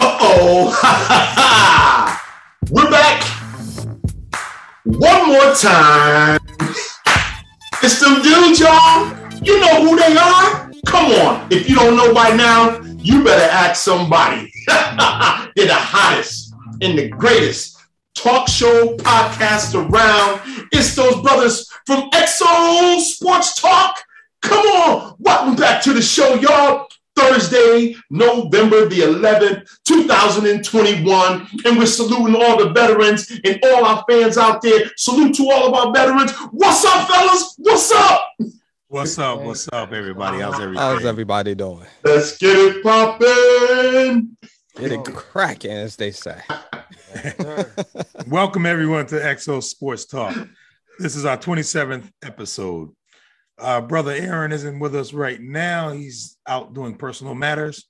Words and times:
oh, 0.00 0.70
we're 2.70 2.90
back 2.90 3.24
one 4.84 5.28
more 5.28 5.52
time. 5.54 6.38
It's 7.82 8.00
them 8.00 8.22
dudes, 8.22 8.60
y'all. 8.60 9.12
You 9.42 9.58
know 9.60 9.82
who 9.82 9.96
they 9.96 10.16
are. 10.16 10.70
Come 10.86 11.12
on. 11.12 11.48
If 11.50 11.68
you 11.68 11.74
don't 11.74 11.96
know 11.96 12.14
by 12.14 12.30
now, 12.30 12.80
you 12.98 13.24
better 13.24 13.50
ask 13.50 13.82
somebody. 13.82 14.52
They're 14.68 15.66
the 15.66 15.74
hottest 15.74 16.54
and 16.82 16.96
the 16.98 17.08
greatest 17.08 17.78
talk 18.14 18.48
show 18.48 18.96
podcast 18.96 19.74
around. 19.74 20.40
It's 20.72 20.94
those 20.94 21.20
brothers 21.22 21.68
from 21.86 22.10
XO 22.10 23.00
Sports 23.00 23.60
Talk. 23.60 24.04
Come 24.42 24.66
on. 24.66 25.16
Welcome 25.18 25.56
back 25.56 25.82
to 25.82 25.92
the 25.92 26.02
show, 26.02 26.34
y'all. 26.34 26.88
Thursday, 27.18 27.96
November 28.10 28.88
the 28.88 29.00
11th, 29.00 29.68
2021. 29.84 31.48
And 31.64 31.76
we're 31.76 31.86
saluting 31.86 32.36
all 32.36 32.58
the 32.58 32.70
veterans 32.72 33.30
and 33.44 33.58
all 33.64 33.84
our 33.84 34.04
fans 34.08 34.38
out 34.38 34.62
there. 34.62 34.90
Salute 34.96 35.34
to 35.36 35.50
all 35.50 35.68
of 35.68 35.74
our 35.74 35.92
veterans. 35.92 36.32
What's 36.52 36.84
up, 36.84 37.08
fellas? 37.08 37.54
What's 37.58 37.92
up? 37.92 38.24
What's 38.86 39.18
up? 39.18 39.40
What's 39.40 39.68
up, 39.72 39.92
everybody? 39.92 40.38
How's 40.38 40.60
everybody? 40.60 40.78
How's 40.78 41.04
everybody 41.04 41.54
doing? 41.54 41.86
Let's 42.04 42.38
get 42.38 42.56
it 42.56 42.82
poppin'. 42.82 44.36
Get 44.76 44.92
it 44.92 45.04
cracking, 45.04 45.72
as 45.72 45.96
they 45.96 46.12
say. 46.12 46.40
Welcome, 48.28 48.64
everyone, 48.64 49.06
to 49.06 49.16
XO 49.16 49.60
Sports 49.62 50.06
Talk. 50.06 50.36
This 51.00 51.16
is 51.16 51.24
our 51.24 51.36
27th 51.36 52.10
episode. 52.22 52.90
Uh, 53.58 53.80
brother 53.80 54.12
Aaron 54.12 54.52
isn't 54.52 54.78
with 54.78 54.94
us 54.94 55.12
right 55.12 55.40
now. 55.40 55.90
He's 55.90 56.36
out 56.46 56.74
doing 56.74 56.94
personal 56.96 57.34
matters. 57.34 57.84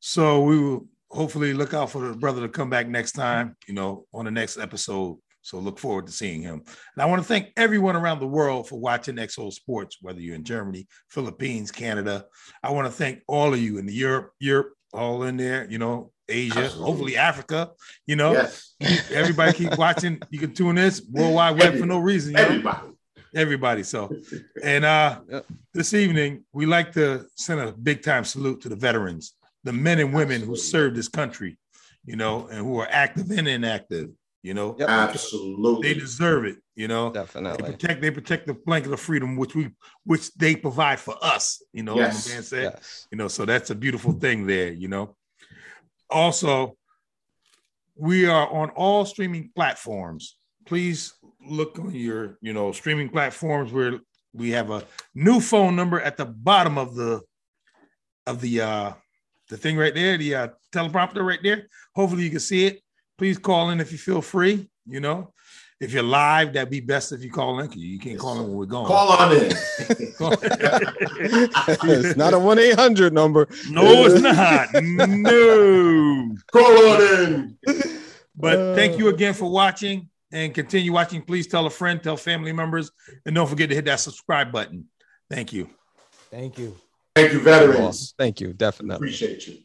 So 0.00 0.42
we 0.42 0.58
will 0.58 0.86
hopefully 1.10 1.52
look 1.52 1.74
out 1.74 1.90
for 1.90 2.08
the 2.08 2.16
brother 2.16 2.40
to 2.42 2.48
come 2.48 2.70
back 2.70 2.88
next 2.88 3.12
time, 3.12 3.56
you 3.66 3.74
know, 3.74 4.06
on 4.14 4.24
the 4.24 4.30
next 4.30 4.58
episode. 4.58 5.18
So 5.42 5.58
look 5.58 5.78
forward 5.78 6.06
to 6.06 6.12
seeing 6.12 6.42
him. 6.42 6.62
And 6.66 7.02
I 7.02 7.06
want 7.06 7.22
to 7.22 7.28
thank 7.28 7.48
everyone 7.56 7.96
around 7.96 8.20
the 8.20 8.26
world 8.26 8.68
for 8.68 8.78
watching 8.78 9.16
XO 9.16 9.52
Sports, 9.52 9.98
whether 10.00 10.20
you're 10.20 10.34
in 10.34 10.44
Germany, 10.44 10.86
Philippines, 11.08 11.70
Canada. 11.70 12.26
I 12.62 12.70
want 12.70 12.86
to 12.86 12.92
thank 12.92 13.22
all 13.26 13.52
of 13.52 13.60
you 13.60 13.78
in 13.78 13.86
the 13.86 13.94
Europe, 13.94 14.32
Europe, 14.38 14.74
all 14.92 15.22
in 15.22 15.36
there, 15.36 15.66
you 15.70 15.78
know, 15.78 16.12
Asia, 16.28 16.60
Absolutely. 16.60 16.86
hopefully 16.86 17.16
Africa, 17.16 17.70
you 18.06 18.16
know. 18.16 18.32
Yes. 18.32 18.74
Everybody 19.12 19.52
keep 19.52 19.76
watching. 19.78 20.20
You 20.30 20.38
can 20.38 20.54
tune 20.54 20.76
this 20.76 21.02
worldwide 21.10 21.58
web 21.58 21.78
for 21.78 21.86
no 21.86 21.98
reason. 21.98 22.36
everybody. 22.36 22.86
Know? 22.86 22.89
Everybody. 23.34 23.82
So, 23.82 24.10
and 24.62 24.84
uh, 24.84 25.20
yep. 25.28 25.46
this 25.74 25.94
evening 25.94 26.44
we 26.52 26.66
like 26.66 26.92
to 26.92 27.26
send 27.36 27.60
a 27.60 27.72
big 27.72 28.02
time 28.02 28.24
salute 28.24 28.60
to 28.62 28.68
the 28.68 28.76
veterans, 28.76 29.34
the 29.64 29.72
men 29.72 29.98
and 29.98 30.12
women 30.12 30.36
Absolutely. 30.36 30.46
who 30.46 30.56
served 30.56 30.96
this 30.96 31.08
country, 31.08 31.58
you 32.04 32.16
know, 32.16 32.48
and 32.48 32.58
who 32.58 32.78
are 32.78 32.88
active 32.90 33.30
and 33.30 33.48
inactive. 33.48 34.10
You 34.42 34.54
know, 34.54 34.74
yep. 34.78 34.88
absolutely, 34.88 35.92
they 35.92 36.00
deserve 36.00 36.46
it. 36.46 36.56
You 36.74 36.88
know, 36.88 37.12
definitely 37.12 37.62
they 37.62 37.72
protect. 37.72 38.00
They 38.00 38.10
protect 38.10 38.46
the 38.46 38.54
blanket 38.54 38.90
of 38.90 38.98
freedom, 38.98 39.36
which 39.36 39.54
we, 39.54 39.70
which 40.04 40.32
they 40.32 40.56
provide 40.56 40.98
for 40.98 41.14
us. 41.20 41.62
You 41.74 41.82
know, 41.82 41.96
yes. 41.96 42.26
man 42.26 42.42
said. 42.42 42.72
Yes. 42.74 43.06
You 43.10 43.18
know, 43.18 43.28
so 43.28 43.44
that's 43.44 43.68
a 43.68 43.74
beautiful 43.74 44.12
thing 44.12 44.46
there. 44.46 44.72
You 44.72 44.88
know, 44.88 45.14
also, 46.08 46.78
we 47.96 48.26
are 48.26 48.48
on 48.48 48.70
all 48.70 49.04
streaming 49.04 49.50
platforms. 49.54 50.38
Please 50.66 51.12
look 51.46 51.78
on 51.78 51.94
your, 51.94 52.38
you 52.40 52.52
know, 52.52 52.72
streaming 52.72 53.08
platforms 53.08 53.72
where 53.72 54.00
we 54.32 54.50
have 54.50 54.70
a 54.70 54.84
new 55.14 55.40
phone 55.40 55.76
number 55.76 56.00
at 56.00 56.16
the 56.16 56.24
bottom 56.24 56.78
of 56.78 56.94
the 56.94 57.20
of 58.26 58.40
the 58.40 58.60
uh 58.60 58.92
the 59.48 59.56
thing 59.56 59.76
right 59.76 59.94
there, 59.94 60.16
the 60.16 60.34
uh, 60.34 60.48
teleprompter 60.72 61.26
right 61.26 61.40
there. 61.42 61.66
Hopefully 61.94 62.22
you 62.22 62.30
can 62.30 62.38
see 62.40 62.66
it. 62.66 62.80
Please 63.18 63.36
call 63.36 63.70
in 63.70 63.80
if 63.80 63.90
you 63.92 63.98
feel 63.98 64.22
free. 64.22 64.70
You 64.86 65.00
know, 65.00 65.32
if 65.80 65.92
you're 65.92 66.04
live, 66.04 66.52
that'd 66.52 66.70
be 66.70 66.80
best 66.80 67.12
if 67.12 67.22
you 67.22 67.30
call 67.30 67.58
in. 67.58 67.70
You 67.72 67.98
can't 67.98 68.18
call 68.18 68.40
in 68.40 68.48
when 68.48 68.56
we're 68.56 68.66
going. 68.66 68.86
Call 68.86 69.08
on 69.08 69.32
in. 69.32 69.50
it's 71.82 72.16
not 72.16 72.32
a 72.32 72.38
one 72.38 72.58
eight 72.58 72.78
hundred 72.78 73.12
number. 73.12 73.48
No, 73.68 74.06
it's 74.06 74.20
not. 74.20 74.68
No. 74.82 76.36
Call 76.52 76.92
on 76.92 77.02
in. 77.02 77.58
But 78.36 78.76
thank 78.76 78.98
you 78.98 79.08
again 79.08 79.34
for 79.34 79.50
watching 79.50 80.08
and 80.32 80.54
continue 80.54 80.92
watching. 80.92 81.22
Please 81.22 81.46
tell 81.46 81.66
a 81.66 81.70
friend, 81.70 82.02
tell 82.02 82.16
family 82.16 82.52
members, 82.52 82.90
and 83.26 83.34
don't 83.34 83.48
forget 83.48 83.68
to 83.68 83.74
hit 83.74 83.86
that 83.86 84.00
subscribe 84.00 84.52
button. 84.52 84.86
Thank 85.30 85.52
you. 85.52 85.68
Thank 86.30 86.58
you. 86.58 86.76
Thank 87.14 87.32
you, 87.32 87.40
veterans. 87.40 88.14
Thank 88.16 88.40
you. 88.40 88.52
Definitely. 88.52 88.96
Appreciate 88.96 89.46
you. 89.46 89.58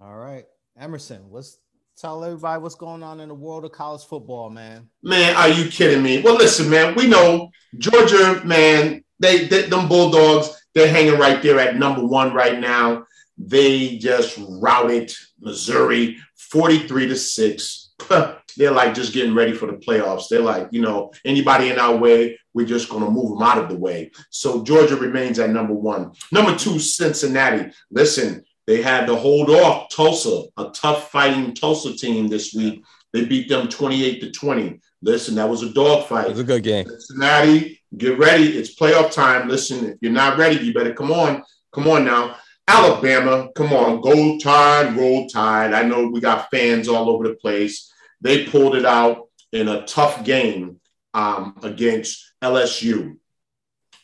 All 0.00 0.16
right. 0.16 0.44
Emerson, 0.78 1.22
let's 1.30 1.58
tell 1.96 2.22
everybody 2.22 2.60
what's 2.60 2.74
going 2.74 3.02
on 3.02 3.20
in 3.20 3.28
the 3.28 3.34
world 3.34 3.64
of 3.64 3.72
college 3.72 4.04
football, 4.04 4.50
man. 4.50 4.88
Man, 5.02 5.34
are 5.34 5.48
you 5.48 5.70
kidding 5.70 6.02
me? 6.02 6.20
Well, 6.20 6.36
listen, 6.36 6.68
man, 6.68 6.94
we 6.94 7.06
know 7.06 7.50
Georgia, 7.78 8.42
man, 8.44 9.02
they, 9.18 9.46
they 9.46 9.62
them 9.68 9.88
Bulldogs, 9.88 10.50
they're 10.74 10.92
hanging 10.92 11.18
right 11.18 11.42
there 11.42 11.58
at 11.58 11.76
number 11.76 12.06
one 12.06 12.34
right 12.34 12.60
now. 12.60 13.06
They 13.38 13.96
just 13.96 14.38
routed 14.38 15.12
Missouri 15.40 16.18
43 16.36 17.08
to 17.08 17.16
6. 17.16 17.90
they're 18.56 18.72
like 18.72 18.94
just 18.94 19.12
getting 19.12 19.34
ready 19.34 19.52
for 19.52 19.66
the 19.66 19.74
playoffs. 19.74 20.28
They're 20.28 20.40
like, 20.40 20.68
you 20.70 20.80
know, 20.80 21.12
anybody 21.24 21.70
in 21.70 21.78
our 21.78 21.96
way, 21.96 22.38
we're 22.54 22.66
just 22.66 22.88
going 22.88 23.04
to 23.04 23.10
move 23.10 23.38
them 23.38 23.46
out 23.46 23.58
of 23.58 23.68
the 23.68 23.76
way. 23.76 24.10
So 24.30 24.62
Georgia 24.64 24.96
remains 24.96 25.38
at 25.38 25.50
number 25.50 25.74
one. 25.74 26.12
Number 26.32 26.56
two, 26.56 26.78
Cincinnati. 26.78 27.70
Listen, 27.90 28.44
they 28.66 28.82
had 28.82 29.06
to 29.06 29.14
hold 29.14 29.50
off 29.50 29.90
Tulsa, 29.90 30.44
a 30.56 30.70
tough 30.70 31.10
fighting 31.10 31.54
Tulsa 31.54 31.96
team 31.96 32.28
this 32.28 32.54
week. 32.54 32.82
They 33.12 33.24
beat 33.24 33.48
them 33.48 33.68
28 33.68 34.20
to 34.20 34.30
20. 34.30 34.80
Listen, 35.02 35.34
that 35.36 35.48
was 35.48 35.62
a 35.62 35.72
dogfight. 35.72 36.26
It 36.26 36.30
was 36.30 36.40
a 36.40 36.44
good 36.44 36.62
game. 36.62 36.86
Cincinnati, 36.86 37.80
get 37.96 38.18
ready. 38.18 38.56
It's 38.56 38.74
playoff 38.74 39.12
time. 39.12 39.48
Listen, 39.48 39.90
if 39.90 39.98
you're 40.00 40.12
not 40.12 40.38
ready, 40.38 40.64
you 40.64 40.74
better 40.74 40.94
come 40.94 41.12
on. 41.12 41.44
Come 41.72 41.88
on 41.88 42.04
now. 42.04 42.36
Alabama, 42.68 43.48
come 43.54 43.72
on, 43.72 44.00
go 44.00 44.38
tide, 44.38 44.96
roll 44.96 45.28
tide. 45.28 45.72
I 45.72 45.82
know 45.82 46.08
we 46.08 46.20
got 46.20 46.50
fans 46.50 46.88
all 46.88 47.08
over 47.08 47.28
the 47.28 47.34
place. 47.34 47.92
They 48.20 48.46
pulled 48.46 48.76
it 48.76 48.84
out 48.84 49.28
in 49.52 49.68
a 49.68 49.84
tough 49.86 50.24
game 50.24 50.80
um, 51.14 51.58
against 51.62 52.32
LSU. 52.42 53.16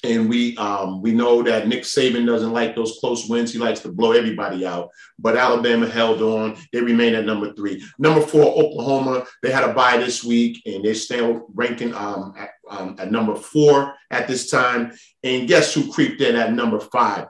And 0.05 0.29
we 0.29 0.57
um, 0.57 1.01
we 1.01 1.13
know 1.13 1.45
that 1.45 1.69
Nick 1.69 1.83
Saban 1.83 2.27
doesn't 2.27 2.53
like 2.53 2.75
those 2.75 2.99
close 2.99 3.29
wins. 3.29 3.53
He 3.53 3.61
likes 3.61 3.79
to 3.81 3.93
blow 3.93 4.11
everybody 4.11 4.67
out. 4.67 4.91
But 5.17 5.37
Alabama 5.37 5.89
held 5.89 6.21
on. 6.23 6.57
They 6.73 6.81
remain 6.81 7.15
at 7.15 7.25
number 7.25 7.53
three. 7.55 7.85
Number 8.01 8.21
four, 8.21 8.43
Oklahoma. 8.43 9.27
They 9.45 9.53
had 9.53 9.63
a 9.63 9.73
bye 9.73 9.99
this 9.99 10.25
week, 10.25 10.61
and 10.67 10.85
they're 10.85 10.97
still 10.97 11.47
ranking 11.55 11.95
um, 11.95 12.35
at, 12.37 12.51
um, 12.69 12.97
at 12.99 13.13
number 13.13 13.37
four 13.37 13.95
at 14.11 14.27
this 14.27 14.51
time. 14.51 14.93
And 15.23 15.47
guess 15.47 15.73
who 15.73 15.93
creeped 15.93 16.21
in 16.21 16.35
at 16.35 16.53
number 16.53 16.81
five? 16.81 17.29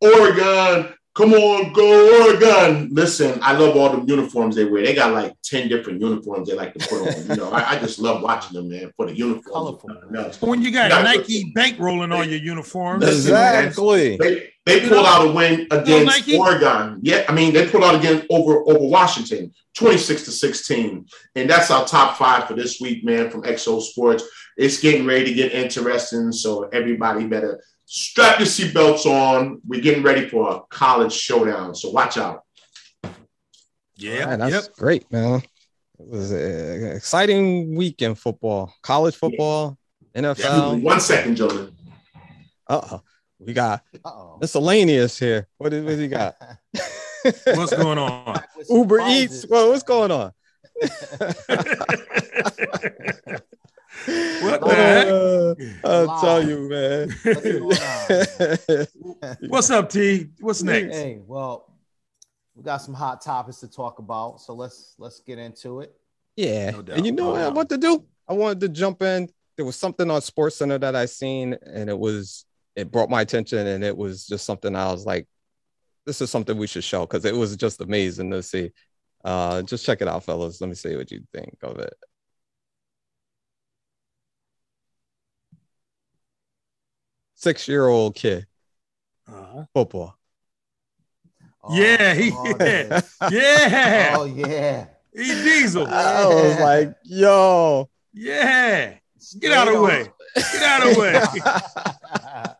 Oregon. 0.00 0.94
Come 1.14 1.32
on, 1.32 1.72
go 1.72 2.24
Oregon. 2.24 2.88
Listen, 2.92 3.38
I 3.40 3.56
love 3.56 3.76
all 3.76 3.96
the 3.96 4.04
uniforms 4.04 4.56
they 4.56 4.64
wear. 4.64 4.84
They 4.84 4.96
got 4.96 5.12
like 5.12 5.36
10 5.44 5.68
different 5.68 6.00
uniforms 6.00 6.48
they 6.48 6.56
like 6.56 6.74
to 6.74 6.88
put 6.88 7.06
on. 7.06 7.28
You 7.28 7.36
know, 7.36 7.52
I, 7.52 7.74
I 7.74 7.78
just 7.78 8.00
love 8.00 8.20
watching 8.20 8.54
them, 8.54 8.68
man, 8.68 8.92
for 8.96 9.06
the 9.06 9.16
uniforms. 9.16 9.46
Colorful. 9.46 10.48
When 10.48 10.60
you 10.60 10.72
got, 10.72 10.90
got 10.90 11.04
Nike 11.04 11.52
bankrolling 11.56 12.12
all 12.12 12.24
your 12.24 12.40
uniforms. 12.40 13.06
Exactly. 13.06 14.16
They, 14.16 14.50
they 14.66 14.88
pulled 14.88 15.06
out 15.06 15.28
a 15.28 15.30
win 15.30 15.68
against 15.70 16.28
Oregon. 16.34 16.98
Yeah, 17.02 17.24
I 17.28 17.32
mean, 17.32 17.54
they 17.54 17.68
pulled 17.68 17.84
out 17.84 17.94
again 17.94 18.26
over, 18.28 18.68
over 18.68 18.84
Washington, 18.84 19.54
26 19.74 20.24
to 20.24 20.32
16. 20.32 21.06
And 21.36 21.48
that's 21.48 21.70
our 21.70 21.86
top 21.86 22.16
five 22.16 22.48
for 22.48 22.54
this 22.54 22.80
week, 22.80 23.04
man, 23.04 23.30
from 23.30 23.42
XO 23.42 23.80
Sports. 23.80 24.24
It's 24.56 24.80
getting 24.80 25.06
ready 25.06 25.26
to 25.26 25.32
get 25.32 25.52
interesting. 25.52 26.32
So 26.32 26.64
everybody 26.72 27.24
better– 27.28 27.62
strap 27.86 28.38
your 28.38 28.46
seatbelts 28.46 29.06
on. 29.06 29.60
We're 29.66 29.80
getting 29.80 30.02
ready 30.02 30.28
for 30.28 30.50
a 30.50 30.60
college 30.68 31.12
showdown, 31.12 31.74
so 31.74 31.90
watch 31.90 32.16
out. 32.16 32.42
Yeah, 33.96 34.26
man, 34.26 34.40
that's 34.40 34.66
yep. 34.66 34.76
great, 34.76 35.10
man. 35.12 35.42
It 35.98 36.08
was 36.08 36.32
an 36.32 36.96
exciting 36.96 37.76
week 37.76 38.02
in 38.02 38.16
football, 38.16 38.74
college 38.82 39.14
football, 39.14 39.78
yeah. 40.14 40.22
NFL. 40.22 40.82
One 40.82 41.00
second, 41.00 41.36
Jordan. 41.36 41.76
Uh 42.66 42.80
oh, 42.92 43.02
we 43.38 43.52
got 43.52 43.82
Uh-oh. 44.04 44.38
miscellaneous 44.40 45.18
here. 45.18 45.46
What 45.58 45.72
is 45.72 45.84
what 45.84 45.98
he 45.98 46.08
got? 46.08 46.34
what's 47.44 47.76
going 47.76 47.98
on? 47.98 48.42
Uber 48.68 49.00
Eats. 49.06 49.46
Well, 49.46 49.70
what's 49.70 49.82
going 49.82 50.10
on? 50.10 50.32
What 54.42 54.60
the 54.60 54.66
uh, 54.66 55.54
heck? 55.54 55.84
I'll 55.84 56.20
tell 56.20 56.46
you, 56.46 56.68
man. 56.68 57.08
What's 59.48 59.70
up, 59.70 59.88
T? 59.88 60.28
What's 60.40 60.62
next? 60.62 60.94
Hey, 60.94 61.20
well, 61.26 61.74
we 62.54 62.62
got 62.62 62.78
some 62.78 62.94
hot 62.94 63.22
topics 63.22 63.60
to 63.60 63.68
talk 63.68 63.98
about, 63.98 64.40
so 64.40 64.54
let's 64.54 64.94
let's 64.98 65.20
get 65.20 65.38
into 65.38 65.80
it. 65.80 65.94
Yeah, 66.36 66.70
no 66.70 66.84
and 66.92 67.06
you 67.06 67.12
know 67.12 67.30
what 67.30 67.40
I 67.40 67.48
want 67.48 67.68
to 67.70 67.78
do? 67.78 68.04
I 68.28 68.32
wanted 68.32 68.60
to 68.60 68.68
jump 68.68 69.02
in. 69.02 69.28
There 69.56 69.64
was 69.64 69.76
something 69.76 70.10
on 70.10 70.20
Sports 70.20 70.56
Center 70.56 70.78
that 70.78 70.96
I 70.96 71.06
seen, 71.06 71.56
and 71.64 71.88
it 71.88 71.98
was 71.98 72.44
it 72.76 72.90
brought 72.90 73.10
my 73.10 73.20
attention, 73.20 73.66
and 73.66 73.84
it 73.84 73.96
was 73.96 74.26
just 74.26 74.44
something 74.44 74.74
I 74.74 74.90
was 74.90 75.06
like, 75.06 75.26
this 76.06 76.20
is 76.20 76.30
something 76.30 76.56
we 76.56 76.66
should 76.66 76.84
show 76.84 77.02
because 77.06 77.24
it 77.24 77.34
was 77.34 77.56
just 77.56 77.80
amazing 77.80 78.30
to 78.32 78.42
see. 78.42 78.72
Uh, 79.24 79.62
just 79.62 79.86
check 79.86 80.02
it 80.02 80.08
out, 80.08 80.24
fellas. 80.24 80.60
Let 80.60 80.68
me 80.68 80.74
see 80.74 80.96
what 80.96 81.10
you 81.10 81.22
think 81.32 81.56
of 81.62 81.78
it. 81.78 81.94
Six 87.44 87.68
year 87.68 87.86
old 87.86 88.14
kid, 88.14 88.46
Uh-huh. 89.28 89.64
football. 89.74 90.16
Oh, 91.62 91.76
Yeah, 91.76 92.14
he- 92.14 92.30
oh, 92.32 92.56
yeah. 92.60 93.00
Yeah, 93.30 94.14
Oh 94.18 94.24
yeah. 94.24 94.86
he 95.14 95.24
diesel. 95.24 95.86
I 95.86 96.24
was 96.24 96.58
like, 96.58 96.94
yo. 97.04 97.90
Yeah, 98.14 98.94
get 99.40 99.52
out 99.52 99.68
of 99.68 99.74
the 99.74 99.82
way. 99.82 100.06
Get 100.34 100.62
out 100.62 100.86
of 100.86 100.94
the 100.94 101.00
way. 101.00 101.12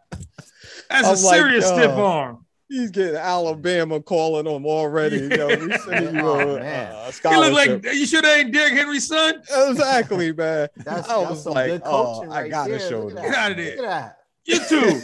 That's 0.90 0.90
a 0.90 0.96
I'm 0.96 1.04
like, 1.04 1.16
serious 1.16 1.66
stiff 1.66 1.78
yo. 1.96 2.04
arm. 2.04 2.46
He's 2.68 2.90
getting 2.90 3.16
Alabama 3.16 4.02
calling 4.02 4.46
him 4.46 4.66
already. 4.66 5.28
Yo, 5.34 5.48
we 5.48 5.72
sending 5.78 6.14
you 6.16 6.20
Oh, 6.28 6.56
a, 6.56 6.60
man. 6.60 6.92
a 6.94 7.10
He 7.30 7.36
look 7.36 7.52
like 7.54 7.84
you 7.94 8.04
should 8.04 8.26
ain't 8.26 8.52
Derrick 8.52 8.74
Henry's 8.74 9.06
son. 9.08 9.40
exactly, 9.50 10.34
man. 10.34 10.68
That's, 10.76 11.08
I 11.08 11.20
that's 11.20 11.30
was 11.30 11.42
some 11.44 11.54
like, 11.54 11.70
good 11.70 11.82
oh, 11.86 12.16
coaching 12.16 12.32
I 12.32 12.42
right 12.42 12.50
gotta 12.50 12.70
there. 12.72 12.80
show 12.90 13.02
Look 13.06 13.16
at 13.16 13.16
them. 13.16 13.24
Get 13.24 13.32
that. 13.32 13.38
out 13.38 13.50
of 13.52 13.56
there. 13.56 14.16
Look 14.48 14.62
at 14.62 14.70
You 14.70 14.80
too, 14.80 15.00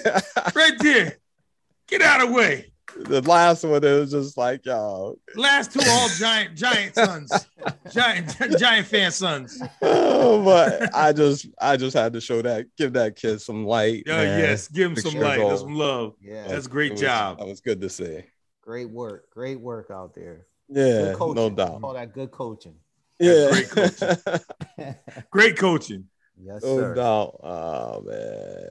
right 0.55 0.79
there. 0.81 1.17
Get 1.89 2.03
out 2.03 2.23
of 2.23 2.29
the 2.29 2.35
way. 2.35 2.73
the 2.97 3.21
last 3.23 3.63
one 3.65 3.83
it 3.85 4.01
was 4.01 4.11
just 4.11 4.37
like, 4.37 4.67
yo, 4.67 5.17
Last 5.37 5.73
two 5.73 5.81
all 5.89 6.09
giant 6.19 6.57
giant 6.57 6.95
sons, 6.97 7.33
giant 7.93 8.37
giant 8.59 8.87
fan 8.87 9.11
sons. 9.13 9.63
oh, 9.83 10.45
but 10.45 10.95
I 10.95 11.13
just 11.13 11.47
I 11.61 11.77
just 11.77 11.97
had 11.97 12.13
to 12.15 12.21
show 12.21 12.43
that, 12.43 12.67
give 12.77 12.93
that 12.95 13.17
kid 13.17 13.41
some 13.41 13.65
light. 13.65 14.05
Oh 14.09 14.13
man. 14.17 14.41
yes, 14.41 14.69
give 14.69 14.91
him 14.91 14.97
Six 14.97 15.11
some 15.13 15.21
light, 15.21 15.39
old. 15.41 15.59
some 15.61 15.75
love. 15.75 16.15
Yeah. 16.21 16.49
That's 16.49 16.67
a 16.67 16.71
great 16.71 16.93
was- 16.93 17.01
job. 17.01 17.39
That 17.39 17.47
was 17.47 17.61
good 17.61 17.81
to 17.81 17.89
see. 17.89 18.23
Great 18.63 18.91
work. 18.91 19.31
Great 19.31 19.61
work 19.61 19.91
out 19.91 20.15
there. 20.15 20.47
Yeah, 20.69 21.15
Good 21.19 21.35
no 21.35 21.51
doubt. 21.51 21.81
All 21.83 21.95
that 21.95 22.13
good 22.13 22.31
coaching. 22.31 22.75
Yeah, 23.19 23.51
great 23.51 23.69
coaching. 23.71 24.17
Great 25.31 25.59
coaching. 25.59 26.05
yes, 26.41 26.63
no 26.63 26.77
sir. 26.79 26.95
doubt. 26.95 27.37
Oh 27.43 28.03
man. 28.07 28.69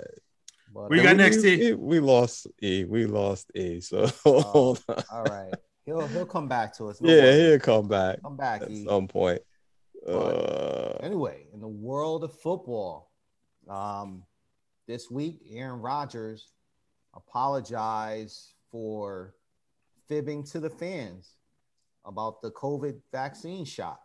But, 0.73 0.89
We 0.89 0.99
uh, 0.99 1.03
got 1.03 1.17
next 1.17 1.41
we, 1.43 1.69
E. 1.69 1.73
we, 1.73 1.75
we 1.75 1.99
lost 1.99 2.47
E. 2.61 2.83
We 2.85 3.05
lost 3.05 3.51
E. 3.55 3.79
So 3.81 4.07
Oh. 4.25 4.41
hold 4.53 4.83
on. 4.89 5.03
All 5.11 5.23
right. 5.23 5.53
He'll 5.85 6.07
he'll 6.07 6.25
come 6.25 6.47
back 6.47 6.75
to 6.77 6.85
us. 6.89 7.01
No 7.01 7.09
yeah, 7.09 7.21
worries. 7.23 7.35
he'll 7.49 7.59
come 7.59 7.87
back 7.87 8.21
Come 8.21 8.37
back. 8.37 8.61
at 8.61 8.69
E. 8.71 8.85
some 8.85 9.07
point. 9.07 9.41
Uh, 10.07 10.93
Anyway, 11.01 11.47
in 11.53 11.59
the 11.61 11.67
world 11.67 12.23
of 12.23 12.33
football, 12.39 13.11
um, 13.69 14.23
this 14.87 15.09
week 15.09 15.39
Aaron 15.51 15.79
Rodgers 15.81 16.51
apologized 17.15 18.53
for 18.71 19.33
fibbing 20.07 20.43
to 20.43 20.59
the 20.59 20.69
fans 20.69 21.35
about 22.05 22.41
the 22.41 22.51
COVID 22.51 22.99
vaccine 23.11 23.65
shot. 23.65 23.99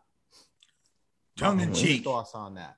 Tongue 1.36 1.60
in 1.60 1.74
cheek. 1.74 2.04
Thoughts 2.04 2.34
on 2.34 2.54
that? 2.54 2.76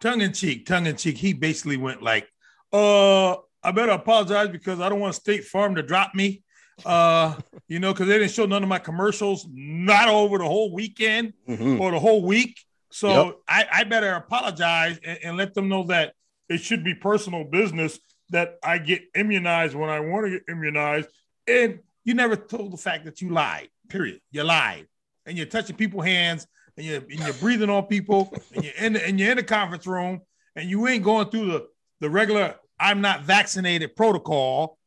tongue 0.00 0.20
in 0.20 0.32
cheek, 0.32 0.66
tongue 0.66 0.86
in 0.86 0.94
cheek. 0.96 1.16
He 1.16 1.32
basically 1.32 1.76
went 1.78 2.02
like, 2.02 2.28
"Uh, 2.72 3.36
I 3.62 3.72
better 3.72 3.92
apologize 3.92 4.48
because 4.48 4.80
I 4.80 4.88
don't 4.88 5.00
want 5.00 5.14
State 5.14 5.44
Farm 5.44 5.74
to 5.74 5.82
drop 5.82 6.14
me. 6.14 6.42
Uh, 6.84 7.34
you 7.68 7.78
know, 7.78 7.92
because 7.92 8.06
they 8.06 8.18
didn't 8.18 8.32
show 8.32 8.44
none 8.44 8.62
of 8.62 8.68
my 8.68 8.78
commercials, 8.78 9.46
not 9.50 10.08
over 10.08 10.38
the 10.38 10.44
whole 10.44 10.72
weekend 10.74 11.32
mhm. 11.48 11.80
or 11.80 11.90
the 11.90 11.98
whole 11.98 12.22
week. 12.22 12.60
So 12.90 13.26
Yep. 13.26 13.36
I, 13.48 13.66
I 13.72 13.84
better 13.84 14.12
apologize 14.12 14.98
and, 15.02 15.18
and 15.24 15.36
let 15.36 15.54
them 15.54 15.68
know 15.68 15.84
that 15.84 16.12
it 16.48 16.58
should 16.58 16.84
be 16.84 16.94
personal 16.94 17.44
business 17.44 17.98
that 18.30 18.58
I 18.62 18.78
get 18.78 19.02
immunized 19.14 19.74
when 19.74 19.88
I 19.88 20.00
want 20.00 20.26
to 20.26 20.30
get 20.32 20.42
immunized. 20.48 21.08
And 21.46 21.80
you 22.04 22.14
never 22.14 22.36
told 22.36 22.72
the 22.72 22.76
fact 22.76 23.04
that 23.04 23.20
you 23.20 23.30
lied. 23.30 23.68
Period. 23.88 24.20
You 24.30 24.42
lied, 24.44 24.86
and 25.24 25.36
you're 25.36 25.46
touching 25.46 25.76
people's 25.76 26.04
hands, 26.04 26.46
and 26.76 26.84
you're 26.84 26.96
and 26.96 27.20
you're 27.20 27.32
breathing 27.34 27.70
on 27.70 27.84
people, 27.84 28.32
and 28.54 28.64
you're 28.64 28.74
in 28.78 28.92
the, 28.94 29.06
and 29.06 29.18
you're 29.18 29.30
in 29.30 29.36
the 29.36 29.42
conference 29.42 29.86
room, 29.86 30.20
and 30.56 30.68
you 30.68 30.86
ain't 30.88 31.04
going 31.04 31.30
through 31.30 31.46
the 31.46 31.66
the 32.00 32.10
regular 32.10 32.56
I'm 32.78 33.00
not 33.00 33.22
vaccinated 33.22 33.96
protocol. 33.96 34.78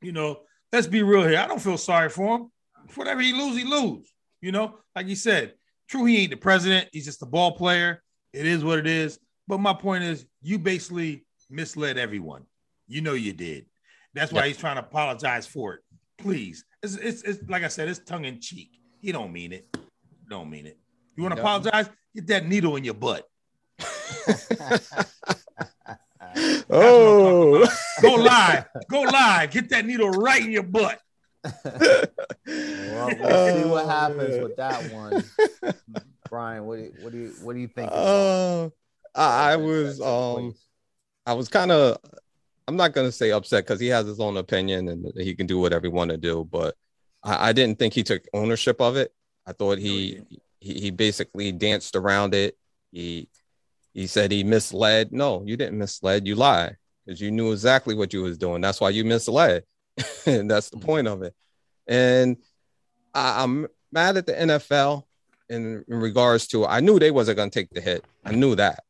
You 0.00 0.12
know, 0.12 0.40
let's 0.72 0.86
be 0.86 1.02
real 1.02 1.26
here. 1.26 1.38
I 1.38 1.46
don't 1.46 1.62
feel 1.62 1.78
sorry 1.78 2.08
for 2.08 2.36
him. 2.36 2.50
Whatever 2.94 3.20
he 3.20 3.32
lose, 3.32 3.56
he 3.56 3.64
lose. 3.64 4.12
You 4.40 4.52
know, 4.52 4.78
like 4.96 5.06
you 5.06 5.14
said, 5.14 5.54
true, 5.88 6.04
he 6.04 6.18
ain't 6.18 6.30
the 6.30 6.36
president. 6.36 6.88
He's 6.92 7.04
just 7.04 7.22
a 7.22 7.26
ball 7.26 7.52
player. 7.52 8.02
It 8.32 8.46
is 8.46 8.64
what 8.64 8.78
it 8.78 8.86
is. 8.86 9.18
But 9.46 9.58
my 9.58 9.72
point 9.72 10.04
is, 10.04 10.26
you 10.40 10.58
basically 10.58 11.24
misled 11.48 11.98
everyone. 11.98 12.44
You 12.88 13.02
know 13.02 13.12
you 13.12 13.32
did. 13.32 13.66
That's 14.14 14.32
why 14.32 14.40
Yep. 14.40 14.48
he's 14.48 14.56
trying 14.58 14.76
to 14.76 14.82
apologize 14.82 15.46
for 15.46 15.74
it. 15.74 15.80
Please, 16.18 16.64
it's, 16.82 16.96
it's, 16.96 17.22
it's 17.22 17.48
like 17.48 17.62
I 17.62 17.68
said, 17.68 17.88
it's 17.88 18.00
tongue 18.00 18.24
in 18.24 18.40
cheek. 18.40 18.70
He 19.00 19.12
don't 19.12 19.32
mean 19.32 19.52
it. 19.52 19.74
Don't 20.28 20.50
mean 20.50 20.66
it. 20.66 20.78
You 21.16 21.22
want 21.22 21.34
to 21.36 21.40
apologize? 21.40 21.88
Get 22.14 22.26
that 22.28 22.46
needle 22.46 22.76
in 22.76 22.84
your 22.84 22.94
butt. 22.94 23.26
oh, 26.70 27.66
Go 28.00 28.14
live. 28.16 28.66
Go 28.88 29.02
live. 29.02 29.50
Get 29.50 29.68
that 29.70 29.84
needle 29.86 30.10
right 30.10 30.42
in 30.42 30.50
your 30.52 30.62
butt. 30.62 31.00
Well, 31.44 32.06
we'll 32.46 33.54
see 33.54 33.68
what 33.68 33.84
Oh, 33.84 33.88
happens 33.88 34.30
man. 34.30 34.42
with 34.42 34.56
that 34.56 34.92
one. 34.92 35.24
Brian, 36.30 36.64
what 36.64 36.76
do 36.78 36.82
you, 36.84 36.92
what 37.00 37.12
do 37.12 37.18
you 37.18 37.28
what 37.42 37.52
do 37.54 37.60
you 37.60 37.68
think? 37.68 37.90
Uh, 37.92 38.66
I, 39.14 39.52
I 39.52 39.56
was 39.56 40.00
um 40.00 40.54
I 41.26 41.34
was 41.34 41.48
kind 41.48 41.70
of 41.70 41.98
I'm 42.66 42.76
not 42.76 42.92
gonna 42.92 43.12
say 43.12 43.32
upset 43.32 43.64
because 43.64 43.80
he 43.80 43.88
has 43.88 44.06
his 44.06 44.20
own 44.20 44.36
opinion 44.36 44.88
and 44.88 45.12
he 45.16 45.34
can 45.34 45.46
do 45.46 45.58
whatever 45.58 45.86
he 45.86 45.92
want 45.92 46.10
to 46.10 46.16
do, 46.16 46.48
but 46.50 46.74
I, 47.22 47.48
I 47.48 47.52
didn't 47.52 47.78
think 47.78 47.92
he 47.92 48.02
took 48.02 48.22
ownership 48.32 48.80
of 48.80 48.96
it. 48.96 49.12
I 49.46 49.52
thought 49.52 49.78
he 49.78 50.22
he, 50.60 50.74
he 50.74 50.90
basically 50.90 51.52
danced 51.52 51.96
around 51.96 52.34
it. 52.34 52.56
He 52.92 53.28
he 53.92 54.06
said 54.06 54.32
he 54.32 54.44
misled. 54.44 55.12
No, 55.12 55.42
you 55.44 55.56
didn't 55.56 55.78
misled. 55.78 56.26
You 56.26 56.34
lied 56.34 56.76
because 57.04 57.20
you 57.20 57.30
knew 57.30 57.52
exactly 57.52 57.94
what 57.94 58.12
you 58.12 58.22
was 58.22 58.38
doing. 58.38 58.60
That's 58.60 58.80
why 58.80 58.90
you 58.90 59.04
misled. 59.04 59.64
and 60.26 60.50
that's 60.50 60.70
the 60.70 60.78
point 60.78 61.08
of 61.08 61.22
it. 61.22 61.34
And 61.86 62.36
I, 63.14 63.42
I'm 63.42 63.66
mad 63.90 64.16
at 64.16 64.26
the 64.26 64.32
NFL 64.32 65.04
in, 65.48 65.84
in 65.86 66.00
regards 66.00 66.46
to 66.48 66.66
I 66.66 66.80
knew 66.80 66.98
they 66.98 67.10
wasn't 67.10 67.36
gonna 67.36 67.50
take 67.50 67.70
the 67.70 67.80
hit. 67.80 68.04
I 68.24 68.32
knew 68.32 68.54
that. 68.56 68.84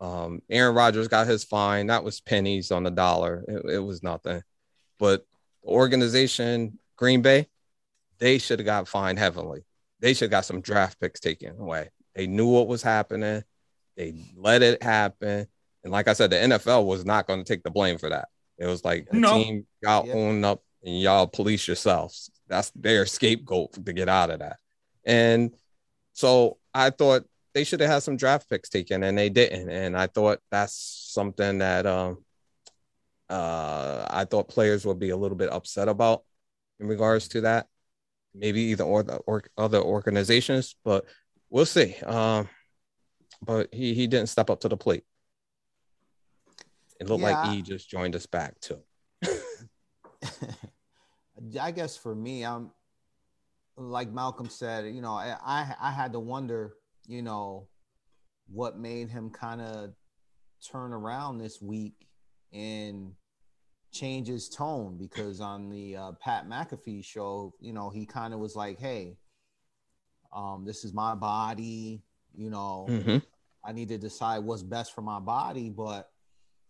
Um, 0.00 0.42
Aaron 0.48 0.74
Rodgers 0.74 1.08
got 1.08 1.26
his 1.26 1.44
fine. 1.44 1.86
That 1.88 2.04
was 2.04 2.20
pennies 2.20 2.70
on 2.70 2.84
the 2.84 2.90
dollar. 2.90 3.44
It, 3.46 3.74
it 3.74 3.78
was 3.78 4.02
nothing. 4.02 4.42
But 4.98 5.26
the 5.62 5.70
organization, 5.70 6.78
Green 6.96 7.22
Bay, 7.22 7.46
they 8.18 8.38
should 8.38 8.58
have 8.58 8.66
got 8.66 8.88
fined 8.88 9.18
heavily. 9.18 9.64
They 10.00 10.14
should 10.14 10.26
have 10.26 10.30
got 10.30 10.44
some 10.46 10.62
draft 10.62 10.98
picks 10.98 11.20
taken 11.20 11.58
away. 11.58 11.90
They 12.14 12.26
knew 12.26 12.48
what 12.48 12.66
was 12.66 12.82
happening. 12.82 13.44
They 14.00 14.14
let 14.34 14.62
it 14.62 14.82
happen. 14.82 15.46
And 15.84 15.92
like 15.92 16.08
I 16.08 16.14
said, 16.14 16.30
the 16.30 16.36
NFL 16.36 16.86
was 16.86 17.04
not 17.04 17.26
going 17.26 17.38
to 17.38 17.44
take 17.44 17.62
the 17.62 17.70
blame 17.70 17.98
for 17.98 18.08
that. 18.08 18.28
It 18.56 18.64
was 18.64 18.82
like 18.82 19.06
the 19.10 19.20
No. 19.20 19.30
team, 19.30 19.66
y'all 19.82 20.06
Yeah. 20.06 20.14
own 20.14 20.42
up 20.42 20.62
and 20.82 20.98
y'all 20.98 21.26
police 21.26 21.68
yourselves. 21.68 22.30
That's 22.48 22.70
their 22.74 23.04
scapegoat 23.04 23.74
to 23.74 23.92
get 23.92 24.08
out 24.08 24.30
of 24.30 24.38
that. 24.38 24.56
And 25.04 25.54
so 26.14 26.56
I 26.72 26.88
thought 26.88 27.26
they 27.52 27.62
should 27.64 27.80
have 27.80 27.90
had 27.90 28.02
some 28.02 28.16
draft 28.16 28.48
picks 28.48 28.70
taken 28.70 29.02
and 29.02 29.18
they 29.18 29.28
didn't. 29.28 29.68
And 29.68 29.94
I 29.98 30.06
thought 30.06 30.40
that's 30.50 30.72
something 31.12 31.58
that 31.58 31.84
um 31.86 32.24
uh 33.28 34.06
I 34.08 34.24
thought 34.24 34.48
players 34.48 34.86
would 34.86 34.98
be 34.98 35.10
a 35.10 35.16
little 35.16 35.36
bit 35.36 35.52
upset 35.52 35.88
about 35.88 36.24
in 36.78 36.86
regards 36.86 37.28
to 37.28 37.42
that. 37.42 37.66
Maybe 38.34 38.62
either 38.62 38.84
or 38.84 39.02
the 39.02 39.16
or 39.26 39.42
other 39.58 39.82
organizations, 39.82 40.74
but 40.84 41.04
we'll 41.50 41.66
see. 41.66 41.96
Um 42.06 42.48
but 43.42 43.72
he 43.72 43.94
he 43.94 44.06
didn't 44.06 44.28
step 44.28 44.50
up 44.50 44.60
to 44.60 44.68
the 44.68 44.76
plate. 44.76 45.04
It 47.00 47.08
looked 47.08 47.22
Yeah. 47.22 47.40
like 47.40 47.50
he 47.50 47.62
just 47.62 47.88
joined 47.88 48.14
us 48.14 48.26
back 48.26 48.60
too. 48.60 48.80
I 51.60 51.70
guess 51.70 51.96
for 51.96 52.14
me, 52.14 52.44
I'm 52.44 52.70
like 53.76 54.10
Malcolm 54.12 54.48
said, 54.50 54.86
you 54.94 55.00
know, 55.00 55.14
I 55.14 55.36
I, 55.42 55.74
I 55.80 55.90
had 55.90 56.12
to 56.12 56.20
wonder, 56.20 56.74
you 57.06 57.22
know, 57.22 57.68
what 58.48 58.78
made 58.78 59.08
him 59.08 59.30
kind 59.30 59.60
of 59.62 59.90
turn 60.70 60.92
around 60.92 61.38
this 61.38 61.62
week 61.62 61.94
and 62.52 63.12
change 63.92 64.28
his 64.28 64.48
tone 64.48 64.98
because 64.98 65.40
on 65.40 65.70
the 65.70 65.96
uh, 65.96 66.12
Pat 66.20 66.46
McAfee 66.48 67.04
show, 67.04 67.54
you 67.60 67.72
know, 67.72 67.88
he 67.90 68.04
kind 68.04 68.34
of 68.34 68.40
was 68.40 68.54
like, 68.54 68.78
"Hey, 68.78 69.16
um, 70.32 70.64
this 70.66 70.84
is 70.84 70.92
my 70.92 71.14
body, 71.14 72.02
you 72.34 72.50
know, 72.50 72.86
Mhm. 72.88 73.22
I 73.64 73.72
need 73.72 73.88
to 73.88 73.98
decide 73.98 74.38
what's 74.40 74.62
best 74.62 74.92
for 74.92 75.02
my 75.02 75.20
body." 75.20 75.70
But 75.70 76.10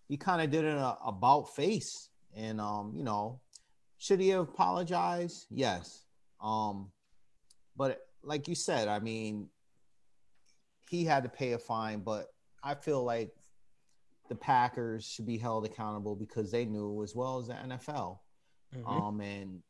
he 0.08 0.16
kind 0.16 0.42
of 0.42 0.50
did 0.50 0.64
an 0.64 0.78
a 0.78 0.96
about 1.04 1.54
face, 1.54 2.08
and 2.34 2.60
um, 2.60 2.94
you 2.94 3.04
know, 3.04 3.40
should 3.98 4.20
he 4.20 4.28
have 4.30 4.48
apologized? 4.48 5.46
Yes. 5.50 6.06
Um, 6.40 6.90
but 7.76 8.06
like 8.22 8.48
you 8.48 8.54
said, 8.54 8.88
I 8.88 8.98
mean, 8.98 9.50
he 10.88 11.04
had 11.04 11.22
to 11.22 11.28
pay 11.28 11.52
a 11.52 11.58
fine, 11.58 12.00
but 12.00 12.34
I 12.62 12.74
feel 12.74 13.04
like 13.04 13.34
the 14.28 14.34
Packers 14.34 15.04
should 15.04 15.26
be 15.26 15.38
held 15.38 15.64
accountable 15.64 16.14
because 16.16 16.50
they 16.50 16.64
knew 16.64 17.02
as 17.02 17.14
well 17.14 17.38
as 17.38 17.46
the 17.48 17.54
NFL. 17.54 18.20
Mhm. 18.74 18.86
Um, 18.86 19.20
and 19.20 19.62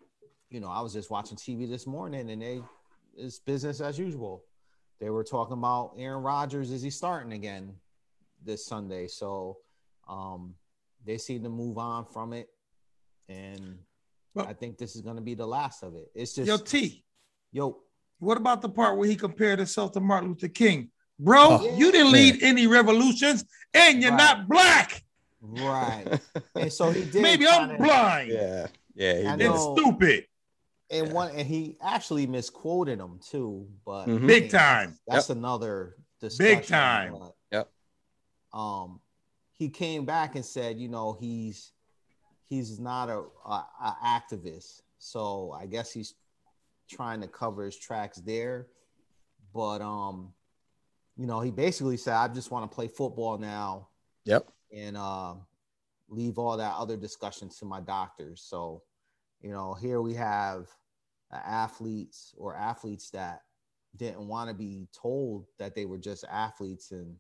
you 0.49 0.59
know, 0.61 0.69
I 0.69 0.81
was 0.81 0.93
just 0.93 1.11
watching 1.11 1.37
TV 1.37 1.67
this 1.67 1.87
morning, 1.87 2.29
and 2.31 2.43
they 2.43 2.63
it's 3.17 3.39
business 3.39 3.81
as 3.81 3.99
usual. 3.99 4.45
They 5.01 5.11
were 5.11 5.25
talking 5.25 5.55
about 5.55 5.95
Aaron 5.99 6.23
Rodgers 6.23 6.71
is 6.71 6.83
he 6.83 6.91
starting 6.91 7.33
again 7.33 7.73
this 8.45 8.67
Sunday, 8.67 9.07
so 9.07 9.59
um, 10.09 10.55
they 11.07 11.17
seem 11.19 11.43
to 11.43 11.49
move 11.49 11.79
on 11.79 12.05
from 12.05 12.33
it, 12.33 12.49
and 13.29 13.79
Well- 14.35 14.47
I 14.47 14.53
think 14.53 14.77
this 14.79 14.95
is 14.97 15.01
going 15.03 15.17
to 15.17 15.23
be 15.23 15.35
the 15.35 15.47
last 15.47 15.83
of 15.83 15.95
it. 15.95 16.11
It's 16.15 16.35
just 16.35 16.47
Yo, 16.49 16.57
T, 16.59 17.05
yo, 17.53 17.79
what 18.19 18.37
about 18.37 18.61
the 18.61 18.69
part 18.69 18.99
where 18.99 19.09
he 19.09 19.17
compared 19.17 19.59
himself 19.59 19.93
to 19.93 20.01
Martin 20.01 20.31
Luther 20.31 20.49
King? 20.49 20.91
Bro, 21.19 21.47
Oh, 21.61 21.77
you 21.79 21.91
didn't 21.93 22.13
lead 22.13 22.43
any 22.43 22.67
revolutions 22.67 23.45
and 23.75 24.03
you're 24.03 24.11
Right. 24.13 24.17
not 24.39 24.49
black. 24.49 25.03
right. 25.43 26.21
and 26.55 26.73
so 26.73 26.91
he 26.91 27.05
did. 27.05 27.23
Maybe 27.23 27.47
I'm 27.47 27.69
kinda- 27.71 27.83
blind 27.85 28.31
yeah, 28.33 28.67
yeah, 28.95 29.21
he 29.21 29.27
I 29.27 29.37
did. 29.37 29.47
and 29.51 29.59
stupid. 29.59 30.25
And 30.91 31.13
one 31.13 31.31
and 31.35 31.47
he 31.47 31.77
actually 31.81 32.27
misquoted 32.27 32.99
him 32.99 33.19
too, 33.23 33.69
but 33.85 34.07
Mhm. 34.07 34.27
Big 34.27 34.51
time. 34.51 34.99
That's 35.07 35.31
another 35.31 35.97
discussion. 36.21 36.57
Big 36.57 36.67
time. 36.67 37.13
but, 37.19 37.37
Yep. 37.53 37.73
Um, 38.53 39.01
he 39.53 39.69
came 39.69 40.05
back 40.05 40.35
and 40.35 40.45
said, 40.45 40.79
you 40.79 40.89
know, 40.89 41.13
he's 41.13 41.73
he's 42.45 42.81
not 42.81 43.09
a, 43.09 43.25
a, 43.47 43.67
a 43.85 43.97
activist, 44.05 44.83
so 44.99 45.53
I 45.53 45.67
guess 45.67 45.93
he's 45.93 46.15
trying 46.89 47.21
to 47.21 47.29
cover 47.29 47.65
his 47.65 47.77
tracks 47.77 48.19
there. 48.19 48.67
But 49.55 49.81
um, 49.83 50.33
you 51.17 51.27
know, 51.27 51.41
he 51.41 51.51
basically 51.51 51.97
said, 51.97 52.15
I 52.15 52.29
just 52.29 52.51
want 52.51 52.69
to 52.71 52.75
play 52.75 52.89
football 52.89 53.39
now 53.39 53.89
Yep. 54.25 54.51
and 54.73 54.97
uh, 54.97 55.35
leave 56.09 56.39
all 56.39 56.57
that 56.57 56.75
other 56.77 56.97
discussion 56.97 57.49
to 57.59 57.65
my 57.65 57.81
doctors. 57.81 58.41
So, 58.43 58.83
you 59.43 59.51
know, 59.53 59.75
here 59.75 60.01
we 60.01 60.15
have 60.15 60.67
athletes 61.37 62.35
or 62.37 62.57
athletes 62.57 63.11
that 63.11 63.43
didn't 63.97 64.27
want 64.27 64.49
to 64.49 64.55
be 64.55 64.87
told 64.93 65.47
that 65.59 65.75
they 65.75 65.85
were 65.87 65.99
just 65.99 66.25
athletes, 66.31 66.91
and 66.93 67.17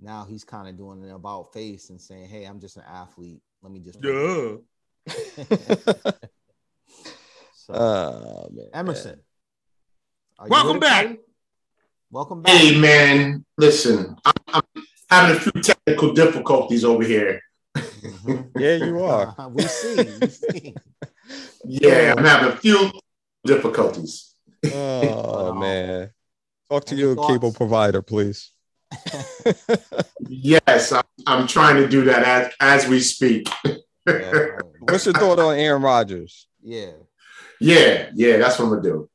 now 0.00 0.24
he's 0.28 0.44
kind 0.44 0.68
of 0.68 0.76
doing 0.76 1.02
an 1.04 1.10
about 1.10 1.52
face 1.52 1.90
and 1.90 2.00
saying, 2.00 2.28
"Hey, 2.28 2.44
I'm 2.44 2.60
just 2.60 2.76
an 2.76 2.84
athlete. 2.88 3.40
Let 3.62 3.72
me 3.72 3.80
just." 3.80 4.00
Duh. 4.00 4.56
so, 7.54 7.74
oh 7.74 8.48
man, 8.52 8.68
Emerson, 8.72 9.20
Welcome 10.48 10.80
back. 10.80 11.06
buddy? 11.06 11.18
Welcome 12.10 12.42
back. 12.42 12.52
Hey 12.52 12.78
man, 12.78 13.44
listen, 13.56 14.16
I'm, 14.24 14.34
I'm 14.48 14.62
having 15.10 15.36
a 15.36 15.40
few 15.40 15.52
technical 15.62 16.12
difficulties 16.12 16.84
over 16.84 17.02
here. 17.04 17.40
Mhm. 17.76 18.50
Yeah, 18.56 18.74
you 18.76 19.02
are. 19.04 19.34
we 19.50 19.62
see. 19.62 19.96
We 20.20 20.28
see. 20.28 20.76
Yeah, 21.64 22.14
I'm 22.16 22.24
having 22.24 22.52
a 22.52 22.56
few 22.56 22.90
difficulties. 23.44 24.34
Oh 24.64 25.50
Um, 25.50 25.60
man, 25.60 26.10
talk 26.70 26.84
to 26.86 26.92
any 26.94 27.00
your 27.02 27.14
thoughts? 27.16 27.28
cable 27.32 27.52
provider, 27.52 28.02
please. 28.02 28.50
Yes, 30.28 30.92
I'm, 30.92 31.02
I'm 31.26 31.46
trying 31.46 31.76
to 31.76 31.88
do 31.88 32.04
that 32.04 32.22
as, 32.22 32.52
as 32.84 32.88
we 32.88 33.00
speak. 33.00 33.48
Yeah. 34.06 34.58
What's 34.80 35.04
your 35.04 35.14
thought 35.14 35.38
on 35.38 35.56
Aaron 35.58 35.82
Rodgers? 35.82 36.46
Yeah. 36.62 36.92
Yeah, 37.60 38.10
yeah, 38.14 38.36
that's 38.38 38.58
what 38.58 38.66
I'm 38.66 38.70
gonna 38.70 38.82
do. 38.82 39.10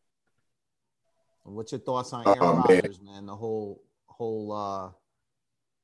What's 1.43 1.71
your 1.71 1.79
thoughts 1.81 2.11
on 2.13 2.23
Oh, 2.25 2.33
Aaron 2.33 2.39
man. 2.57 2.65
Rodgers, 2.67 2.99
man? 3.01 3.25
The 3.25 3.35
whole 3.35 3.81
whole 4.05 4.51
uh 4.51 4.89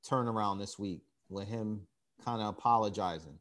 turnaround 0.09 0.59
this 0.59 0.77
week 0.77 1.01
with 1.29 1.47
him 1.47 1.88
kind 2.23 2.41
of 2.41 2.50
apologizing. 2.50 3.38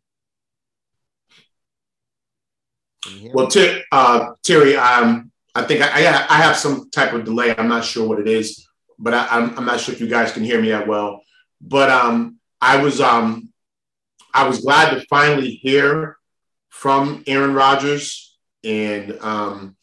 Can 1.30 1.38
you 1.38 2.88
hear 2.88 2.91
Well. 3.32 3.49
Ter- 3.49 3.82
uh, 3.90 4.30
Terry, 4.42 4.76
um, 4.76 5.30
I 5.54 5.62
think 5.62 5.82
I, 5.82 6.06
I 6.06 6.26
I 6.30 6.37
have 6.37 6.56
some 6.56 6.90
type 6.90 7.12
of 7.12 7.25
delay. 7.25 7.54
I'm 7.56 7.68
not 7.68 7.85
sure 7.85 8.09
what 8.09 8.21
it 8.21 8.28
is, 8.28 8.66
but 8.99 9.12
I, 9.12 9.26
I'm, 9.30 9.59
I'm 9.59 9.64
not 9.64 9.80
sure 9.80 9.94
if 9.94 10.00
you 10.00 10.09
guys 10.09 10.32
can 10.32 10.44
hear 10.44 10.61
me 10.61 10.71
that 10.71 10.87
well. 10.87 11.23
But 11.61 11.90
um, 11.90 12.38
I 12.61 12.82
was 12.82 13.00
um, 13.00 13.52
I 14.32 14.47
was 14.47 14.61
glad 14.61 14.90
to 14.90 15.06
finally 15.06 15.50
hear 15.50 16.16
from 16.71 17.23
Aaron 17.26 17.54
Rodgers, 17.54 18.38
and 18.64 19.18
um, 19.21 19.76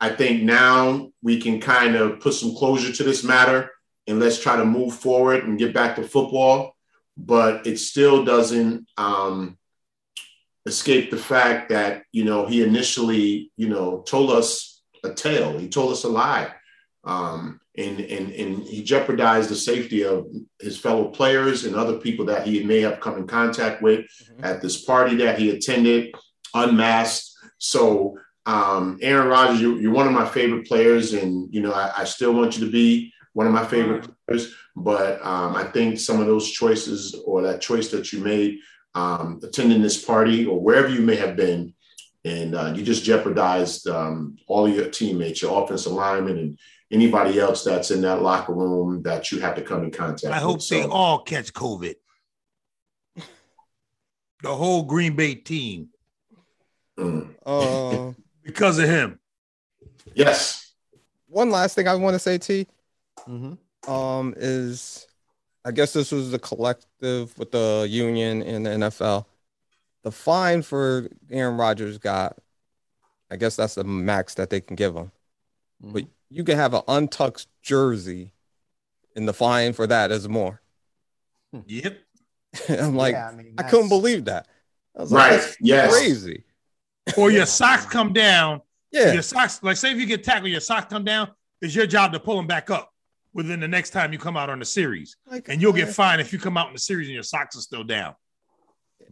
I 0.00 0.10
think 0.10 0.42
now 0.42 1.10
we 1.22 1.40
can 1.40 1.60
kind 1.60 1.96
of 1.96 2.20
put 2.20 2.34
some 2.34 2.54
closure 2.54 2.92
to 2.92 3.04
this 3.04 3.24
matter, 3.24 3.70
and 4.06 4.18
let's 4.18 4.40
try 4.40 4.56
to 4.56 4.64
move 4.64 4.94
forward 4.94 5.44
and 5.44 5.58
get 5.58 5.72
back 5.72 5.96
to 5.96 6.02
football. 6.02 6.76
But 7.16 7.66
it 7.66 7.78
still 7.78 8.24
doesn't. 8.24 8.88
Um, 8.96 9.58
escape 10.66 11.10
the 11.10 11.16
fact 11.16 11.70
that 11.70 12.04
you 12.12 12.24
know 12.24 12.46
he 12.46 12.62
initially 12.62 13.50
you 13.56 13.68
know 13.68 14.02
told 14.02 14.30
us 14.30 14.82
a 15.04 15.12
tale. 15.12 15.58
He 15.58 15.68
told 15.68 15.92
us 15.92 16.04
a 16.04 16.08
lie. 16.08 16.52
Um, 17.04 17.60
and, 17.76 18.00
and 18.00 18.32
and 18.32 18.62
he 18.62 18.82
jeopardized 18.82 19.48
the 19.48 19.56
safety 19.56 20.04
of 20.04 20.26
his 20.60 20.78
fellow 20.78 21.08
players 21.08 21.64
and 21.64 21.74
other 21.74 21.96
people 21.96 22.26
that 22.26 22.46
he 22.46 22.62
may 22.64 22.80
have 22.80 23.00
come 23.00 23.16
in 23.16 23.26
contact 23.26 23.80
with 23.80 24.04
at 24.42 24.60
this 24.60 24.84
party 24.84 25.16
that 25.16 25.38
he 25.38 25.50
attended 25.50 26.14
unmasked. 26.54 27.30
So 27.58 28.18
um, 28.44 28.98
aaron 29.00 29.28
rodgers 29.28 29.60
you, 29.60 29.78
you're 29.78 29.92
one 29.92 30.06
of 30.06 30.12
my 30.12 30.28
favorite 30.28 30.66
players 30.66 31.14
and 31.14 31.52
you 31.52 31.62
know 31.62 31.72
I, 31.72 31.92
I 31.98 32.04
still 32.04 32.34
want 32.34 32.58
you 32.58 32.66
to 32.66 32.70
be 32.70 33.12
one 33.32 33.46
of 33.46 33.52
my 33.52 33.64
favorite 33.64 34.06
players. 34.26 34.54
But 34.74 35.24
um, 35.24 35.54
i 35.54 35.64
think 35.64 35.98
some 35.98 36.20
of 36.20 36.26
those 36.26 36.50
choices 36.50 37.14
or 37.26 37.42
that 37.42 37.60
choice 37.60 37.90
that 37.90 38.12
you 38.12 38.20
made 38.20 38.58
um, 38.94 39.40
attending 39.42 39.82
this 39.82 40.04
party 40.04 40.44
or 40.46 40.60
wherever 40.60 40.88
you 40.88 41.00
may 41.00 41.16
have 41.16 41.36
been, 41.36 41.74
and 42.24 42.54
uh, 42.54 42.72
you 42.76 42.82
just 42.84 43.04
jeopardized 43.04 43.88
um, 43.88 44.36
all 44.46 44.66
of 44.66 44.74
your 44.74 44.88
teammates, 44.90 45.42
your 45.42 45.62
offensive 45.62 45.92
linemen, 45.92 46.38
and 46.38 46.58
anybody 46.90 47.38
else 47.40 47.64
that's 47.64 47.90
in 47.90 48.00
that 48.02 48.22
locker 48.22 48.52
room 48.54 49.02
that 49.02 49.32
you 49.32 49.40
have 49.40 49.54
to 49.56 49.62
come 49.62 49.82
in 49.84 49.90
contact. 49.90 50.32
I 50.32 50.36
with. 50.36 50.42
hope 50.44 50.58
they 50.68 50.82
So, 50.82 50.90
all 50.90 51.18
catch 51.22 51.52
COVID. 51.52 51.94
The 54.42 54.54
whole 54.54 54.82
Green 54.82 55.14
Bay 55.16 55.36
team 55.36 55.88
mm. 56.98 57.28
Uh, 57.46 58.12
because 58.42 58.78
of 58.78 58.88
him. 58.88 59.18
yes, 60.14 60.74
one 61.28 61.50
last 61.50 61.74
thing 61.74 61.86
I 61.88 61.94
want 61.94 62.14
to 62.14 62.18
say, 62.18 62.38
T, 62.38 62.66
Mhm. 63.28 63.56
um, 63.88 64.34
is 64.36 65.06
I 65.64 65.70
guess 65.70 65.92
this 65.92 66.10
was 66.10 66.30
the 66.30 66.38
collective 66.38 67.36
with 67.38 67.52
the 67.52 67.86
union 67.88 68.42
and 68.42 68.66
the 68.66 68.70
NFL. 68.70 69.26
The 70.02 70.10
fine 70.10 70.62
for 70.62 71.08
Aaron 71.30 71.56
Rodgers 71.56 71.98
got, 71.98 72.36
I 73.30 73.36
guess 73.36 73.56
that's 73.56 73.76
the 73.76 73.84
max 73.84 74.34
that 74.34 74.50
they 74.50 74.60
can 74.60 74.74
give 74.74 74.96
him. 74.96 75.12
Mhm. 75.82 75.92
But 75.92 76.04
you 76.28 76.42
can 76.44 76.56
have 76.56 76.74
an 76.74 76.82
untucked 76.88 77.46
jersey, 77.62 78.32
and 79.14 79.28
the 79.28 79.32
fine 79.32 79.72
for 79.72 79.86
that 79.86 80.10
is 80.10 80.28
more. 80.28 80.60
Yep. 81.66 81.98
I'm 82.68 82.96
like, 82.96 83.12
Yeah, 83.12 83.28
I, 83.28 83.32
mean, 83.32 83.54
I 83.58 83.62
couldn't 83.62 83.88
believe 83.88 84.24
that. 84.24 84.48
I 84.96 85.02
was 85.02 85.12
right, 85.12 85.30
that's 85.30 85.56
yes, 85.60 85.92
crazy. 85.92 86.44
Or 87.16 87.30
your 87.30 87.46
socks 87.60 87.86
come 87.86 88.12
down. 88.12 88.62
Yeah, 88.90 89.12
Your 89.12 89.22
socks, 89.22 89.62
like 89.62 89.76
say 89.76 89.92
if 89.92 89.98
you 89.98 90.06
get 90.06 90.22
tackled, 90.24 90.50
your 90.50 90.60
socks 90.60 90.86
come 90.90 91.04
down. 91.04 91.30
It's 91.62 91.74
your 91.74 91.86
job 91.86 92.12
to 92.12 92.20
pull 92.20 92.36
them 92.36 92.46
back 92.46 92.68
up 92.70 92.91
within 93.34 93.60
the 93.60 93.68
next 93.68 93.90
time 93.90 94.12
you 94.12 94.18
come 94.18 94.36
out 94.36 94.50
on 94.50 94.58
the 94.58 94.64
series, 94.64 95.16
like, 95.26 95.48
and 95.48 95.60
you'll 95.60 95.72
get 95.72 95.88
I- 95.88 95.92
fined 95.92 96.20
if 96.20 96.32
you 96.32 96.38
come 96.38 96.56
out 96.56 96.68
in 96.68 96.72
the 96.74 96.78
series 96.78 97.08
and 97.08 97.14
your 97.14 97.22
socks 97.22 97.56
are 97.56 97.60
still 97.60 97.84
down. 97.84 98.14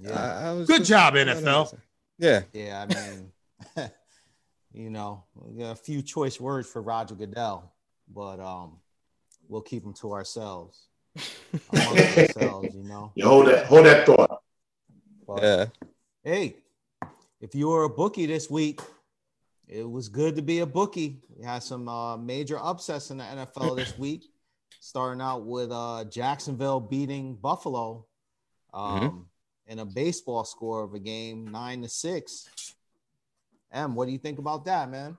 Yeah. 0.00 0.12
I- 0.12 0.48
I 0.48 0.52
was 0.52 0.66
Good 0.68 0.84
job, 0.84 1.14
NFL. 1.14 1.76
Yeah, 2.18 2.42
Yeah, 2.52 2.86
I 2.88 2.94
mean, 2.94 3.32
you 4.72 4.90
know, 4.90 5.24
we 5.34 5.62
got 5.62 5.70
a 5.70 5.74
few 5.76 6.02
choice 6.02 6.38
words 6.38 6.68
for 6.68 6.82
Roger 6.82 7.14
Goodell, 7.14 7.72
but 8.14 8.38
um, 8.40 8.78
we'll 9.48 9.62
keep 9.62 9.82
them 9.82 9.94
to 9.94 10.12
ourselves. 10.12 10.86
Ourselves, 11.74 12.68
you 12.72 12.84
know. 12.84 13.10
you 13.16 13.26
hold 13.26 13.48
that, 13.48 13.66
hold 13.66 13.84
that 13.84 14.06
thought. 14.06 14.42
But, 15.26 15.42
yeah. 15.42 15.66
Hey, 16.22 16.54
if 17.40 17.54
you 17.54 17.68
were 17.68 17.82
a 17.84 17.88
bookie 17.88 18.26
this 18.26 18.48
week, 18.48 18.80
it 19.70 19.88
was 19.88 20.08
good 20.08 20.34
to 20.34 20.42
be 20.42 20.58
a 20.58 20.66
bookie. 20.66 21.20
We 21.36 21.44
had 21.44 21.62
some 21.62 21.88
uh, 21.88 22.16
major 22.16 22.58
upsets 22.60 23.10
in 23.10 23.18
the 23.18 23.24
NFL 23.24 23.76
this 23.76 23.96
week, 23.96 24.24
starting 24.80 25.22
out 25.22 25.46
with 25.46 25.70
uh, 25.70 26.04
Jacksonville 26.10 26.80
beating 26.80 27.36
Buffalo 27.36 28.06
um, 28.74 29.26
in 29.68 29.78
a 29.78 29.84
baseball 29.84 30.44
score 30.44 30.82
of 30.82 30.94
a 30.94 30.98
game, 30.98 31.46
nine 31.46 31.82
to 31.82 31.88
six. 31.88 32.48
Em, 33.72 33.94
what 33.94 34.06
do 34.06 34.12
you 34.12 34.18
think 34.18 34.40
about 34.40 34.64
that, 34.64 34.90
man? 34.90 35.16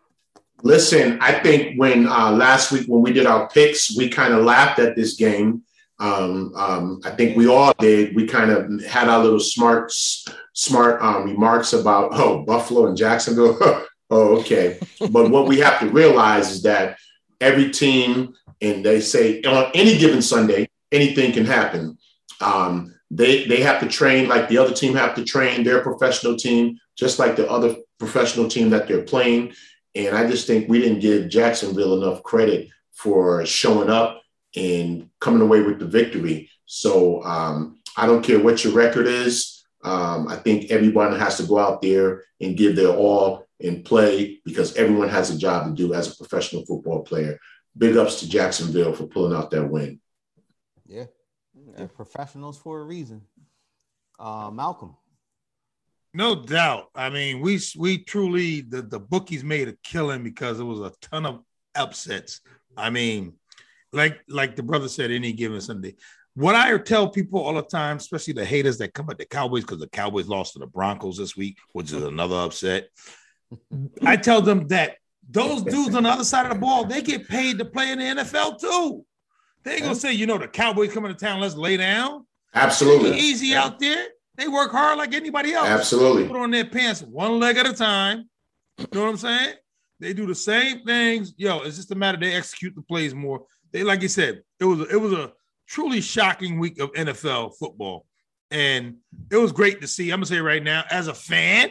Listen, 0.64 1.18
I 1.22 1.32
think 1.40 1.80
when 1.80 2.08
uh, 2.08 2.32
last 2.32 2.74
week 2.74 2.86
when 2.88 3.02
we 3.02 3.14
did 3.14 3.26
our 3.26 3.48
picks, 3.48 3.96
we 3.96 4.10
kind 4.10 4.34
of 4.34 4.44
laughed 4.44 4.80
at 4.80 4.98
this 4.98 5.16
game. 5.16 5.64
Um, 5.98 6.52
um, 6.56 7.00
I 7.06 7.12
think 7.12 7.38
we 7.38 7.48
all 7.48 7.74
did. 7.80 8.16
We 8.16 8.28
kind 8.28 8.52
of 8.52 8.84
had 8.84 9.08
our 9.08 9.24
little 9.24 9.40
smart, 9.40 9.94
smart 10.54 11.02
um, 11.02 11.24
remarks 11.24 11.72
about 11.72 12.10
oh 12.14 12.44
Buffalo 12.44 12.88
and 12.88 12.98
Jacksonville. 12.98 13.58
oh, 14.12 14.40
okay. 14.40 14.78
But 15.10 15.32
what 15.32 15.48
we 15.48 15.60
have 15.60 15.80
to 15.80 15.90
realize 15.90 16.52
is 16.52 16.64
that 16.64 16.98
every 17.40 17.72
team, 17.72 18.36
and 18.62 18.86
they 18.86 19.02
say 19.02 19.42
on 19.42 19.72
any 19.74 19.98
given 19.98 20.22
Sunday, 20.22 20.70
anything 20.92 21.32
can 21.32 21.46
happen. 21.46 21.98
Um, 22.42 22.94
they 23.10 23.46
they 23.46 23.62
have 23.62 23.80
to 23.82 23.88
train 23.88 24.30
like 24.30 24.48
the 24.48 24.58
other 24.58 24.74
team 24.74 24.96
have 24.96 25.16
to 25.16 25.26
train 25.26 25.64
their 25.64 25.82
professional 25.82 26.36
team, 26.36 26.80
just 26.96 27.20
like 27.20 27.36
the 27.36 27.50
other 27.50 27.76
professional 28.00 28.48
team 28.48 28.70
that 28.70 28.88
they're 28.88 29.04
playing. 29.04 29.54
And 29.96 30.16
I 30.16 30.28
just 30.30 30.48
think 30.48 30.70
we 30.70 30.80
didn't 30.80 31.00
give 31.00 31.30
Jacksonville 31.30 32.02
enough 32.02 32.24
credit 32.24 32.70
for 32.94 33.46
showing 33.46 33.90
up 33.90 34.22
and 34.56 35.10
coming 35.20 35.42
away 35.42 35.62
with 35.62 35.80
the 35.80 35.86
victory. 35.86 36.50
So 36.66 37.24
um, 37.24 37.80
I 37.98 38.06
don't 38.06 38.24
care 38.24 38.40
what 38.40 38.64
your 38.64 38.74
record 38.74 39.08
is. 39.08 39.66
Um, 39.84 40.28
I 40.28 40.38
think 40.38 40.72
everyone 40.72 41.18
has 41.20 41.38
to 41.38 41.44
go 41.44 41.58
out 41.58 41.82
there 41.82 42.24
and 42.40 42.56
give 42.56 42.76
their 42.76 42.96
all 42.96 43.48
and 43.64 43.86
play 43.86 44.40
because 44.46 44.76
everyone 44.76 45.10
has 45.10 45.30
a 45.30 45.38
job 45.38 45.66
to 45.66 45.74
do 45.74 45.94
as 45.94 46.12
a 46.12 46.18
professional 46.18 46.66
football 46.66 47.04
player. 47.04 47.40
Big 47.78 47.98
ups 47.98 48.20
to 48.20 48.30
Jacksonville 48.30 48.94
for 48.94 49.08
pulling 49.08 49.36
out 49.38 49.52
that 49.52 49.70
win. 49.70 50.00
Yeah, 50.86 51.06
they're 51.76 51.88
professionals 51.88 52.58
for 52.58 52.82
a 52.82 52.84
reason. 52.84 53.22
Uh, 54.20 54.52
Malcolm. 54.52 54.96
No 56.14 56.36
doubt. 56.36 56.90
I 56.94 57.10
mean, 57.10 57.40
we 57.40 57.60
we 57.78 58.00
truly 58.00 58.62
the 58.62 58.82
the 58.82 59.00
bookies 59.00 59.44
made 59.44 59.70
a 59.70 59.78
killing 59.84 60.24
because 60.24 60.60
it 60.60 60.64
was 60.64 60.82
a 60.82 60.92
ton 61.02 61.26
of 61.26 61.44
upsets. 61.74 62.42
I 62.76 62.90
mean, 62.90 63.34
like 63.94 64.20
like 64.28 64.56
the 64.56 64.64
brother 64.64 64.90
said, 64.90 65.12
any 65.12 65.32
given 65.32 65.62
Sunday. 65.62 65.96
What 66.34 66.56
I 66.56 66.78
tell 66.78 67.10
people 67.10 67.42
all 67.42 67.54
the 67.54 67.62
time, 67.62 67.98
especially 67.98 68.34
the 68.34 68.46
haters 68.46 68.78
that 68.78 68.94
come 68.94 69.10
at 69.10 69.18
the 69.18 69.26
Cowboys 69.26 69.64
because 69.64 69.80
the 69.80 69.90
Cowboys 69.90 70.28
lost 70.28 70.54
to 70.54 70.60
the 70.60 70.68
Broncos 70.68 71.18
this 71.18 71.36
week, 71.36 71.58
which 71.74 71.92
is 71.92 72.04
another 72.04 72.38
upset. 72.38 72.88
I 74.06 74.18
tell 74.18 74.42
them 74.42 74.68
that 74.68 74.98
those 75.30 75.64
dudes 75.64 75.96
on 75.96 76.04
the 76.04 76.10
other 76.10 76.24
side 76.24 76.46
of 76.46 76.54
the 76.54 76.60
ball, 76.60 76.86
they 76.86 77.02
get 77.02 77.28
paid 77.28 77.58
to 77.60 77.66
play 77.66 77.92
in 77.92 78.00
the 78.00 78.06
NFL 78.06 78.60
too. 78.60 79.06
They 79.64 79.74
ain't 79.74 79.84
gonna 79.84 79.96
say, 79.96 80.14
you 80.14 80.26
know, 80.26 80.38
the 80.38 80.48
Cowboys 80.48 80.94
coming 80.94 81.14
to 81.14 81.18
town, 81.18 81.40
let's 81.40 81.56
lay 81.56 81.78
down. 81.78 82.26
Absolutely. 82.54 83.18
Easy 83.18 83.48
yeah. 83.48 83.64
out 83.64 83.80
there. 83.80 84.08
They 84.36 84.48
work 84.48 84.72
hard 84.72 84.98
like 84.98 85.14
anybody 85.14 85.54
else. 85.54 85.68
Absolutely. 85.68 86.28
Put 86.28 86.38
on 86.38 86.52
their 86.52 86.66
pants 86.66 87.02
one 87.02 87.40
leg 87.40 87.58
at 87.58 87.68
a 87.68 87.74
time. 87.74 88.30
You 88.78 88.88
know 88.94 89.04
what 89.04 89.10
I'm 89.10 89.18
saying? 89.18 89.56
They 90.00 90.14
do 90.14 90.26
the 90.26 90.36
same 90.36 90.84
things. 90.84 91.34
Yo, 91.38 91.60
it's 91.60 91.76
just 91.76 91.92
a 91.92 91.96
matter 91.96 92.18
they 92.18 92.34
execute 92.34 92.74
the 92.76 92.82
plays 92.82 93.14
more. 93.14 93.46
They, 93.72 93.84
like 93.84 94.02
you 94.02 94.08
said, 94.08 94.42
it 94.60 94.66
was 94.66 94.92
it 94.92 95.00
was 95.00 95.14
a 95.14 95.32
truly 95.68 96.02
shocking 96.02 96.60
week 96.60 96.80
of 96.80 96.92
NFL 96.94 97.54
football, 97.58 98.06
and 98.50 98.96
it 99.30 99.38
was 99.38 99.52
great 99.52 99.80
to 99.82 99.88
see. 99.88 100.12
I'm 100.12 100.18
gonna 100.18 100.26
say 100.26 100.40
right 100.40 100.64
now, 100.64 100.84
as 100.90 101.08
a 101.08 101.14
fan, 101.14 101.70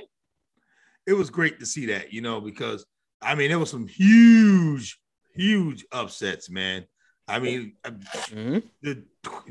it 1.11 1.15
was 1.15 1.29
great 1.29 1.59
to 1.59 1.67
see 1.67 1.87
that. 1.87 2.13
You 2.13 2.23
know, 2.23 2.41
because 2.41 2.87
I 3.21 3.35
mean, 3.35 3.49
there 3.49 3.59
was 3.59 3.71
some 3.71 3.89
huge, 3.89 4.99
huge 5.35 5.85
upsets, 5.93 6.49
man. 6.49 6.87
I 7.27 7.39
mean, 7.39 7.75
mm-hmm. 7.85 8.59
the, 8.83 9.05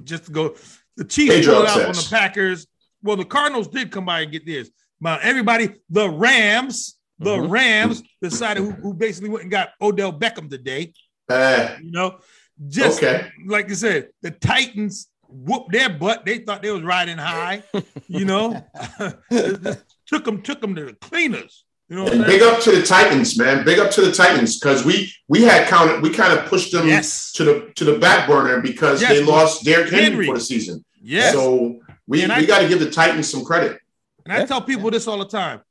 just 0.04 0.26
to 0.26 0.32
go, 0.32 0.56
the 0.98 1.06
Chiefs 1.06 1.46
pulled 1.46 1.66
out 1.66 1.82
on 1.86 1.92
the 1.92 2.08
Packers. 2.10 2.66
Well, 3.04 3.16
the 3.16 3.26
Cardinals 3.26 3.68
did 3.68 3.92
come 3.92 4.06
by 4.06 4.22
and 4.22 4.32
get 4.32 4.46
this. 4.46 4.70
But 5.00 5.22
everybody, 5.22 5.76
the 5.90 6.10
Rams, 6.10 6.98
the 7.20 7.38
mm-hmm. 7.38 7.52
Rams 7.52 8.04
decided 8.22 8.64
who, 8.64 8.72
who, 8.72 8.94
basically 8.94 9.30
went 9.30 9.44
and 9.44 9.52
got 9.52 9.70
Odell 9.82 10.12
Beckham 10.12 10.50
today. 10.50 10.94
Uh, 11.30 11.76
you 11.82 11.92
know, 11.92 12.20
just 12.68 13.02
okay. 13.02 13.30
like 13.48 13.70
you 13.70 13.76
said, 13.76 14.10
the 14.22 14.32
Titans 14.32 15.10
whooped 15.30 15.72
their 15.72 15.90
butt. 15.90 16.26
They 16.26 16.40
thought 16.40 16.62
they 16.62 16.72
was 16.72 16.84
riding 16.84 17.18
high. 17.18 17.64
You 18.08 18.26
know, 18.26 18.66
took 20.10 20.26
them 20.26 20.42
took 20.42 20.62
them 20.62 20.76
to 20.76 20.86
the 20.86 20.94
cleaners. 20.94 21.66
You 21.88 21.96
know, 21.96 22.08
and 22.08 22.24
big 22.26 22.44
up 22.44 22.62
to 22.62 22.72
the 22.72 22.84
Titans, 22.84 23.38
man. 23.38 23.66
Big 23.66 23.80
up 23.80 23.90
to 23.92 24.02
the 24.02 24.12
Titans 24.12 24.60
because 24.60 24.86
we 24.86 25.12
we 25.28 25.44
had 25.44 25.68
counted 25.68 26.04
we 26.04 26.12
kind 26.12 26.38
of 26.38 26.46
pushed 26.46 26.72
them 26.72 26.88
yes. 26.88 27.32
to 27.34 27.44
the 27.44 27.72
to 27.76 27.84
the 27.84 27.98
back 27.98 28.28
burner 28.28 28.62
because 28.62 29.02
yes. 29.02 29.12
they 29.12 29.24
lost 29.24 29.64
Derrick 29.64 29.90
Henry, 29.90 30.04
Henry 30.04 30.26
for 30.28 30.36
the 30.36 30.42
season. 30.42 30.84
Yeah. 31.02 31.32
So 31.32 31.80
we, 32.08 32.26
we 32.28 32.46
got 32.46 32.60
to 32.60 32.68
give 32.68 32.80
the 32.80 32.92
Titans 32.92 33.30
some 33.30 33.44
credit. 33.44 33.80
And 34.26 34.34
I 34.34 34.46
tell 34.46 34.62
people 34.62 34.92
this 34.92 35.08
all 35.08 35.20
the 35.20 35.28
time. 35.28 35.62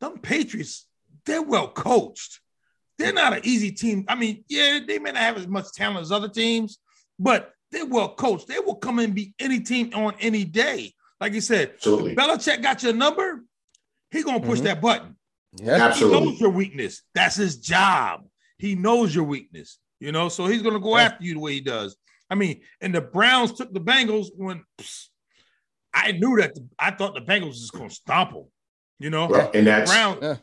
Them 0.00 0.18
Patriots, 0.18 0.86
they're 1.24 1.42
well 1.42 1.68
coached. 1.68 2.40
They're 2.98 3.12
not 3.12 3.32
an 3.32 3.40
easy 3.44 3.70
team. 3.70 4.04
I 4.08 4.14
mean, 4.16 4.44
yeah, 4.48 4.80
they 4.84 4.98
may 4.98 5.12
not 5.12 5.22
have 5.22 5.36
as 5.36 5.46
much 5.46 5.72
talent 5.72 6.00
as 6.00 6.10
other 6.10 6.28
teams, 6.28 6.78
but 7.18 7.52
they're 7.70 7.86
well 7.86 8.14
coached. 8.14 8.48
They 8.48 8.58
will 8.58 8.76
come 8.76 8.98
and 8.98 9.14
beat 9.14 9.34
any 9.38 9.60
team 9.60 9.92
on 9.94 10.14
any 10.20 10.44
day. 10.44 10.94
Like 11.20 11.32
you 11.32 11.40
said, 11.40 11.72
Absolutely. 11.74 12.16
Belichick 12.16 12.62
got 12.62 12.82
your 12.82 12.92
number, 12.92 13.44
he 14.10 14.22
gonna 14.22 14.40
push 14.40 14.58
mm-hmm. 14.58 14.66
that 14.66 14.80
button. 14.80 15.16
Yeah, 15.60 15.74
absolutely. 15.74 16.18
He 16.18 16.24
knows 16.26 16.40
your 16.40 16.50
weakness. 16.50 17.02
That's 17.14 17.36
his 17.36 17.58
job. 17.58 18.24
He 18.58 18.74
knows 18.74 19.14
your 19.14 19.24
weakness. 19.24 19.78
You 20.00 20.12
know, 20.12 20.28
so 20.28 20.46
he's 20.46 20.62
gonna 20.62 20.80
go 20.80 20.96
yeah. 20.96 21.04
after 21.04 21.24
you 21.24 21.34
the 21.34 21.40
way 21.40 21.54
he 21.54 21.60
does. 21.60 21.96
I 22.30 22.34
mean, 22.34 22.60
and 22.80 22.94
the 22.94 23.00
Browns 23.00 23.52
took 23.52 23.72
the 23.72 23.80
Bengals 23.80 24.28
when 24.36 24.64
psst, 24.78 25.08
I 25.94 26.12
knew 26.12 26.36
that 26.36 26.54
the, 26.54 26.66
I 26.78 26.90
thought 26.90 27.14
the 27.14 27.20
Bengals 27.20 27.48
was 27.48 27.70
going 27.70 27.88
to 27.88 27.94
stomp 27.94 28.32
them. 28.32 28.44
You 28.98 29.10
know, 29.10 29.26
well, 29.28 29.50
and 29.54 29.66
that's 29.66 29.90
Brown, 29.90 30.18
yeah. 30.20 30.36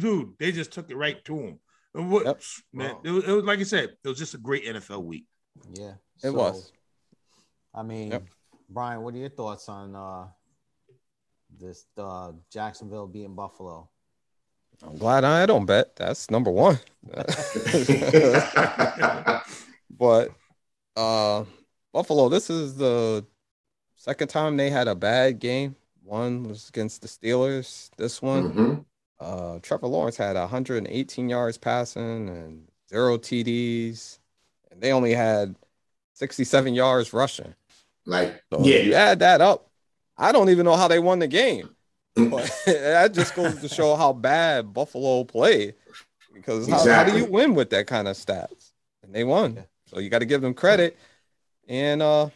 dude. 0.00 0.32
They 0.40 0.50
just 0.50 0.72
took 0.72 0.90
it 0.90 0.96
right 0.96 1.24
to 1.26 1.38
him. 1.38 1.60
What, 1.92 2.26
yep. 2.26 2.42
man, 2.72 2.96
it, 3.04 3.10
was, 3.10 3.24
it, 3.24 3.30
was, 3.30 3.44
like 3.44 3.60
I 3.60 3.62
said, 3.62 3.90
it 4.02 4.08
was 4.08 4.18
just 4.18 4.34
a 4.34 4.38
great 4.38 4.66
NFL 4.66 5.04
week. 5.04 5.26
Yeah, 5.74 5.92
it 6.16 6.22
so, 6.22 6.32
was. 6.32 6.72
I 7.72 7.84
mean, 7.84 8.10
yep. 8.10 8.26
Brian, 8.68 9.02
what 9.02 9.14
are 9.14 9.18
your 9.18 9.28
thoughts 9.28 9.68
on 9.68 9.94
uh, 9.94 10.26
this 11.58 11.86
uh, 11.98 12.32
Jacksonville 12.50 13.06
beating 13.06 13.34
Buffalo? 13.34 13.88
I'm 14.82 14.98
glad 14.98 15.24
I 15.24 15.46
don't 15.46 15.66
bet. 15.66 15.96
That's 15.96 16.30
number 16.30 16.50
one. 16.50 16.78
but 19.90 20.30
uh, 20.96 21.44
Buffalo, 21.92 22.28
this 22.28 22.50
is 22.50 22.76
the 22.76 23.24
Second 24.04 24.28
time 24.28 24.58
they 24.58 24.68
had 24.68 24.86
a 24.86 24.94
bad 24.94 25.38
game. 25.38 25.76
One 26.02 26.42
was 26.42 26.68
against 26.68 27.00
the 27.00 27.08
Steelers. 27.08 27.88
This 27.96 28.20
one, 28.20 28.52
mm-hmm. 28.52 28.74
uh, 29.18 29.60
Trevor 29.62 29.86
Lawrence 29.86 30.18
had 30.18 30.36
118 30.36 31.30
yards 31.30 31.56
passing 31.56 32.28
and 32.28 32.68
zero 32.90 33.16
TDs, 33.16 34.18
and 34.70 34.78
they 34.82 34.92
only 34.92 35.14
had 35.14 35.54
67 36.12 36.74
yards 36.74 37.14
rushing. 37.14 37.54
Like, 38.04 38.42
so 38.52 38.60
yeah, 38.62 38.80
you 38.80 38.92
add 38.92 39.20
that 39.20 39.40
up. 39.40 39.70
I 40.16 40.32
don't 40.32 40.50
even 40.50 40.64
know 40.64 40.76
how 40.76 40.88
they 40.88 40.98
won 40.98 41.18
the 41.18 41.28
game. 41.28 41.70
But 42.16 42.48
that 42.66 43.12
just 43.12 43.34
goes 43.34 43.60
to 43.60 43.68
show 43.68 43.96
how 43.96 44.12
bad 44.12 44.72
Buffalo 44.72 45.24
played. 45.24 45.74
Because 46.32 46.68
how, 46.68 46.76
exactly. 46.76 47.12
how, 47.12 47.18
do 47.18 47.24
you 47.24 47.32
win 47.32 47.56
with 47.56 47.70
that 47.70 47.88
kind 47.88 48.06
of 48.06 48.16
stats? 48.16 48.70
And 49.02 49.12
they 49.12 49.24
won. 49.24 49.64
So 49.86 49.98
you 49.98 50.10
got 50.10 50.20
to 50.20 50.24
give 50.24 50.40
them 50.40 50.54
credit. 50.54 50.96
And 51.66 52.00
uh 52.02 52.28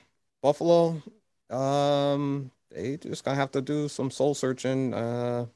Buffalo, 0.42 1.02
um, 1.50 2.50
they 2.70 2.96
just 2.96 3.24
gonna 3.24 3.36
have 3.36 3.50
to 3.52 3.60
do 3.60 3.88
some 3.88 4.10
soul 4.10 4.34
searching 4.34 4.94
uh, 4.94 5.46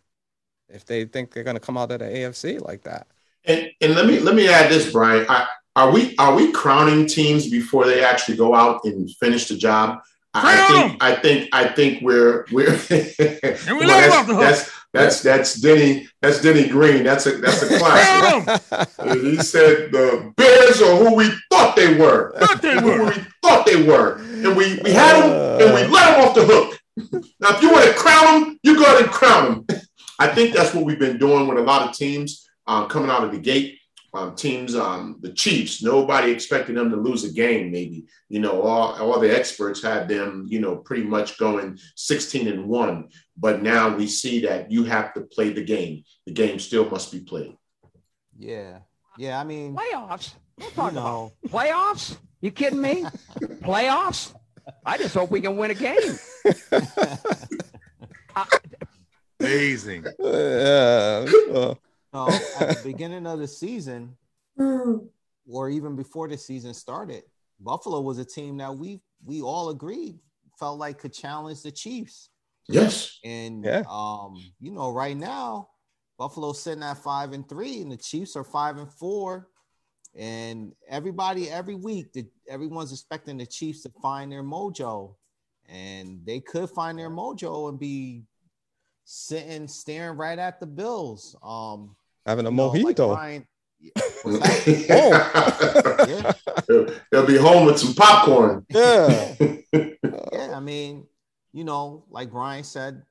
if 0.69 0.85
they 0.85 1.05
think 1.05 1.33
they're 1.33 1.45
gonna 1.45 1.61
come 1.61 1.77
out 1.77 1.93
of 1.93 2.01
the 2.01 2.07
AFC 2.07 2.61
like 2.61 2.83
that. 2.83 3.07
And 3.45 3.71
and 3.81 3.95
let 3.95 4.07
me 4.07 4.19
let 4.21 4.35
me 4.35 4.49
add 4.49 4.71
this, 4.71 4.91
Brian. 4.91 5.27
I, 5.29 5.47
are 5.77 5.91
we 5.91 6.17
are 6.17 6.35
we 6.35 6.53
crowning 6.53 7.07
teams 7.07 7.49
before 7.49 7.87
they 7.87 8.05
actually 8.05 8.37
go 8.37 8.55
out 8.55 8.85
and 8.85 9.11
finish 9.17 9.49
the 9.49 9.57
job? 9.57 10.01
I 10.35 10.69
think 10.69 11.03
I 11.03 11.15
think 11.15 11.49
I 11.53 11.69
think 11.69 12.03
we're 12.03 12.47
we're 12.51 12.71
and 12.91 13.79
we 13.79 13.87
well, 13.87 14.25
that's, 14.25 14.27
that's, 14.27 14.71
that's 14.93 15.23
that's 15.23 15.55
Denny 15.61 16.09
that's 16.23 16.41
Denny 16.41 16.69
Green. 16.69 17.05
That's 17.05 17.27
a 17.27 17.37
that's 17.37 17.63
a 17.63 17.79
classic. 17.79 19.21
he 19.21 19.37
said 19.39 19.93
the 19.93 20.33
Bears 20.37 20.81
are 20.81 20.97
who 20.97 21.15
we 21.15 21.31
thought 21.51 21.77
they 21.77 21.95
were. 21.95 22.33
Thought 22.39 22.63
they 22.63 22.77
were. 22.77 22.99
Who 22.99 23.05
we 23.05 23.27
thought 23.43 23.67
they 23.67 23.83
were, 23.83 24.17
and 24.17 24.57
we 24.57 24.79
we 24.83 24.93
had 24.93 25.23
them 25.23 25.61
and 25.61 25.75
we 25.75 25.93
let 25.93 26.17
them 26.17 26.29
off 26.29 26.35
the 26.35 26.45
hook. 26.45 26.79
Now, 27.41 27.57
if 27.57 27.63
you 27.63 27.71
want 27.71 27.85
to 27.85 27.95
crown 27.95 28.41
them, 28.41 28.59
you 28.63 28.77
go 28.77 28.85
ahead 28.85 29.03
and 29.03 29.11
crown 29.11 29.65
them. 29.67 29.81
I 30.19 30.29
think 30.29 30.55
that's 30.55 30.75
what 30.75 30.85
we've 30.85 30.99
been 30.99 31.19
doing 31.19 31.47
with 31.47 31.59
a 31.59 31.63
lot 31.63 31.89
of 31.89 31.97
teams 31.97 32.49
uh, 32.67 32.87
coming 32.87 33.11
out 33.11 33.25
of 33.25 33.33
the 33.33 33.39
gate 33.39 33.79
um, 34.15 34.35
teams, 34.35 34.75
um, 34.75 35.17
the 35.21 35.33
Chiefs, 35.33 35.83
nobody 35.83 36.31
expected 36.31 36.77
them 36.77 36.91
to 36.91 36.97
lose 36.97 37.25
a 37.25 37.33
game. 37.33 37.71
Maybe 37.71 38.05
you 38.29 38.41
know 38.41 38.63
all, 38.63 38.95
all 38.95 39.21
the 39.21 39.35
experts 39.35 39.83
had 39.83 40.09
them, 40.09 40.47
you 40.49 40.61
know, 40.61 40.77
pretty 40.77 41.05
much 41.05 41.39
going 41.39 41.79
16 41.97 42.49
and 42.49 42.67
one. 42.67 43.09
But 43.37 43.63
now 43.63 43.97
we 43.97 44.07
see 44.07 44.41
that 44.47 44.71
you 44.71 44.85
have 44.85 45.15
to 45.15 45.23
play 45.23 45.53
the 45.53 45.65
game. 45.65 46.05
The 46.27 46.33
game 46.33 46.59
still 46.59 46.89
must 46.91 47.11
be 47.11 47.21
played. 47.21 47.57
Yeah, 48.39 48.81
yeah. 49.17 49.41
I 49.41 49.45
mean, 49.45 49.75
playoffs. 49.75 50.35
We're 50.59 50.89
you 50.89 50.93
know. 50.93 51.33
playoffs. 51.49 52.19
You 52.41 52.51
kidding 52.51 52.81
me? 52.81 53.05
playoffs. 53.63 54.35
I 54.85 54.99
just 54.99 55.15
hope 55.15 55.31
we 55.31 55.41
can 55.41 55.57
win 55.57 55.71
a 55.71 55.75
game. 55.75 56.19
Amazing. 59.41 60.05
Yeah. 60.23 61.27
Uh, 61.53 61.75
know, 62.13 62.29
at 62.61 62.77
the 62.77 62.81
beginning 62.85 63.27
of 63.27 63.39
the 63.39 63.49
season, 63.49 64.17
or 64.59 65.71
even 65.71 65.97
before 65.97 66.29
the 66.29 66.37
season 66.37 66.75
started, 66.75 67.23
Buffalo 67.61 68.01
was 68.01 68.19
a 68.19 68.25
team 68.25 68.59
that 68.59 68.77
we 68.77 69.01
we 69.25 69.41
all 69.41 69.71
agreed 69.71 70.19
felt 70.59 70.79
like 70.79 70.99
could 70.99 71.13
challenge 71.13 71.63
the 71.63 71.73
Chiefs. 71.73 72.31
Yes. 72.69 73.19
And 73.25 73.65
yeah. 73.65 73.83
um, 73.91 74.37
you 74.61 74.71
know, 74.71 74.93
right 74.93 75.17
now, 75.17 75.71
Buffalo's 76.19 76.63
sitting 76.63 76.85
at 76.85 76.99
five 76.99 77.33
and 77.33 77.49
three, 77.49 77.83
and 77.83 77.91
the 77.91 77.97
Chiefs 77.97 78.37
are 78.37 78.45
five 78.45 78.77
and 78.77 78.89
four. 78.89 79.49
And 80.15 80.73
everybody 80.89 81.51
every 81.51 81.75
week, 81.75 82.13
the, 82.13 82.27
everyone's 82.49 82.93
expecting 82.93 83.39
the 83.39 83.47
Chiefs 83.47 83.83
to 83.83 83.91
find 84.01 84.31
their 84.31 84.45
mojo, 84.45 85.17
and 85.69 86.21
they 86.25 86.39
could 86.39 86.71
find 86.71 86.99
their 86.99 87.11
mojo 87.11 87.69
and 87.69 87.79
be 87.79 88.23
sitting 89.05 89.67
staring 89.67 90.17
right 90.17 90.39
at 90.39 90.61
the 90.61 90.67
Bills. 90.67 91.35
Um, 91.43 91.97
Having 92.27 92.47
a 92.47 92.51
you 92.51 92.57
know, 92.57 92.69
like 92.69 92.85
mojito. 92.97 93.15
Brian- 93.15 93.47
What's 94.23 94.39
that? 94.39 96.07
Yeah. 96.09 96.33
He'll- 96.69 96.89
He'll 97.11 97.27
be 97.27 97.37
home 97.37 97.67
with 97.67 97.79
some 97.79 97.95
popcorn. 97.95 98.65
yeah. 98.71 99.35
yeah, 99.73 100.53
I 100.55 100.61
mean, 100.61 101.07
you 101.53 101.65
know, 101.65 102.05
like 102.11 102.31
Brian 102.31 102.63
said, 102.65 103.03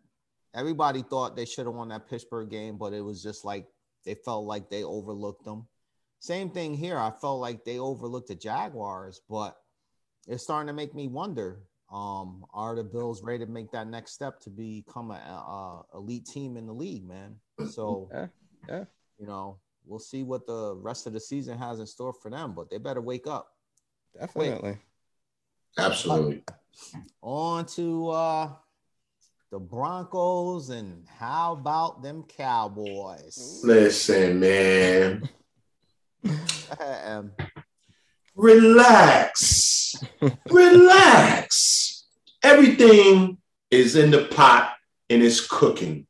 everybody 0.54 1.02
thought 1.04 1.36
they 1.36 1.46
should 1.46 1.66
have 1.66 1.76
won 1.76 1.90
that 1.90 2.08
Pittsburgh 2.10 2.50
game, 2.50 2.78
but 2.78 2.94
it 2.94 3.02
was 3.02 3.22
just 3.22 3.44
like 3.46 3.68
they 4.06 4.16
felt 4.16 4.46
like 4.46 4.70
they 4.70 4.84
overlooked 4.84 5.44
them. 5.46 5.68
Same 6.20 6.50
thing 6.52 6.74
here. 6.76 6.98
I 6.98 7.12
felt 7.12 7.40
like 7.42 7.66
they 7.66 7.80
overlooked 7.80 8.30
the 8.30 8.36
Jaguars, 8.36 9.22
but 9.30 9.58
it's 10.28 10.44
starting 10.44 10.68
to 10.68 10.74
make 10.74 10.94
me 10.96 11.08
wonder: 11.08 11.60
um, 11.92 12.46
Are 12.54 12.76
the 12.76 12.84
Bills 12.84 13.24
ready 13.24 13.46
to 13.46 13.52
make 13.52 13.72
that 13.72 13.88
next 13.88 14.14
step 14.14 14.40
to 14.42 14.50
become 14.50 15.12
a, 15.12 15.16
a 15.16 15.98
elite 15.98 16.26
team 16.28 16.58
in 16.58 16.66
the 16.68 16.74
league, 16.74 17.08
man? 17.08 17.36
So, 17.72 18.10
Yeah, 18.14 18.28
yeah. 18.70 18.84
You 19.22 19.28
know, 19.28 19.60
we'll 19.86 20.00
see 20.00 20.24
what 20.24 20.48
the 20.48 20.76
rest 20.82 21.06
of 21.06 21.14
the 21.14 21.20
season 21.20 21.58
has 21.58 21.80
in 21.80 21.86
store 21.86 22.12
for 22.12 22.32
them, 22.32 22.54
but 22.56 22.70
they 22.70 22.80
better 22.80 23.02
wake 23.02 23.28
up. 23.28 23.50
Definitely. 24.20 24.78
Absolutely. 25.78 26.44
On 27.22 27.66
to 27.68 28.10
uh 28.10 28.50
the 29.52 29.60
Broncos 29.60 30.70
and 30.70 31.06
how 31.08 31.54
about 31.54 32.02
them 32.02 32.24
Cowboys? 32.24 33.62
Listen, 33.64 34.40
man. 34.40 35.30
Um, 37.06 37.32
Relax. 38.36 39.96
Relax. 40.50 42.06
Everything 42.44 43.38
is 43.70 43.96
in 43.96 44.10
the 44.12 44.26
pot 44.26 44.74
and 45.10 45.22
it's 45.22 45.46
cooking. 45.46 46.08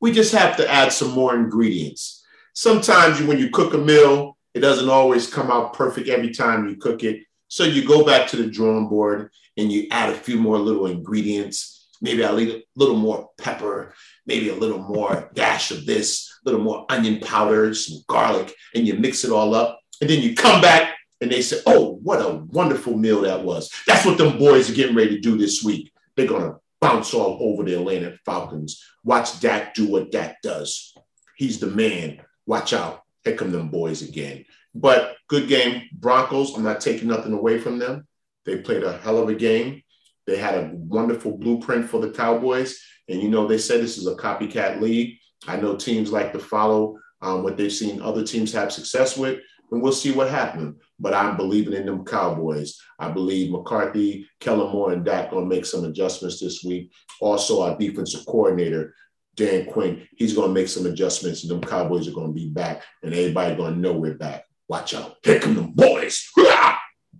We 0.00 0.12
just 0.12 0.34
have 0.34 0.56
to 0.58 0.70
add 0.70 0.92
some 0.92 1.12
more 1.12 1.34
ingredients. 1.34 2.21
Sometimes 2.54 3.22
when 3.22 3.38
you 3.38 3.50
cook 3.50 3.72
a 3.74 3.78
meal, 3.78 4.36
it 4.54 4.60
doesn't 4.60 4.88
always 4.88 5.32
come 5.32 5.50
out 5.50 5.72
perfect 5.72 6.08
every 6.08 6.32
time 6.32 6.68
you 6.68 6.76
cook 6.76 7.02
it. 7.02 7.22
So 7.48 7.64
you 7.64 7.86
go 7.86 8.04
back 8.04 8.28
to 8.28 8.36
the 8.36 8.46
drawing 8.46 8.88
board 8.88 9.30
and 9.56 9.72
you 9.72 9.86
add 9.90 10.10
a 10.10 10.14
few 10.14 10.38
more 10.38 10.58
little 10.58 10.86
ingredients, 10.86 11.88
maybe 12.00 12.22
a 12.22 12.32
little, 12.32 12.60
little 12.76 12.96
more 12.96 13.30
pepper, 13.38 13.94
maybe 14.26 14.50
a 14.50 14.54
little 14.54 14.78
more 14.78 15.30
dash 15.34 15.70
of 15.70 15.86
this, 15.86 16.30
a 16.44 16.48
little 16.48 16.64
more 16.64 16.84
onion 16.90 17.20
powder, 17.20 17.74
some 17.74 18.02
garlic, 18.08 18.54
and 18.74 18.86
you 18.86 18.94
mix 18.94 19.24
it 19.24 19.32
all 19.32 19.54
up. 19.54 19.80
And 20.00 20.10
then 20.10 20.20
you 20.20 20.34
come 20.34 20.60
back 20.60 20.94
and 21.20 21.30
they 21.30 21.40
say, 21.40 21.60
Oh, 21.66 21.98
what 22.02 22.20
a 22.20 22.44
wonderful 22.48 22.96
meal 22.96 23.22
that 23.22 23.42
was. 23.42 23.70
That's 23.86 24.04
what 24.04 24.18
them 24.18 24.38
boys 24.38 24.70
are 24.70 24.74
getting 24.74 24.96
ready 24.96 25.14
to 25.16 25.20
do 25.20 25.38
this 25.38 25.62
week. 25.62 25.92
They're 26.16 26.26
going 26.26 26.42
to 26.42 26.56
bounce 26.80 27.14
all 27.14 27.38
over 27.40 27.62
the 27.62 27.74
Atlanta 27.74 28.18
Falcons. 28.26 28.84
Watch 29.04 29.40
Dak 29.40 29.74
do 29.74 29.86
what 29.88 30.10
Dak 30.10 30.42
does. 30.42 30.94
He's 31.36 31.60
the 31.60 31.68
man. 31.68 32.20
Watch 32.46 32.72
out. 32.72 33.02
Here 33.24 33.36
come 33.36 33.52
them 33.52 33.68
boys 33.68 34.02
again. 34.02 34.44
But 34.74 35.16
good 35.28 35.48
game. 35.48 35.82
Broncos, 35.92 36.56
I'm 36.56 36.64
not 36.64 36.80
taking 36.80 37.08
nothing 37.08 37.32
away 37.32 37.58
from 37.58 37.78
them. 37.78 38.06
They 38.44 38.58
played 38.58 38.82
a 38.82 38.98
hell 38.98 39.18
of 39.18 39.28
a 39.28 39.34
game. 39.34 39.82
They 40.26 40.36
had 40.36 40.54
a 40.54 40.70
wonderful 40.74 41.36
blueprint 41.38 41.88
for 41.88 42.00
the 42.00 42.10
Cowboys. 42.10 42.80
And, 43.08 43.20
you 43.20 43.28
know, 43.28 43.46
they 43.46 43.58
said 43.58 43.80
this 43.80 43.98
is 43.98 44.06
a 44.06 44.14
copycat 44.14 44.80
league. 44.80 45.18
I 45.46 45.56
know 45.56 45.76
teams 45.76 46.12
like 46.12 46.32
to 46.32 46.38
follow 46.38 46.98
um, 47.20 47.42
what 47.42 47.56
they've 47.56 47.72
seen 47.72 48.00
other 48.00 48.24
teams 48.24 48.52
have 48.52 48.72
success 48.72 49.16
with, 49.16 49.40
and 49.70 49.82
we'll 49.82 49.92
see 49.92 50.12
what 50.12 50.30
happens. 50.30 50.76
But 50.98 51.14
I'm 51.14 51.36
believing 51.36 51.74
in 51.74 51.86
them 51.86 52.04
Cowboys. 52.04 52.80
I 52.98 53.10
believe 53.10 53.50
McCarthy, 53.50 54.28
Kellen 54.40 54.72
Moore, 54.72 54.92
and 54.92 55.04
Dak 55.04 55.30
going 55.30 55.48
to 55.48 55.54
make 55.54 55.64
some 55.64 55.84
adjustments 55.84 56.40
this 56.40 56.62
week. 56.62 56.92
Also, 57.20 57.62
our 57.62 57.76
defensive 57.76 58.26
coordinator, 58.26 58.94
Dan 59.34 59.66
Quinn, 59.66 60.06
he's 60.16 60.34
going 60.34 60.48
to 60.48 60.54
make 60.54 60.68
some 60.68 60.86
adjustments, 60.86 61.42
and 61.42 61.50
them 61.50 61.60
Cowboys 61.62 62.06
are 62.06 62.12
going 62.12 62.28
to 62.28 62.34
be 62.34 62.48
back, 62.48 62.82
and 63.02 63.14
everybody 63.14 63.54
going 63.56 63.74
to 63.74 63.80
know 63.80 63.92
we're 63.94 64.14
back. 64.14 64.44
Watch 64.68 64.94
out. 64.94 65.16
Here 65.22 65.40
come 65.40 65.54
them 65.54 65.72
boys. 65.72 66.28
Hurrah! 66.36 66.76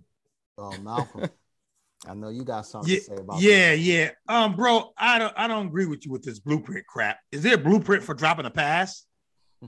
uh, 0.57 0.77
Malcolm, 0.81 1.29
I 2.07 2.13
know 2.13 2.29
you 2.29 2.43
got 2.43 2.65
something 2.65 2.91
Yeah, 2.91 2.99
to 2.99 3.03
say 3.03 3.15
about 3.15 3.41
yeah, 3.41 3.71
that. 3.71 3.77
yeah. 3.79 4.09
Um, 4.27 4.55
bro, 4.55 4.91
I 4.97 5.19
don't 5.19 5.33
I 5.37 5.47
don't 5.47 5.67
agree 5.67 5.85
with 5.85 6.05
you 6.05 6.11
with 6.11 6.23
this 6.23 6.39
blueprint 6.39 6.85
crap. 6.87 7.17
Is 7.31 7.41
there 7.41 7.55
a 7.55 7.57
blueprint 7.57 8.03
for 8.03 8.13
dropping 8.13 8.45
a 8.45 8.51
pass? 8.51 9.05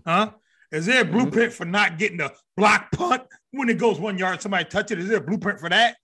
Huh? 0.06 0.32
Is 0.72 0.86
there 0.86 1.02
a 1.02 1.06
blueprint 1.12 1.54
for 1.54 1.66
not 1.66 1.98
getting 1.98 2.22
a 2.22 2.32
block 2.58 2.92
punt 2.92 3.24
when 3.52 3.70
it 3.70 3.78
goes 3.78 4.00
one 4.00 4.18
yard, 4.18 4.42
somebody 4.42 4.66
touch 4.66 4.92
it? 4.92 5.00
Is 5.00 5.08
there 5.08 5.18
a 5.20 5.22
blueprint 5.26 5.60
for 5.60 5.70
that? 5.70 5.96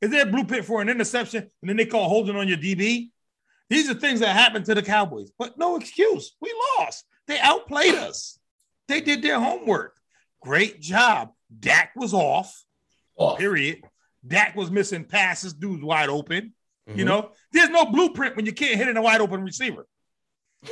Is 0.00 0.10
there 0.10 0.22
a 0.22 0.30
blueprint 0.30 0.64
for 0.64 0.82
an 0.82 0.88
interception 0.88 1.50
and 1.62 1.68
then 1.68 1.76
they 1.76 1.86
call 1.86 2.08
holding 2.08 2.36
on 2.36 2.46
your 2.48 2.58
DB? 2.58 3.10
These 3.74 3.90
are 3.90 3.94
things 3.94 4.20
that 4.20 4.36
happened 4.36 4.64
to 4.66 4.74
the 4.76 4.82
Cowboys, 4.82 5.32
but 5.36 5.58
no 5.58 5.74
excuse. 5.74 6.36
We 6.40 6.54
lost. 6.78 7.04
They 7.26 7.40
outplayed 7.40 7.96
us. 7.96 8.38
They 8.86 9.00
did 9.00 9.20
their 9.20 9.40
homework. 9.40 9.96
Great 10.40 10.80
job. 10.80 11.30
Dak 11.58 11.90
was 11.96 12.14
off. 12.14 12.64
Period. 13.36 13.80
Dak 14.24 14.54
was 14.54 14.70
missing 14.70 15.04
passes. 15.04 15.52
Dude's 15.54 15.82
wide 15.82 16.08
open. 16.08 16.54
You 16.86 17.02
Mhm. 17.04 17.06
know, 17.06 17.32
there's 17.50 17.70
no 17.70 17.86
blueprint 17.86 18.36
when 18.36 18.46
you 18.46 18.52
can't 18.52 18.76
hit 18.76 18.86
in 18.88 18.96
a 18.96 19.02
wide 19.02 19.20
open 19.20 19.42
receiver. 19.42 19.86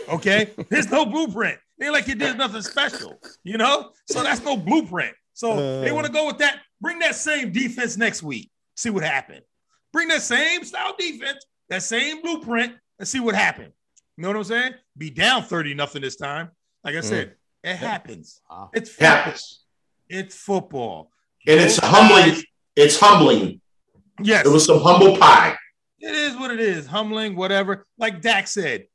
Okay, 0.09 0.51
there's 0.71 0.89
no 0.91 1.05
blueprint. 1.05 1.59
They 1.79 1.91
like 1.91 2.07
you 2.07 2.15
did 2.15 2.39
nothing 2.39 2.63
special. 2.63 3.19
You 3.43 3.59
know, 3.59 3.93
so 4.09 4.23
that's 4.23 4.43
no 4.45 4.57
blueprint. 4.57 5.15
So 5.33 5.81
they 5.81 5.91
Uh. 5.91 5.95
want 5.95 6.07
to 6.07 6.13
go 6.13 6.27
with 6.27 6.39
that. 6.39 6.61
Bring 6.81 7.01
that 7.01 7.17
same 7.17 7.51
defense 7.51 7.97
next 7.97 8.23
week. 8.23 8.51
See 8.77 8.91
what 8.91 9.03
happened. 9.03 9.43
Bring 9.93 10.07
that 10.09 10.23
same 10.23 10.65
style 10.65 10.95
defense, 10.99 11.45
that 11.69 11.83
same 11.83 12.23
blueprint, 12.23 12.77
and 13.03 13.09
see 13.09 13.19
what 13.19 13.35
happened. 13.35 13.73
You 14.17 14.23
know 14.23 14.29
what 14.29 14.37
I'm 14.37 14.45
saying? 14.45 14.75
Be 14.97 15.11
down 15.11 15.43
thirty 15.43 15.75
nothing 15.75 16.03
this 16.03 16.15
time. 16.15 16.51
Like 16.85 16.95
I 16.95 16.99
mm. 16.99 17.05
said, 17.05 17.35
it 17.65 17.75
happens. 17.75 18.41
Wow. 18.49 18.71
It's 18.73 18.91
football. 18.91 19.09
Happens. 19.09 19.65
It's 20.09 20.37
football. 20.37 21.11
And 21.49 21.61
it's 21.61 21.81
Both 21.81 21.91
humbling. 21.91 22.35
sides- 22.35 22.45
It's 22.77 23.01
humbling. 23.01 23.61
Yes, 24.23 24.47
It 24.47 24.51
was 24.51 24.67
some 24.67 24.81
humble 24.81 25.17
pie. 25.17 25.57
it 25.99 26.15
is 26.15 26.37
what 26.37 26.53
it 26.53 26.61
is, 26.61 26.87
humbling, 26.87 27.35
whatever. 27.35 27.87
Like 27.99 28.21
Dak 28.21 28.47
said, 28.47 28.87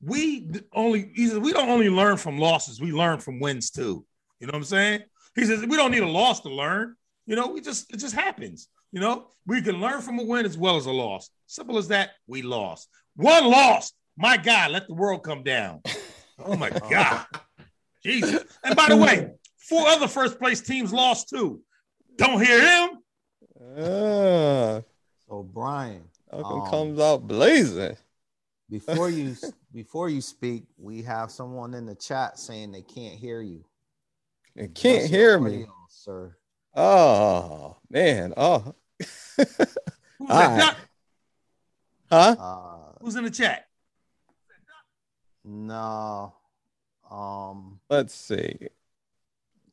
we 0.00 0.50
only 0.74 1.12
he 1.14 1.28
says 1.28 1.38
we 1.38 1.52
don't 1.52 1.68
only 1.68 1.88
learn 1.88 2.16
from 2.16 2.38
losses, 2.38 2.80
we 2.80 2.90
learn 2.90 3.20
from 3.20 3.38
wins 3.38 3.70
too. 3.70 4.04
You 4.40 4.48
know 4.48 4.52
what 4.52 4.56
I'm 4.56 4.64
saying? 4.64 5.02
He 5.36 5.44
says 5.44 5.64
we 5.64 5.76
don't 5.76 5.92
need 5.92 6.02
a 6.02 6.08
loss 6.08 6.40
to 6.40 6.48
learn. 6.48 6.96
You 7.26 7.36
know, 7.36 7.46
we 7.46 7.60
just 7.60 7.94
it 7.94 7.98
just 7.98 8.16
happens. 8.16 8.66
You 8.90 9.00
know, 9.00 9.28
we 9.46 9.62
can 9.62 9.80
learn 9.80 10.00
from 10.00 10.18
a 10.18 10.24
win 10.24 10.46
as 10.46 10.58
well 10.58 10.76
as 10.76 10.86
a 10.86 10.90
loss. 10.90 11.30
Simple 11.46 11.78
as 11.78 11.88
that. 11.88 12.10
We 12.26 12.42
lost. 12.42 12.88
One 13.16 13.44
loss. 13.50 13.92
My 14.16 14.36
God, 14.36 14.70
let 14.72 14.86
the 14.88 14.94
world 14.94 15.22
come 15.22 15.42
down. 15.42 15.82
Oh 16.44 16.56
my 16.56 16.70
God. 16.70 17.24
Jesus. 18.02 18.42
And 18.64 18.74
by 18.74 18.88
the 18.88 18.96
way, 18.96 19.30
four 19.58 19.86
other 19.86 20.08
first 20.08 20.40
place 20.40 20.60
teams 20.60 20.92
lost 20.92 21.28
too. 21.28 21.60
Don't 22.16 22.44
hear 22.44 22.60
him. 22.60 22.98
Ah, 23.78 24.80
So 25.28 25.42
Brian, 25.44 26.02
Malcolm 26.32 26.62
Um, 26.62 26.70
comes 26.70 26.98
out 27.00 27.28
blazing. 27.28 27.96
before 28.68 29.08
you 29.08 29.36
before 29.72 30.08
you 30.08 30.20
speak, 30.20 30.64
we 30.76 31.02
have 31.02 31.30
someone 31.30 31.74
in 31.74 31.86
the 31.86 31.94
chat 31.94 32.40
saying 32.40 32.72
they 32.72 32.82
can't 32.82 33.14
hear 33.14 33.40
you. 33.40 33.64
You 34.56 34.68
can't 34.68 34.98
Adjust 35.04 35.10
hear 35.10 35.30
your 35.32 35.40
me. 35.40 35.54
audio, 35.58 35.74
sir. 35.90 36.36
Oh 36.74 37.76
man. 37.88 38.34
Oh. 38.36 38.74
Who's, 39.36 39.46
that? 40.28 40.28
right. 40.30 40.76
Huh? 42.10 42.36
Uh, 42.38 42.71
Who's 43.02 43.16
in 43.16 43.24
the 43.24 43.30
chat? 43.30 43.66
no, 45.44 46.32
um, 47.10 47.80
Let's 47.90 48.14
see. 48.14 48.56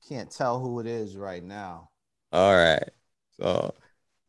can't 0.07 0.31
tell 0.31 0.59
who 0.59 0.79
it 0.79 0.87
is 0.87 1.15
right 1.15 1.43
now. 1.43 1.89
All 2.33 2.55
right. 2.55 2.89
So 3.39 3.75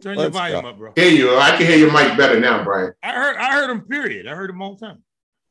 Turn 0.02 0.18
your 0.18 0.28
volume 0.28 0.62
go. 0.62 0.68
up, 0.68 0.78
bro. 0.78 0.92
Hear 0.96 1.10
you. 1.10 1.36
I 1.38 1.56
can 1.56 1.66
hear 1.66 1.76
your 1.78 1.92
mic 1.92 2.16
better 2.18 2.38
now, 2.38 2.62
Brian. 2.62 2.92
I 3.02 3.12
heard 3.12 3.36
I 3.38 3.52
heard 3.54 3.70
him, 3.70 3.80
period. 3.82 4.26
I 4.26 4.34
heard 4.34 4.50
him 4.50 4.60
all 4.60 4.74
the 4.76 4.86
time. 4.86 5.02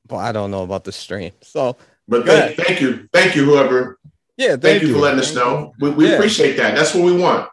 but 0.07 0.17
I 0.17 0.31
don't 0.31 0.51
know 0.51 0.61
about 0.63 0.83
the 0.83 0.91
stream. 0.91 1.31
So 1.41 1.75
But 2.07 2.25
thank, 2.27 2.55
thank 2.57 2.81
you. 2.81 3.07
Thank 3.11 3.35
you, 3.35 3.45
whoever. 3.45 3.97
yeah, 4.37 4.49
Thank, 4.49 4.61
thank, 4.61 4.81
you, 4.83 4.93
for 4.93 4.99
letting 4.99 5.19
us 5.19 5.33
Thank 5.33 5.37
know. 5.45 5.73
We, 5.79 5.89
we 5.91 6.07
Yeah. 6.07 6.15
appreciate 6.15 6.55
that. 6.57 6.75
That's 6.75 6.93
what 6.93 7.03
we 7.03 7.13
want. 7.19 7.49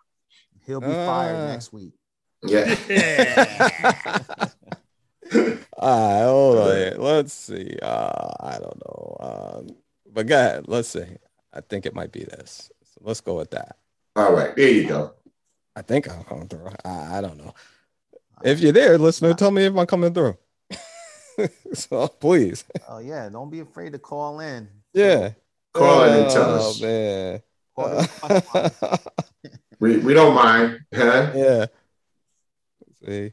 He'll 0.66 0.80
be 0.80 0.87
fired 0.88 1.37
Ah. 1.40 1.46
next 1.52 1.72
week. 1.72 1.92
Yeah. 2.42 2.76
Yeah. 2.88 4.48
All 5.79 6.19
right, 6.19 6.25
hold 6.25 6.59
on. 6.59 6.77
here. 6.77 6.95
Let's 6.97 7.33
see. 7.33 7.77
Uh, 7.83 8.29
I 8.41 8.59
don't 8.59 8.83
know. 8.85 9.17
Um, 9.21 9.77
but 10.12 10.27
go 10.27 10.39
ahead. 10.39 10.65
Let's 10.69 10.89
see. 10.89 11.05
I 11.53 11.61
think 11.61 11.87
it 11.87 11.95
might 11.95 12.12
be 12.12 12.25
this. 12.25 12.71
So 12.85 13.01
let's 13.03 13.21
go 13.21 13.37
with 13.37 13.51
that. 13.51 13.77
All 14.15 14.33
right. 14.33 14.55
There 14.57 14.71
you 14.71 14.89
go. 14.89 15.12
I 15.75 15.83
think 15.83 16.11
I'm 16.11 16.25
coming 16.25 16.49
through. 16.49 16.71
I, 16.85 17.19
I 17.19 17.21
don't 17.21 17.37
know. 17.37 17.55
If 18.43 18.61
you're 18.61 18.73
there, 18.73 18.99
listener, 18.99 19.35
tell 19.35 19.51
me 19.51 19.65
if 19.65 19.77
I'm 19.77 19.87
coming 19.87 20.12
through. 20.12 20.37
so 21.75 22.09
please. 22.09 22.65
Oh 22.89 22.99
yeah, 22.99 23.29
don't 23.29 23.51
be 23.51 23.61
afraid 23.61 23.93
to 23.93 23.99
call 23.99 24.41
in. 24.41 24.69
Yeah. 24.93 25.33
Call 25.73 26.05
in 26.05 26.23
and 26.23 26.31
tell 26.31 26.55
us. 26.55 26.62
Oh, 26.62 26.71
us. 26.71 26.81
man. 26.81 27.43
Call. 28.79 28.99
We, 29.79 29.99
we 29.99 30.15
don't 30.15 30.35
mind. 30.35 30.81
Huh? 30.95 31.33
yeah. 31.35 31.67
Let's 32.81 33.01
see, 33.05 33.33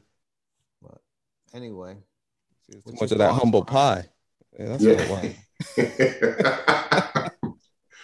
anyway, 1.54 1.96
see, 2.70 2.80
too 2.80 2.96
much 3.00 3.12
of 3.12 3.18
that 3.18 3.32
humble 3.32 3.64
pie. 3.64 4.06
Yeah, 4.58 4.66
that's 4.66 4.82
yeah. 4.82 5.10
what 5.10 5.24
it 5.24 5.34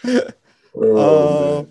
was. 0.04 0.32
oh, 0.76 1.58
uh, 1.58 1.64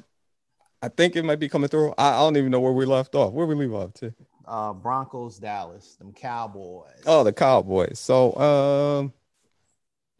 I 0.81 0.89
think 0.89 1.15
it 1.15 1.23
might 1.23 1.39
be 1.39 1.49
coming 1.49 1.69
through. 1.69 1.93
I, 1.97 2.09
I, 2.09 2.19
don't 2.19 2.37
even 2.37 2.51
know 2.51 2.59
where 2.59 2.73
we 2.73 2.85
left 2.85 3.15
off. 3.15 3.33
Where 3.33 3.45
we 3.45 3.55
leave 3.55 3.73
off 3.73 3.93
to? 3.95 4.13
Uh, 4.45 4.73
Broncos, 4.73 5.37
Dallas, 5.37 5.95
them 5.95 6.13
Cowboys. 6.13 7.03
Oh, 7.05 7.23
the 7.23 7.33
Cowboys. 7.33 7.99
So, 7.99 8.35
um, 8.35 9.13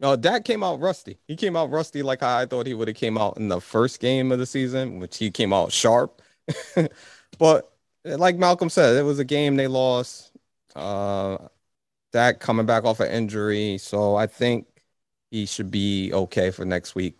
no, 0.00 0.16
Dak 0.16 0.44
came 0.44 0.62
out 0.62 0.80
rusty. 0.80 1.18
He 1.26 1.36
came 1.36 1.56
out 1.56 1.70
rusty 1.70 2.02
like 2.02 2.22
I 2.22 2.46
thought 2.46 2.66
he 2.66 2.74
would 2.74 2.88
have 2.88 2.96
came 2.96 3.18
out 3.18 3.36
in 3.36 3.48
the 3.48 3.60
first 3.60 4.00
game 4.00 4.32
of 4.32 4.38
the 4.38 4.46
season, 4.46 4.98
which 4.98 5.18
he 5.18 5.30
came 5.30 5.52
out 5.52 5.72
sharp. 5.72 6.22
but 7.38 7.72
like 8.04 8.36
Malcolm 8.36 8.70
said, 8.70 8.96
it 8.96 9.02
was 9.02 9.18
a 9.18 9.24
game 9.24 9.56
they 9.56 9.66
lost. 9.66 10.29
Uh, 10.74 11.38
Dak 12.12 12.40
coming 12.40 12.66
back 12.66 12.84
off 12.84 13.00
an 13.00 13.10
injury, 13.10 13.78
so 13.78 14.16
I 14.16 14.26
think 14.26 14.66
he 15.30 15.46
should 15.46 15.70
be 15.70 16.12
okay 16.12 16.50
for 16.50 16.64
next 16.64 16.94
week. 16.94 17.18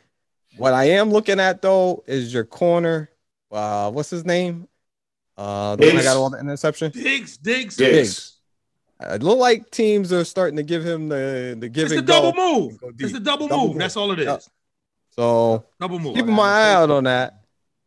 What 0.56 0.72
I 0.72 0.84
am 0.84 1.10
looking 1.10 1.38
at 1.38 1.62
though 1.62 2.02
is 2.06 2.34
your 2.34 2.44
corner. 2.44 3.10
Uh, 3.50 3.90
what's 3.90 4.10
his 4.10 4.24
name? 4.24 4.68
Uh, 5.36 5.76
the 5.76 5.86
one 5.86 5.96
I 5.96 6.02
got 6.02 6.16
all 6.16 6.30
the 6.30 6.38
interception. 6.38 6.90
Diggs, 6.90 7.36
Diggs, 7.36 7.76
Diggs. 7.76 8.36
It 9.00 9.22
look 9.22 9.38
like 9.38 9.70
teams 9.70 10.12
are 10.12 10.24
starting 10.24 10.56
to 10.56 10.62
give 10.62 10.84
him 10.84 11.08
the 11.08 11.56
the 11.58 11.68
give 11.68 11.86
it's 11.86 11.94
the 11.94 12.02
double 12.02 12.34
move. 12.34 12.78
It's 12.98 13.12
the 13.12 13.20
double, 13.20 13.48
double 13.48 13.62
move. 13.62 13.74
move. 13.74 13.78
That's 13.78 13.96
all 13.96 14.12
it 14.12 14.18
is. 14.18 14.26
Yep. 14.26 14.42
So 15.10 15.64
double 15.80 15.98
move. 15.98 16.16
Keeping 16.16 16.34
my 16.34 16.42
eye 16.42 16.72
out 16.74 16.90
on 16.90 17.04
that 17.04 17.44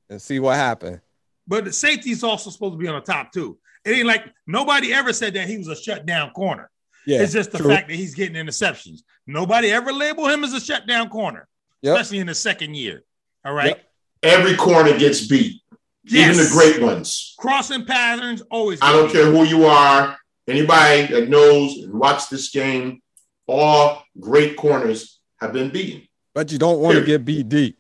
and 0.10 0.22
see 0.22 0.40
what 0.40 0.56
happens. 0.56 1.00
But 1.46 1.66
the 1.66 1.74
safety 1.74 2.12
is 2.12 2.24
also 2.24 2.50
supposed 2.50 2.74
to 2.74 2.78
be 2.78 2.88
on 2.88 2.96
the 2.96 3.02
top 3.02 3.32
too. 3.32 3.58
It 3.86 3.92
ain't 3.92 4.08
like 4.08 4.26
nobody 4.48 4.94
ever 4.94 5.14
said 5.14 5.34
that 5.34 5.48
he 5.48 5.58
was 5.58 5.68
a 5.68 5.76
shutdown 5.76 6.32
corner. 6.32 6.70
Yeah, 7.06 7.22
it's 7.22 7.34
just 7.34 7.52
the 7.52 7.58
true. 7.58 7.70
fact 7.70 7.90
that 7.90 7.96
he's 7.96 8.16
getting 8.16 8.36
interceptions. 8.36 9.02
Nobody 9.28 9.72
ever 9.72 9.92
labeled 9.92 10.32
him 10.32 10.44
as 10.44 10.54
a 10.54 10.62
shutdown 10.62 11.10
corner, 11.10 11.48
yep. 11.82 11.96
especially 11.96 12.20
in 12.20 12.28
the 12.28 12.36
second 12.36 12.76
year. 12.76 13.04
All 13.44 13.54
right. 13.54 13.68
Yep. 13.68 13.84
Every 14.24 14.56
corner 14.56 14.98
gets 14.98 15.28
beat. 15.28 15.62
Yes. 16.06 16.36
Even 16.36 16.46
the 16.46 16.52
great 16.52 16.82
ones. 16.82 17.36
Crossing 17.38 17.86
patterns 17.86 18.42
always. 18.50 18.80
I 18.82 18.94
don't 18.94 19.12
care 19.12 19.26
who 19.26 19.44
you 19.44 19.66
are. 19.66 20.18
Anybody 20.48 21.08
that 21.08 21.30
knows 21.30 21.78
and 21.78 21.94
watched 21.94 22.30
this 22.30 22.50
game, 22.50 23.02
all 23.48 24.04
great 24.20 24.58
corners 24.58 25.20
have 25.40 25.54
been 25.54 25.70
beaten. 25.70 26.08
But 26.34 26.52
you 26.52 26.58
don't 26.58 26.80
want 26.80 26.98
to 26.98 27.06
get 27.06 27.24
beat 27.24 27.48
deep. 27.48 27.78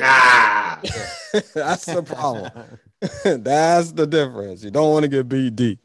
Ah, 0.00 0.80
that's 1.54 1.86
the 1.86 2.02
problem. 2.02 2.50
that's 3.24 3.92
the 3.92 4.06
difference. 4.06 4.64
You 4.64 4.70
don't 4.70 4.92
want 4.92 5.04
to 5.04 5.08
get 5.08 5.28
beat 5.28 5.54
deep. 5.54 5.78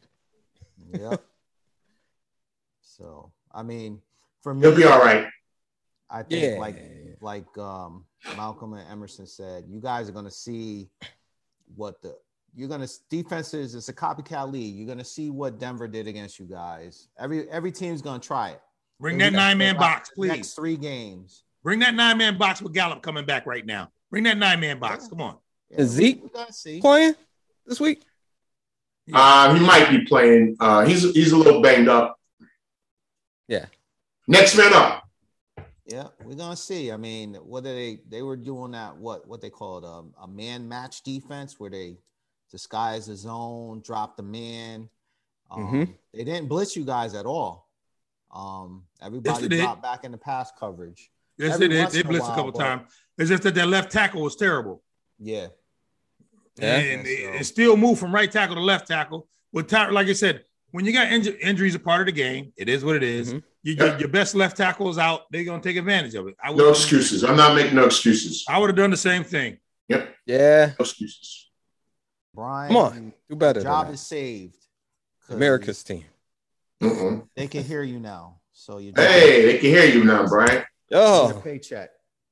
Yeah. 0.92 1.16
So 2.82 3.32
I 3.52 3.64
mean, 3.64 4.02
for 4.42 4.54
me, 4.54 4.62
he'll 4.62 4.76
be 4.76 4.86
all 4.86 5.00
right. 5.00 5.28
I 6.10 6.24
think 6.24 6.44
yeah. 6.44 6.60
like 6.60 6.78
like 7.22 7.58
um, 7.58 8.06
Malcolm 8.36 8.74
and 8.74 8.88
Emerson 8.90 9.26
said, 9.26 9.66
you 9.68 9.80
guys 9.80 10.10
are 10.10 10.12
going 10.12 10.26
to 10.26 10.32
see 10.32 10.90
what 11.76 12.02
the 12.02 12.16
you're 12.56 12.70
gonna 12.70 12.88
defenses. 13.10 13.74
It's 13.74 13.90
a 13.90 13.94
copycat 13.94 14.52
league. 14.52 14.76
You're 14.76 14.88
gonna 14.88 15.04
see 15.04 15.30
what 15.30 15.60
Denver 15.60 15.88
did 15.88 16.08
against 16.08 16.40
you 16.40 16.46
guys. 16.46 17.08
Every 17.18 17.50
every 17.50 17.72
team's 17.72 18.02
gonna 18.02 18.20
try 18.20 18.50
it. 18.50 18.62
Bring 19.00 19.18
that 19.18 19.34
nine 19.34 19.58
man 19.58 19.76
box, 19.76 20.12
please. 20.12 20.30
Next 20.30 20.54
three 20.54 20.78
games. 20.78 21.44
Bring 21.64 21.80
that 21.80 21.96
nine 21.96 22.18
man 22.18 22.38
box 22.38 22.62
with 22.62 22.74
Gallup 22.74 23.02
coming 23.02 23.26
back 23.26 23.46
right 23.46 23.66
now. 23.66 23.90
Bring 24.12 24.24
that 24.24 24.38
nine 24.38 24.60
man 24.60 24.80
box. 24.80 25.08
Come 25.08 25.22
on. 25.22 25.38
Is 25.78 25.90
Zeke 25.90 26.22
playing 26.82 27.16
this 27.66 27.80
week? 27.80 28.04
Uh, 29.12 29.54
he 29.54 29.66
might 29.66 29.90
be 29.90 30.06
playing. 30.06 30.56
Uh, 30.60 30.86
he's 30.86 31.12
he's 31.14 31.32
a 31.32 31.38
little 31.38 31.62
banged 31.62 31.90
up. 31.90 32.18
Yeah. 33.48 33.66
Next 34.28 34.56
man 34.56 34.74
up. 34.74 35.04
Yeah, 35.86 36.08
we're 36.24 36.36
gonna 36.36 36.56
see. 36.56 36.92
I 36.92 36.98
mean, 36.98 37.36
what 37.36 37.66
are 37.66 37.74
they? 37.74 38.00
They 38.10 38.22
were 38.22 38.38
doing 38.38 38.72
that. 38.72 38.96
What 38.96 39.28
what 39.28 39.42
they 39.42 39.50
call 39.50 39.80
it? 39.80 39.84
Um, 39.84 40.14
a 40.22 40.28
man 40.28 40.68
match 40.68 41.04
defense 41.04 41.60
where 41.60 41.70
they 41.70 41.98
disguise 42.50 43.08
the 43.08 43.16
zone, 43.16 43.82
drop 43.84 44.16
the 44.16 44.24
man. 44.24 44.90
Um, 45.52 45.68
mm-hmm. 45.68 45.92
They 46.14 46.24
didn't 46.24 46.48
blitz 46.48 46.76
you 46.76 46.86
guys 46.86 47.16
at 47.16 47.26
all. 47.26 47.68
Um, 48.34 48.86
everybody 49.02 49.48
yes, 49.48 49.62
dropped 49.62 49.84
back 49.84 50.06
in 50.06 50.12
the 50.12 50.18
pass 50.18 50.52
coverage. 50.58 51.12
Yes, 51.38 51.56
Every 51.56 51.68
they 51.68 51.76
did. 51.76 51.90
They 51.92 52.04
blitzed 52.04 52.32
a, 52.32 52.36
couple 52.36 52.54
times. 52.54 52.90
It's 53.18 53.30
just 53.30 53.44
that 53.44 53.54
their 53.54 53.66
left 53.66 53.92
tackle 53.92 54.22
was 54.22 54.36
terrible. 54.36 54.82
Yeah. 55.20 55.48
Yeah. 56.58 56.78
And 56.78 57.06
so. 57.06 57.12
it, 57.12 57.44
still 57.46 57.78
move 57.78 58.00
from 58.00 58.14
right 58.14 58.32
tackle 58.32 58.56
to 58.56 58.62
left 58.62 58.88
tackle. 58.88 59.28
With 59.52 59.72
like 59.72 60.08
I 60.08 60.14
said, 60.14 60.46
when 60.72 60.86
you 60.86 60.94
got 60.94 61.08
inj- 61.08 61.40
injuries, 61.40 61.76
a 61.76 61.80
part 61.80 62.02
of 62.02 62.08
the 62.08 62.12
game. 62.12 62.52
It 62.58 62.68
is 62.68 62.84
what 62.84 62.96
it 62.96 63.04
is. 63.04 63.30
Mm-hmm. 63.30 63.40
You, 63.62 63.76
yeah. 63.76 63.98
your 63.98 64.10
best 64.10 64.36
left 64.36 64.58
tackle 64.58 64.90
is 64.90 64.98
out. 64.98 65.22
They're 65.32 65.44
gonna 65.44 65.62
take 65.62 65.78
advantage 65.78 66.16
of 66.16 66.28
it. 66.28 66.36
no 66.44 66.70
excuses. 66.70 67.24
I'm 67.24 67.38
not 67.38 67.56
making 67.56 67.76
no 67.76 67.86
excuses. 67.86 68.44
I 68.50 68.58
would 68.58 68.70
have 68.70 68.76
done 68.76 68.92
the 68.92 68.98
same 68.98 69.24
thing. 69.24 69.58
Yep. 69.88 70.16
Yeah. 70.26 70.66
No 70.68 70.84
excuses. 70.84 71.52
Brian, 72.34 72.74
come 72.74 72.78
on, 72.78 73.14
do 73.30 73.36
better. 73.36 73.62
Job 73.62 73.94
is 73.94 74.02
saved. 74.02 74.58
America's 75.30 75.84
team. 75.84 76.06
Mm-hmm. 76.82 77.20
They 77.36 77.48
can 77.48 77.64
hear 77.64 77.84
you 77.84 78.00
now. 78.00 78.40
So 78.52 78.80
you. 78.80 78.94
Hey, 78.96 79.46
they 79.46 79.58
can 79.60 79.70
hear 79.70 79.86
you 79.86 80.04
now, 80.04 80.28
Brian. 80.28 80.64
Yo, 80.90 81.40
paycheck. 81.44 81.90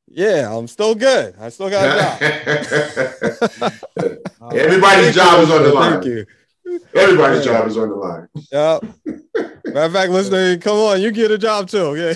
Yeah, 0.08 0.56
I'm 0.56 0.68
still 0.68 0.94
good. 0.96 1.36
I 1.40 1.50
still 1.50 1.70
got 1.70 1.86
a 1.86 2.20
job. 3.60 3.74
Everybody's 4.54 5.16
job 5.16 5.40
is 5.42 5.50
on 5.50 5.64
the 5.64 5.74
line. 5.74 5.94
Thank 5.94 6.06
you. 6.06 6.26
Everybody's 6.94 7.46
yeah. 7.46 7.60
job 7.60 7.68
is 7.68 7.78
on 7.78 7.90
the 7.90 7.96
line. 7.96 8.28
Yep. 8.52 8.84
Matter 9.66 9.86
of 9.86 9.94
fact, 9.94 10.12
listening, 10.12 10.60
come 10.60 10.78
on, 10.78 11.02
you 11.02 11.12
get 11.12 11.32
a 11.32 11.38
job 11.38 11.70
too. 11.70 11.78
Okay. 11.80 12.16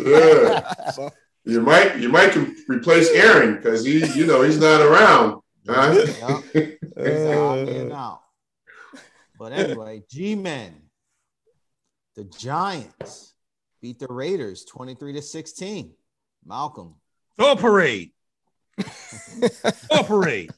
yeah. 0.00 1.08
You 1.44 1.62
might 1.62 1.96
you 1.96 2.10
might 2.10 2.36
replace 2.68 3.08
Aaron 3.08 3.56
because 3.56 3.82
he 3.82 4.04
you 4.12 4.26
know 4.26 4.42
he's 4.42 4.58
not 4.58 4.82
around. 4.82 5.40
Huh? 5.66 6.42
uh, 6.94 8.16
but 9.38 9.52
anyway, 9.52 10.02
G 10.10 10.34
Men, 10.34 10.74
the 12.16 12.24
Giants 12.24 13.32
beat 13.80 13.98
the 13.98 14.08
Raiders 14.08 14.66
23 14.66 15.14
to 15.14 15.22
16. 15.22 15.94
Malcolm. 16.44 16.96
Oh, 17.38 17.56
parade. 17.56 18.12
oh, 19.90 20.02
parade. 20.04 20.50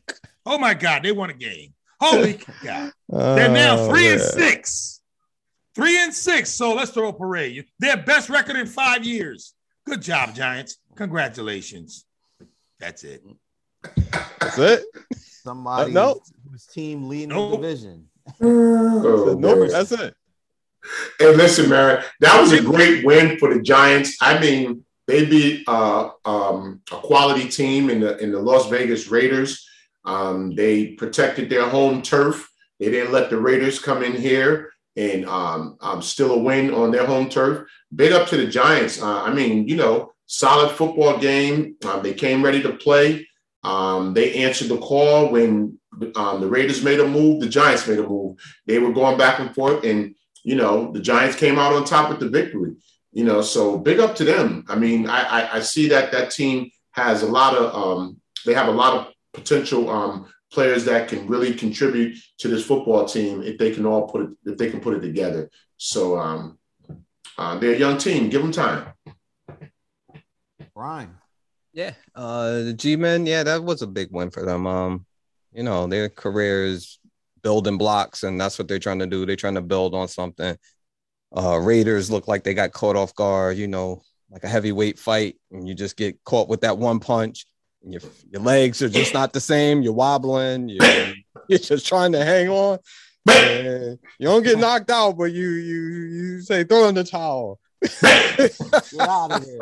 Oh 0.46 0.58
my 0.58 0.74
God, 0.74 1.02
they 1.02 1.12
won 1.12 1.30
a 1.30 1.34
game. 1.34 1.74
Holy 2.00 2.40
God. 2.64 2.92
They're 3.08 3.50
now 3.50 3.78
oh, 3.78 3.90
three 3.90 4.08
and 4.08 4.20
six. 4.20 5.00
Three 5.74 6.02
and 6.02 6.14
six. 6.14 6.50
So 6.50 6.74
let's 6.74 6.90
throw 6.90 7.08
a 7.08 7.12
parade. 7.12 7.66
Their 7.78 7.98
best 7.98 8.30
record 8.30 8.56
in 8.56 8.66
five 8.66 9.04
years. 9.04 9.54
Good 9.86 10.02
job, 10.02 10.34
Giants. 10.34 10.78
Congratulations. 10.96 12.04
That's 12.78 13.04
it. 13.04 13.22
That's 14.40 14.58
it. 14.58 14.84
Somebody 15.14 15.90
uh, 15.90 15.94
no. 15.94 16.20
whose 16.50 16.66
team 16.66 17.08
leading 17.08 17.30
nope. 17.30 17.52
the 17.52 17.56
division. 17.56 18.06
Oh, 18.40 19.36
nope, 19.38 19.70
that's 19.70 19.92
it. 19.92 20.14
And 21.18 21.36
listen, 21.36 21.68
man, 21.68 22.02
that 22.20 22.40
was 22.40 22.52
a 22.52 22.62
great 22.62 23.04
win 23.04 23.38
for 23.38 23.52
the 23.52 23.60
Giants. 23.60 24.16
I 24.20 24.38
mean, 24.38 24.84
they 25.10 25.26
beat 25.26 25.64
uh, 25.66 26.10
um, 26.24 26.80
a 26.92 26.96
quality 26.96 27.48
team 27.48 27.90
in 27.90 28.00
the 28.00 28.16
in 28.18 28.30
the 28.30 28.38
Las 28.38 28.68
Vegas 28.68 29.08
Raiders. 29.08 29.66
Um, 30.04 30.54
they 30.54 30.92
protected 30.92 31.50
their 31.50 31.68
home 31.68 32.00
turf. 32.00 32.48
They 32.78 32.90
didn't 32.90 33.12
let 33.12 33.28
the 33.28 33.38
Raiders 33.38 33.78
come 33.78 34.02
in 34.02 34.12
here 34.12 34.70
and 34.96 35.26
um, 35.26 35.76
um, 35.80 36.00
still 36.00 36.32
a 36.32 36.38
win 36.38 36.72
on 36.72 36.90
their 36.90 37.06
home 37.06 37.28
turf. 37.28 37.68
Big 37.94 38.12
up 38.12 38.28
to 38.28 38.36
the 38.36 38.46
Giants. 38.46 39.02
Uh, 39.02 39.22
I 39.22 39.34
mean, 39.34 39.68
you 39.68 39.76
know, 39.76 40.12
solid 40.26 40.70
football 40.70 41.18
game. 41.18 41.76
Um, 41.84 42.02
they 42.02 42.14
came 42.14 42.44
ready 42.44 42.62
to 42.62 42.72
play. 42.72 43.26
Um, 43.64 44.14
they 44.14 44.44
answered 44.44 44.68
the 44.68 44.78
call 44.78 45.30
when 45.30 45.78
um, 46.14 46.40
the 46.40 46.46
Raiders 46.46 46.84
made 46.84 47.00
a 47.00 47.06
move, 47.06 47.40
the 47.40 47.48
Giants 47.48 47.86
made 47.86 47.98
a 47.98 48.08
move. 48.08 48.38
They 48.66 48.78
were 48.78 48.92
going 48.92 49.18
back 49.18 49.40
and 49.40 49.54
forth, 49.54 49.84
and 49.84 50.14
you 50.44 50.54
know 50.54 50.92
the 50.92 51.00
Giants 51.00 51.36
came 51.36 51.58
out 51.58 51.74
on 51.74 51.84
top 51.84 52.10
with 52.10 52.20
the 52.20 52.28
victory. 52.28 52.76
You 53.12 53.24
know, 53.24 53.42
so 53.42 53.76
big 53.76 53.98
up 53.98 54.14
to 54.16 54.24
them. 54.24 54.64
I 54.68 54.76
mean, 54.76 55.08
I, 55.08 55.22
I, 55.22 55.56
I 55.56 55.60
see 55.60 55.88
that 55.88 56.12
that 56.12 56.30
team 56.30 56.70
has 56.92 57.22
a 57.22 57.26
lot 57.26 57.56
of 57.56 57.74
um, 57.74 58.20
they 58.46 58.54
have 58.54 58.68
a 58.68 58.72
lot 58.72 58.94
of 58.94 59.12
potential 59.32 59.90
um, 59.90 60.26
players 60.52 60.84
that 60.84 61.08
can 61.08 61.26
really 61.26 61.54
contribute 61.54 62.18
to 62.38 62.48
this 62.48 62.64
football 62.64 63.04
team 63.04 63.42
if 63.42 63.58
they 63.58 63.70
can 63.72 63.86
all 63.86 64.08
put 64.08 64.22
it 64.22 64.30
if 64.44 64.58
they 64.58 64.70
can 64.70 64.80
put 64.80 64.94
it 64.94 65.00
together. 65.00 65.50
So 65.76 66.18
um, 66.18 66.58
uh, 67.36 67.58
they're 67.58 67.74
a 67.74 67.78
young 67.78 67.98
team. 67.98 68.28
Give 68.28 68.42
them 68.42 68.52
time. 68.52 68.92
Brian. 70.74 71.16
Yeah, 71.72 71.92
uh, 72.14 72.62
the 72.62 72.74
G 72.74 72.96
Men. 72.96 73.26
Yeah, 73.26 73.42
that 73.44 73.62
was 73.62 73.82
a 73.82 73.86
big 73.86 74.08
win 74.10 74.30
for 74.30 74.44
them. 74.44 74.66
Um, 74.66 75.06
you 75.52 75.62
know, 75.62 75.86
their 75.86 76.08
careers 76.08 76.98
building 77.42 77.78
blocks, 77.78 78.22
and 78.22 78.40
that's 78.40 78.58
what 78.58 78.68
they're 78.68 78.78
trying 78.78 78.98
to 78.98 79.06
do. 79.06 79.24
They're 79.24 79.36
trying 79.36 79.54
to 79.54 79.62
build 79.62 79.94
on 79.94 80.08
something. 80.08 80.56
Uh, 81.36 81.58
Raiders 81.58 82.10
look 82.10 82.26
like 82.28 82.44
they 82.44 82.54
got 82.54 82.72
caught 82.72 82.96
off 82.96 83.14
guard. 83.14 83.56
You 83.56 83.68
know, 83.68 84.02
like 84.30 84.44
a 84.44 84.48
heavyweight 84.48 84.98
fight, 84.98 85.36
and 85.50 85.68
you 85.68 85.74
just 85.74 85.96
get 85.96 86.22
caught 86.24 86.48
with 86.48 86.62
that 86.62 86.78
one 86.78 87.00
punch. 87.00 87.46
And 87.82 87.92
your 87.92 88.02
your 88.30 88.42
legs 88.42 88.82
are 88.82 88.88
just 88.88 89.14
not 89.14 89.32
the 89.32 89.40
same. 89.40 89.82
You're 89.82 89.92
wobbling. 89.92 90.68
You're, 90.68 91.12
you're 91.48 91.58
just 91.58 91.86
trying 91.86 92.12
to 92.12 92.24
hang 92.24 92.48
on. 92.48 92.78
And 93.30 93.98
you 94.18 94.26
don't 94.26 94.42
get 94.42 94.58
knocked 94.58 94.90
out, 94.90 95.16
but 95.16 95.32
you 95.32 95.48
you 95.50 95.80
you 95.80 96.40
say 96.40 96.64
throw 96.64 96.88
in 96.88 96.94
the 96.94 97.04
towel. 97.04 97.58
Get 98.02 98.94
out 99.00 99.32
of 99.32 99.44
here. 99.44 99.58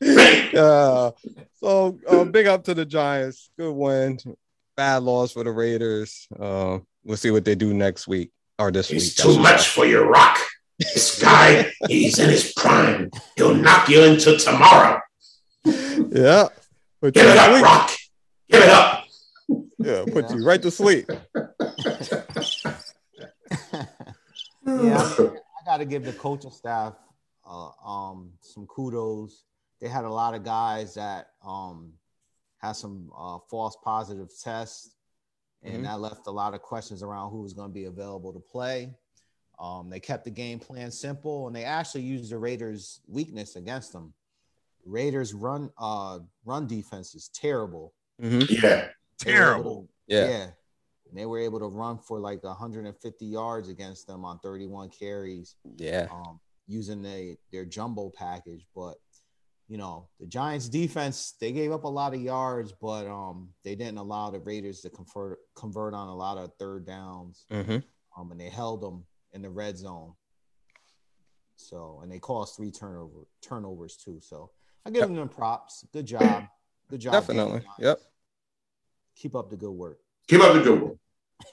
uh, 0.56 1.10
so 1.54 1.98
uh, 2.08 2.24
big 2.24 2.46
up 2.46 2.64
to 2.64 2.74
the 2.74 2.84
Giants. 2.84 3.50
Good 3.58 3.72
win. 3.72 4.18
Bad 4.76 5.02
loss 5.02 5.32
for 5.32 5.44
the 5.44 5.50
Raiders. 5.50 6.28
Uh, 6.38 6.78
we'll 7.04 7.16
see 7.16 7.30
what 7.30 7.44
they 7.44 7.54
do 7.54 7.74
next 7.74 8.06
week 8.08 8.30
or 8.58 8.70
this 8.70 8.90
It's 8.90 9.16
week. 9.18 9.34
too 9.34 9.40
much 9.40 9.68
for 9.68 9.84
your 9.84 10.06
rock. 10.08 10.38
This 10.78 11.20
guy, 11.20 11.72
he's 11.88 12.18
in 12.18 12.28
his 12.28 12.52
prime. 12.52 13.10
He'll 13.36 13.54
knock 13.54 13.88
you 13.88 14.02
into 14.04 14.36
tomorrow. 14.36 15.00
Yeah. 15.64 16.48
Put 17.00 17.16
you 17.16 17.22
Give 17.22 17.26
it 17.30 17.36
up, 17.38 17.50
sleep. 17.50 17.64
Rock. 17.64 17.90
Give 18.50 18.62
it 18.62 18.68
up. 18.68 19.04
Yeah, 19.78 20.04
put 20.12 20.30
you 20.34 20.44
right 20.44 20.60
to 20.62 20.70
sleep. 20.70 21.06
Yeah, 24.66 24.98
I 24.98 25.64
got 25.66 25.76
to 25.78 25.84
give 25.84 26.04
the 26.04 26.12
coaching 26.12 26.50
staff 26.50 26.94
uh, 27.48 27.68
um, 27.84 28.32
some 28.40 28.66
kudos. 28.66 29.44
They 29.80 29.88
had 29.88 30.04
a 30.04 30.10
lot 30.10 30.34
of 30.34 30.42
guys 30.44 30.94
that 30.94 31.28
um, 31.46 31.92
had 32.58 32.72
some 32.72 33.10
uh, 33.16 33.38
false 33.50 33.76
positive 33.84 34.28
tests, 34.42 34.96
and 35.62 35.82
Mhm. 35.82 35.84
that 35.84 36.00
left 36.00 36.26
a 36.26 36.30
lot 36.30 36.54
of 36.54 36.62
questions 36.62 37.02
around 37.02 37.30
who 37.30 37.42
was 37.42 37.52
going 37.52 37.68
to 37.68 37.74
be 37.74 37.84
available 37.84 38.32
to 38.32 38.40
play. 38.40 38.94
Um, 39.58 39.88
they 39.88 40.00
kept 40.00 40.24
the 40.24 40.30
game 40.30 40.58
plan 40.58 40.90
simple, 40.90 41.46
and 41.46 41.56
they 41.56 41.64
actually 41.64 42.02
used 42.02 42.30
the 42.30 42.38
Raiders' 42.38 43.00
weakness 43.08 43.56
against 43.56 43.92
them. 43.92 44.12
Raiders' 44.84 45.32
run 45.34 45.70
uh, 45.78 46.20
run 46.44 46.66
defense 46.66 47.14
is 47.14 47.28
terrible. 47.28 47.92
Mhm. 48.22 48.48
Yeah. 48.50 48.88
They 49.24 49.32
were 49.32 49.38
able 49.38 49.46
Terrible. 49.46 49.82
to- 49.82 49.88
Yeah. 50.14 50.28
yeah. 50.28 50.50
And 51.08 51.16
they 51.18 51.24
were 51.26 51.38
able 51.38 51.58
to 51.60 51.66
run 51.68 51.98
for 51.98 52.18
like 52.18 52.42
150 52.44 53.24
yards 53.26 53.68
against 53.68 54.06
them 54.06 54.24
on 54.24 54.38
31 54.40 54.90
carries 54.90 55.56
Yeah. 55.76 56.08
um, 56.10 56.40
using 56.66 57.00
they, 57.02 57.38
their 57.52 57.64
jumbo 57.64 58.10
package. 58.10 58.66
But 58.74 58.98
you 59.68 59.78
know, 59.78 60.08
the 60.20 60.26
Giants 60.26 60.68
defense, 60.68 61.32
they 61.40 61.50
gave 61.50 61.72
up 61.72 61.82
a 61.84 61.88
lot 61.88 62.14
of 62.14 62.20
yards, 62.20 62.72
but 62.80 63.06
um, 63.08 63.48
they 63.64 63.74
didn't 63.74 63.98
allow 63.98 64.30
the 64.30 64.38
Raiders 64.38 64.80
to 64.82 64.90
convert 64.90 65.40
convert 65.56 65.92
on 65.94 66.06
a 66.08 66.14
lot 66.14 66.38
of 66.38 66.52
third 66.58 66.86
downs. 66.86 67.44
hmm 67.50 67.78
Um, 68.16 68.30
and 68.30 68.38
they 68.40 68.48
held 68.50 68.80
them 68.80 69.04
in 69.32 69.42
the 69.42 69.50
red 69.50 69.76
zone. 69.76 70.14
So, 71.56 72.00
and 72.02 72.10
they 72.12 72.18
caused 72.18 72.56
three 72.56 72.70
turnover 72.70 73.26
turnovers 73.40 73.96
too. 73.96 74.20
So, 74.20 74.50
I 74.84 74.90
give 74.90 75.08
Yep. 75.08 75.16
them 75.16 75.28
props. 75.28 75.84
Good 75.92 76.06
job. 76.06 76.44
Good 76.88 77.00
job. 77.00 77.12
Definitely. 77.12 77.62
Yep. 77.78 78.00
Keep 79.16 79.34
up 79.34 79.50
the 79.50 79.56
good 79.56 79.72
work. 79.72 79.98
Keep 80.28 80.40
up 80.42 80.52
the 80.54 80.62
good 80.62 80.82
work. 80.82 80.96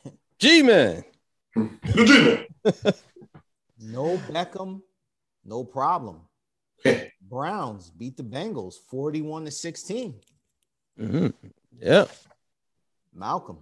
G-Man. 0.40 1.04
The 1.56 2.04
dreamer. 2.06 2.94
No 3.80 4.18
Beckham, 4.18 4.82
no 5.44 5.64
problem. 5.64 6.22
Browns 7.22 7.90
beat 7.90 8.16
the 8.18 8.24
Bengals 8.24 8.76
41 8.90 9.46
to 9.46 9.52
16. 9.52 10.16
hmm 10.98 11.28
Yeah. 11.80 12.06
Malcolm. 13.14 13.58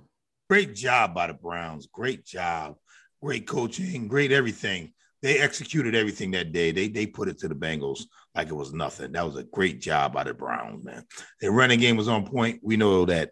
Great 0.49 0.75
job 0.75 1.13
by 1.15 1.27
the 1.27 1.33
Browns. 1.33 1.87
Great 1.87 2.23
job. 2.25 2.75
Great 3.21 3.47
coaching. 3.47 4.07
Great 4.07 4.31
everything. 4.31 4.93
They 5.21 5.37
executed 5.39 5.93
everything 5.93 6.31
that 6.31 6.51
day. 6.51 6.71
They 6.71 6.87
they 6.87 7.05
put 7.05 7.27
it 7.27 7.37
to 7.39 7.47
the 7.47 7.55
Bengals 7.55 8.05
like 8.33 8.47
it 8.47 8.55
was 8.55 8.73
nothing. 8.73 9.11
That 9.11 9.25
was 9.25 9.35
a 9.37 9.43
great 9.43 9.79
job 9.79 10.13
by 10.13 10.23
the 10.23 10.33
Browns, 10.33 10.83
man. 10.83 11.05
Their 11.39 11.51
running 11.51 11.79
game 11.79 11.97
was 11.97 12.07
on 12.07 12.25
point. 12.25 12.61
We 12.63 12.77
know 12.77 13.05
that 13.05 13.31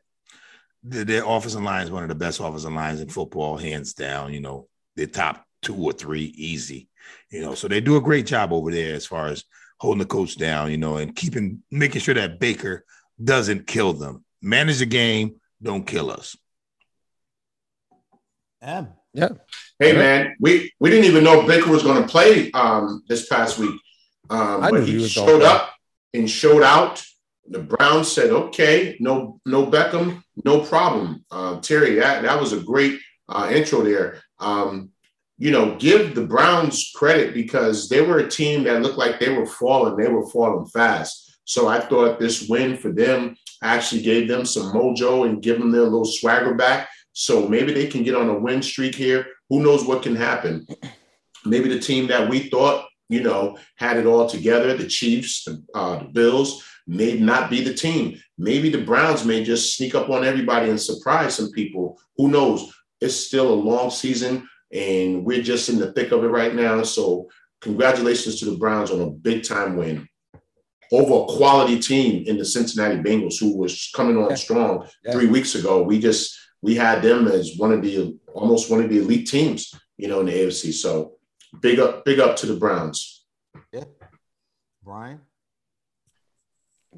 the- 0.83 1.05
their 1.05 1.25
offensive 1.25 1.63
line 1.63 1.83
is 1.83 1.91
one 1.91 2.03
of 2.03 2.09
the 2.09 2.15
best 2.15 2.39
offensive 2.39 2.71
lines 2.71 3.01
in 3.01 3.09
football, 3.09 3.57
hands 3.57 3.93
down. 3.93 4.33
You 4.33 4.41
know, 4.41 4.67
the 4.95 5.07
top 5.07 5.43
two 5.61 5.75
or 5.75 5.93
three 5.93 6.25
easy. 6.35 6.87
You 7.31 7.41
know, 7.41 7.55
so 7.55 7.67
they 7.67 7.81
do 7.81 7.97
a 7.97 8.01
great 8.01 8.27
job 8.27 8.53
over 8.53 8.71
there 8.71 8.93
as 8.93 9.07
far 9.07 9.27
as 9.27 9.43
holding 9.79 9.99
the 9.99 10.05
coach 10.05 10.37
down. 10.37 10.69
You 10.69 10.77
know, 10.77 10.97
and 10.97 11.15
keeping 11.15 11.63
making 11.71 12.01
sure 12.01 12.13
that 12.13 12.39
Baker 12.39 12.85
doesn't 13.21 13.65
kill 13.65 13.93
them. 13.93 14.23
Manage 14.43 14.77
the 14.79 14.85
game. 14.85 15.41
Don't 15.61 15.87
kill 15.87 16.11
us. 16.11 16.37
M. 18.61 18.89
Yeah. 19.13 19.29
Hey 19.79 19.93
man, 19.93 20.35
we 20.41 20.73
we 20.81 20.89
didn't 20.89 21.05
even 21.05 21.23
know 21.23 21.47
Baker 21.47 21.69
was 21.69 21.83
going 21.83 22.01
to 22.01 22.07
play 22.07 22.51
um, 22.51 23.01
this 23.07 23.29
past 23.29 23.57
week, 23.57 23.79
um, 24.29 24.59
but 24.59 24.83
he, 24.83 24.99
he 24.99 25.07
showed 25.07 25.39
play. 25.39 25.45
up 25.45 25.73
and 26.13 26.29
showed 26.29 26.63
out. 26.63 27.01
The 27.47 27.59
Browns 27.59 28.11
said, 28.11 28.29
"Okay, 28.29 28.97
no 28.99 29.39
no 29.45 29.65
Beckham, 29.65 30.21
no 30.43 30.59
problem." 30.59 31.23
Uh, 31.31 31.61
Terry, 31.61 31.95
that 31.95 32.23
that 32.23 32.37
was 32.37 32.51
a 32.51 32.59
great 32.59 32.99
uh, 33.29 33.49
intro 33.53 33.81
there. 33.81 34.21
Um, 34.39 34.89
you 35.37 35.51
know, 35.51 35.77
give 35.77 36.13
the 36.13 36.25
Browns 36.25 36.91
credit 36.93 37.33
because 37.33 37.87
they 37.87 38.01
were 38.01 38.19
a 38.19 38.29
team 38.29 38.65
that 38.65 38.81
looked 38.81 38.97
like 38.97 39.17
they 39.17 39.29
were 39.29 39.45
falling. 39.47 39.95
They 39.95 40.11
were 40.11 40.29
falling 40.29 40.65
fast. 40.67 41.39
So 41.45 41.69
I 41.69 41.79
thought 41.79 42.19
this 42.19 42.49
win 42.49 42.75
for 42.75 42.91
them 42.91 43.37
actually 43.63 44.01
gave 44.01 44.27
them 44.27 44.43
some 44.43 44.73
mojo 44.73 45.25
and 45.25 45.41
give 45.41 45.57
them 45.57 45.71
their 45.71 45.83
little 45.83 46.03
swagger 46.03 46.53
back. 46.53 46.89
So 47.13 47.47
maybe 47.47 47.73
they 47.73 47.87
can 47.87 48.03
get 48.03 48.15
on 48.15 48.29
a 48.29 48.37
win 48.37 48.61
streak 48.61 48.95
here. 48.95 49.25
Who 49.49 49.61
knows 49.61 49.85
what 49.85 50.03
can 50.03 50.15
happen? 50.15 50.67
Maybe 51.45 51.69
the 51.69 51.79
team 51.79 52.07
that 52.07 52.29
we 52.29 52.49
thought, 52.49 52.85
you 53.09 53.21
know, 53.23 53.57
had 53.75 53.97
it 53.97 54.05
all 54.05 54.27
together, 54.27 54.75
the 54.75 54.87
Chiefs, 54.87 55.43
the, 55.43 55.63
uh, 55.73 55.99
the 55.99 56.05
Bills, 56.05 56.63
may 56.85 57.17
not 57.17 57.49
be 57.49 57.63
the 57.63 57.73
team. 57.73 58.19
Maybe 58.37 58.69
the 58.69 58.83
Browns 58.83 59.25
may 59.25 59.43
just 59.43 59.75
sneak 59.75 59.95
up 59.95 60.09
on 60.09 60.23
everybody 60.23 60.69
and 60.69 60.79
surprise 60.79 61.35
some 61.35 61.51
people. 61.51 61.99
Who 62.17 62.29
knows? 62.29 62.71
It's 63.01 63.15
still 63.15 63.51
a 63.51 63.55
long 63.55 63.89
season, 63.89 64.47
and 64.71 65.25
we're 65.25 65.41
just 65.41 65.69
in 65.69 65.79
the 65.79 65.93
thick 65.93 66.11
of 66.11 66.23
it 66.23 66.27
right 66.27 66.53
now. 66.53 66.83
So, 66.83 67.29
congratulations 67.61 68.39
to 68.39 68.45
the 68.45 68.57
Browns 68.57 68.91
on 68.91 69.01
a 69.01 69.09
big 69.09 69.43
time 69.43 69.75
win 69.77 70.07
over 70.91 71.23
a 71.23 71.37
quality 71.37 71.79
team 71.79 72.23
in 72.27 72.37
the 72.37 72.45
Cincinnati 72.45 72.97
Bengals, 72.97 73.39
who 73.39 73.55
was 73.55 73.91
coming 73.95 74.17
on 74.17 74.29
Yeah. 74.29 74.35
strong 74.35 74.87
Yeah. 75.05 75.11
three 75.13 75.27
weeks 75.27 75.55
ago. 75.55 75.83
We 75.83 75.99
just 75.99 76.35
we 76.61 76.75
had 76.75 77.01
them 77.01 77.27
as 77.27 77.55
one 77.57 77.71
of 77.71 77.81
the 77.81 78.17
almost 78.39 78.71
one 78.71 78.81
of 78.81 78.89
the 78.89 78.99
elite 78.99 79.27
teams, 79.27 79.73
you 79.97 80.07
know, 80.07 80.21
in 80.21 80.27
the 80.27 80.33
AFC. 80.33 80.73
So 80.73 81.17
big 81.61 81.79
up, 81.79 82.05
big 82.05 82.19
up 82.19 82.35
to 82.37 82.45
the 82.45 82.55
Browns. 82.55 83.25
Yeah. 83.71 83.85
Brian. 84.83 85.21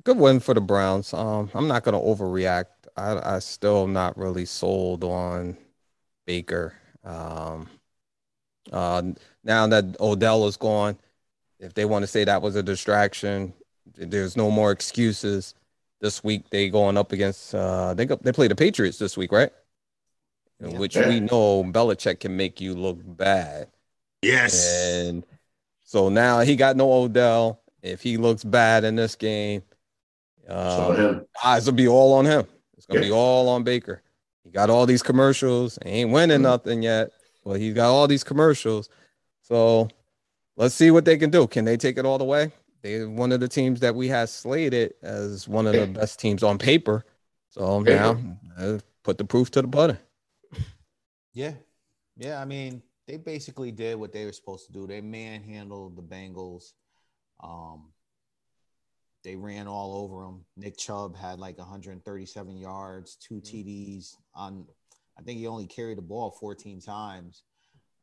Good 0.04 0.18
win 0.18 0.40
for 0.40 0.54
the 0.54 0.62
Browns. 0.62 1.14
Um, 1.14 1.50
I'm 1.54 1.68
not 1.68 1.84
going 1.84 1.94
to 1.94 2.00
overreact. 2.00 2.66
I, 2.96 3.36
I 3.36 3.40
still 3.40 3.88
not 3.88 4.18
really 4.18 4.46
sold 4.46 5.04
on 5.04 5.58
Baker. 6.26 6.74
Um, 7.04 7.68
uh, 8.72 9.02
now 9.44 9.68
that 9.68 9.98
Odell 10.00 10.48
is 10.48 10.58
gone, 10.58 10.98
if 11.60 11.74
they 11.74 11.86
want 11.86 12.04
to 12.04 12.08
say 12.08 12.24
that 12.24 12.42
was 12.42 12.56
a 12.56 12.64
distraction, 12.64 13.54
there's 13.96 14.38
no 14.38 14.50
more 14.50 14.72
excuses. 14.72 15.56
This 16.00 16.24
week 16.24 16.50
they 16.50 16.70
going 16.70 16.98
up 16.98 17.12
against 17.12 17.54
uh, 17.54 17.94
they 17.94 18.06
go, 18.06 18.16
they 18.16 18.32
play 18.32 18.48
the 18.48 18.56
Patriots 18.56 18.98
this 18.98 19.18
week, 19.18 19.32
right? 19.32 19.52
Yeah. 20.62 20.78
Which 20.78 20.96
Yeah. 20.96 21.08
we 21.10 21.20
know 21.20 21.64
Belichick 21.64 22.20
can 22.20 22.38
make 22.38 22.62
you 22.62 22.76
look 22.76 23.00
bad. 23.04 23.68
Yes. 24.22 24.68
And 24.68 25.26
so 25.84 26.10
now 26.10 26.42
he 26.42 26.56
got 26.56 26.76
no 26.78 26.92
Odell. 26.92 27.62
If 27.82 28.02
he 28.02 28.18
looks 28.18 28.44
bad 28.44 28.84
in 28.84 28.96
this 28.96 29.16
game, 29.16 29.64
um, 30.48 31.26
eyes 31.44 31.66
will 31.66 31.74
be 31.74 31.88
all 31.88 32.14
on 32.14 32.26
him. 32.26 32.46
It's 32.78 32.86
gonna 32.86 33.00
Yeah. 33.02 33.08
be 33.08 33.12
all 33.12 33.50
on 33.50 33.64
Baker. 33.64 34.04
He 34.44 34.52
got 34.52 34.70
all 34.70 34.86
these 34.86 35.04
commercials. 35.04 35.80
He 35.84 35.90
ain't 35.90 36.12
winning 36.12 36.40
Mhm. 36.40 36.44
nothing 36.44 36.84
yet, 36.84 37.12
but 37.44 37.60
he's 37.60 37.74
got 37.74 37.90
all 37.90 38.08
these 38.08 38.24
commercials. 38.24 38.90
So 39.42 39.88
let's 40.58 40.76
see 40.76 40.92
what 40.92 41.06
they 41.06 41.18
can 41.18 41.30
do. 41.30 41.48
Can 41.48 41.66
they 41.66 41.78
take 41.78 41.98
it 41.98 42.06
all 42.06 42.18
the 42.18 42.24
way? 42.26 42.52
They're 42.84 43.10
one 43.10 43.32
of 43.32 43.40
the 43.40 43.48
teams 43.48 43.80
that 43.82 43.96
we 43.96 44.08
had 44.08 44.30
slated 44.30 44.94
as 45.04 45.48
one 45.48 45.68
of 45.68 45.74
the 45.76 45.86
best 45.88 46.20
teams 46.20 46.44
on 46.44 46.58
paper. 46.58 47.06
So 47.50 47.84
Yeah. 47.86 47.96
now 47.96 48.38
uh, 48.58 48.80
put 49.04 49.18
the 49.18 49.26
proof 49.26 49.50
to 49.52 49.62
the 49.62 49.68
pudding. 49.68 49.98
Yeah. 51.34 51.54
Yeah. 52.18 52.42
I 52.42 52.46
mean, 52.46 52.82
they 53.08 53.18
basically 53.18 53.72
did 53.72 53.98
what 53.98 54.14
they 54.14 54.26
were 54.26 54.32
supposed 54.32 54.66
to 54.68 54.72
do. 54.74 54.88
They 54.88 55.02
manhandled 55.02 55.96
the 55.96 56.02
Bengals. 56.02 56.74
Um, 57.44 57.92
they 59.24 59.36
ran 59.36 59.68
all 59.68 59.98
over 60.04 60.24
them. 60.24 60.46
Nick 60.58 60.78
Chubb 60.78 61.16
had 61.16 61.40
like 61.40 61.58
137 61.58 62.58
yards, 62.58 63.16
two 63.16 63.36
TDs 63.42 64.16
on. 64.34 64.66
I 65.18 65.24
think 65.24 65.40
he 65.40 65.48
only 65.48 65.68
carried 65.68 65.98
the 65.98 66.04
ball 66.04 66.32
14 66.40 66.82
times. 66.82 67.44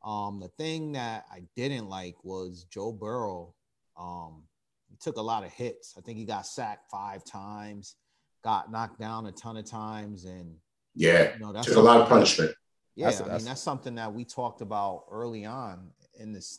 Um, 0.05 0.39
the 0.41 0.49
thing 0.49 0.93
that 0.93 1.25
I 1.33 1.43
didn't 1.57 1.89
like 1.89 2.15
was 2.23 2.67
Joe 2.71 2.93
Burrow. 2.93 3.55
Um, 3.99 4.45
he 4.89 4.97
took 5.01 5.17
a 5.17 5.23
lot 5.23 5.45
of 5.45 5.51
hits. 5.51 5.95
I 5.99 6.03
think 6.03 6.19
he 6.19 6.25
got 6.25 6.47
sacked 6.47 6.89
five 6.91 7.25
times, 7.25 7.97
got 8.45 8.71
knocked 8.71 9.01
down 9.01 9.27
a 9.27 9.33
ton 9.33 9.57
of 9.57 9.65
times, 9.69 10.25
and 10.25 10.55
yeah, 10.95 11.35
you 11.35 11.41
know 11.41 11.53
that's 11.53 11.67
took 11.67 11.77
a 11.77 11.81
lot 11.81 11.97
of 11.97 12.03
something- 12.03 12.17
punishment. 12.19 12.55
Yeah, 12.99 13.05
That's- 13.07 13.21
I 13.21 13.25
that's- 13.25 13.41
mean 13.43 13.49
that's 13.49 13.61
something 13.61 13.95
that 13.95 14.13
we 14.13 14.25
talked 14.25 14.61
about 14.61 15.05
early 15.09 15.45
on 15.45 15.93
in 16.15 16.33
this 16.33 16.59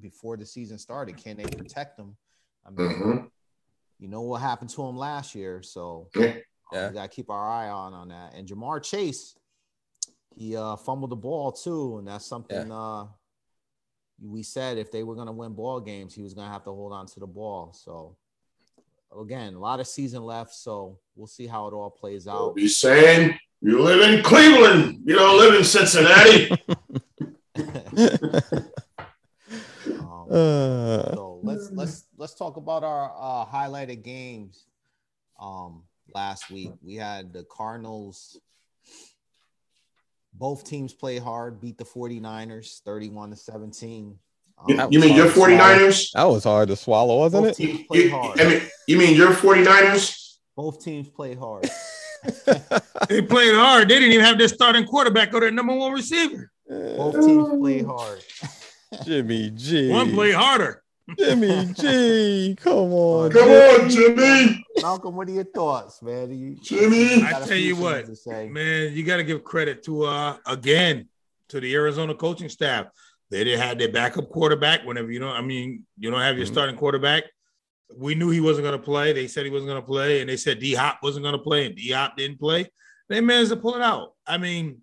before 0.00 0.36
the 0.36 0.44
season 0.44 0.76
started. 0.76 1.16
Can 1.16 1.38
they 1.38 1.44
protect 1.44 1.96
them? 1.96 2.14
I 2.66 2.70
mean, 2.70 2.90
hmm 2.90 3.18
you 4.00 4.06
know 4.06 4.20
what 4.20 4.40
happened 4.42 4.70
to 4.70 4.82
him 4.86 4.96
last 4.96 5.34
year, 5.34 5.60
so 5.62 6.08
Yeah. 6.14 6.88
we 6.88 6.94
gotta 6.94 7.08
keep 7.08 7.30
our 7.30 7.50
eye 7.50 7.68
on 7.70 7.94
on 7.94 8.08
that. 8.08 8.34
And 8.34 8.46
Ja'Marr 8.46 8.80
Chase, 8.82 9.34
he 10.36 10.54
uh, 10.56 10.76
fumbled 10.76 11.10
the 11.10 11.16
ball 11.16 11.50
too, 11.52 11.96
and 11.98 12.06
that's 12.06 12.26
something 12.26 12.70
uh, 12.70 13.08
we 14.22 14.42
said 14.42 14.76
if 14.78 14.92
they 14.92 15.02
were 15.04 15.14
going 15.14 15.26
to 15.26 15.32
win 15.32 15.54
ball 15.54 15.80
games, 15.80 16.14
he 16.14 16.22
was 16.22 16.34
going 16.34 16.46
to 16.46 16.52
have 16.52 16.64
to 16.64 16.70
hold 16.70 16.92
on 16.92 17.06
to 17.06 17.18
the 17.20 17.26
ball. 17.26 17.72
So 17.72 18.14
again, 19.18 19.54
a 19.54 19.58
lot 19.58 19.80
of 19.80 19.86
season 19.88 20.22
left, 20.22 20.52
so 20.54 20.98
we'll 21.16 21.26
see 21.26 21.46
how 21.46 21.66
it 21.66 21.72
all 21.72 21.90
plays 21.90 22.28
out. 22.28 22.54
Be 22.54 22.68
saying 22.68 23.36
you 23.60 23.80
live 23.80 24.12
in 24.12 24.22
Cleveland, 24.22 25.02
you 25.04 25.14
don't 25.16 25.38
live 25.38 25.54
in 25.54 25.64
Cincinnati. 25.64 26.50
um, 30.00 30.26
uh, 30.30 31.14
so 31.14 31.40
let's 31.42 31.70
let's 31.72 32.04
let's 32.16 32.34
talk 32.34 32.56
about 32.56 32.84
our 32.84 33.12
uh, 33.18 33.44
highlighted 33.46 34.02
games. 34.04 34.66
Um, 35.40 35.82
last 36.14 36.50
week 36.50 36.72
we 36.82 36.94
had 36.96 37.32
the 37.32 37.44
Cardinals. 37.44 38.40
Both 40.32 40.64
teams 40.64 40.94
play 40.94 41.18
hard, 41.18 41.60
beat 41.60 41.78
the 41.78 41.84
49ers 41.84 42.80
31 42.82 43.30
to 43.30 43.36
17. 43.36 44.18
You, 44.68 44.80
um, 44.80 44.92
you 44.92 45.00
mean 45.00 45.16
your 45.16 45.26
49ers? 45.26 46.12
That 46.12 46.24
was 46.24 46.44
hard 46.44 46.68
to 46.68 46.76
swallow, 46.76 47.18
wasn't 47.18 47.44
Both 47.44 47.60
it? 47.60 47.66
Teams 47.66 47.86
play 47.86 48.04
You, 48.04 48.10
hard. 48.10 48.40
I 48.40 48.44
mean, 48.44 48.62
you 48.86 48.98
mean 48.98 49.16
your 49.16 49.32
49ers? 49.32 50.36
Both 50.56 50.84
teams 50.84 51.08
play 51.08 51.34
hard. 51.34 51.68
They 53.08 53.22
played 53.22 53.54
hard. 53.54 53.88
They 53.88 53.94
didn't 53.98 54.12
even 54.12 54.24
have 54.24 54.38
their 54.38 54.48
starting 54.48 54.84
quarterback 54.84 55.32
or 55.34 55.40
their 55.40 55.50
number 55.50 55.74
one 55.74 55.92
receiver. 55.92 56.50
Both 56.68 57.24
teams 57.24 57.48
play 57.58 57.82
hard. 57.82 58.22
Jimmy 59.04 59.50
G. 59.50 59.90
One 59.90 60.12
played 60.12 60.34
harder. 60.34 60.82
Jimmy 61.18 61.72
G. 61.74 62.56
Come 62.60 62.92
on. 62.92 63.30
Come 63.30 63.48
on, 63.48 63.88
Jimmy. 63.88 64.64
Malcolm, 64.82 65.16
what 65.16 65.28
are 65.28 65.32
your 65.32 65.44
thoughts, 65.44 66.02
man? 66.02 66.30
You, 66.36 66.56
Jimmy. 66.62 67.22
I 67.22 67.40
tell 67.46 67.56
you 67.56 67.76
what, 67.76 68.06
man, 68.26 68.92
you 68.92 69.04
got 69.04 69.16
to 69.18 69.24
give 69.24 69.42
credit 69.44 69.82
to 69.84 70.04
uh 70.04 70.36
again 70.46 71.08
to 71.48 71.60
the 71.60 71.74
Arizona 71.74 72.14
coaching 72.14 72.48
staff. 72.50 72.86
They 73.30 73.44
did 73.44 73.58
have 73.58 73.78
their 73.78 73.90
backup 73.90 74.28
quarterback. 74.30 74.84
Whenever 74.86 75.10
you 75.10 75.20
know, 75.20 75.30
I 75.30 75.40
mean, 75.40 75.84
you 75.98 76.10
don't 76.10 76.20
have 76.20 76.36
your 76.36 76.46
Mhm. 76.46 76.52
starting 76.52 76.76
quarterback. 76.76 77.24
We 77.96 78.14
knew 78.14 78.30
he 78.30 78.40
wasn't 78.40 78.64
going 78.66 78.78
to 78.78 78.84
play. 78.84 79.12
They 79.12 79.26
said 79.28 79.44
he 79.44 79.50
wasn't 79.50 79.70
going 79.70 79.80
to 79.80 79.86
play, 79.86 80.20
and 80.20 80.28
they 80.28 80.36
said 80.36 80.58
D 80.58 80.74
Hop 80.74 80.98
wasn't 81.02 81.24
going 81.24 81.32
to 81.36 81.42
play, 81.42 81.66
and 81.66 81.74
D 81.74 81.90
Hop 81.92 82.16
didn't 82.16 82.38
play. 82.38 82.66
They 83.08 83.20
managed 83.20 83.50
to 83.50 83.56
pull 83.56 83.74
it 83.76 83.82
out. 83.82 84.12
I 84.26 84.36
mean, 84.38 84.82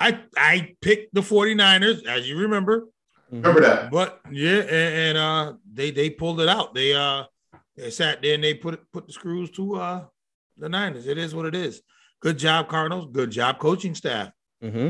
I 0.00 0.20
I 0.36 0.74
picked 0.80 1.14
the 1.14 1.20
49ers, 1.20 2.04
as 2.06 2.28
you 2.28 2.36
remember, 2.38 2.88
Remember 3.30 3.60
that. 3.60 3.90
but 3.90 4.20
yeah, 4.30 4.58
and, 4.58 4.72
and 5.16 5.18
uh 5.18 5.52
they 5.72 5.90
they 5.92 6.10
pulled 6.10 6.40
it 6.40 6.48
out. 6.48 6.74
They 6.74 6.92
uh 6.94 7.24
they 7.76 7.90
sat 7.90 8.20
there 8.20 8.34
and 8.34 8.42
they 8.42 8.54
put 8.54 8.80
put 8.92 9.06
the 9.06 9.12
screws 9.12 9.50
to 9.52 9.76
uh 9.76 10.04
the 10.58 10.68
Niners. 10.68 11.06
It 11.06 11.18
is 11.18 11.34
what 11.34 11.46
it 11.46 11.54
is. 11.54 11.80
Good 12.20 12.38
job, 12.38 12.68
Cardinals. 12.68 13.08
Good 13.12 13.30
job, 13.30 13.58
coaching 13.60 13.94
staff. 13.94 14.30
Mm-hmm. 14.62 14.88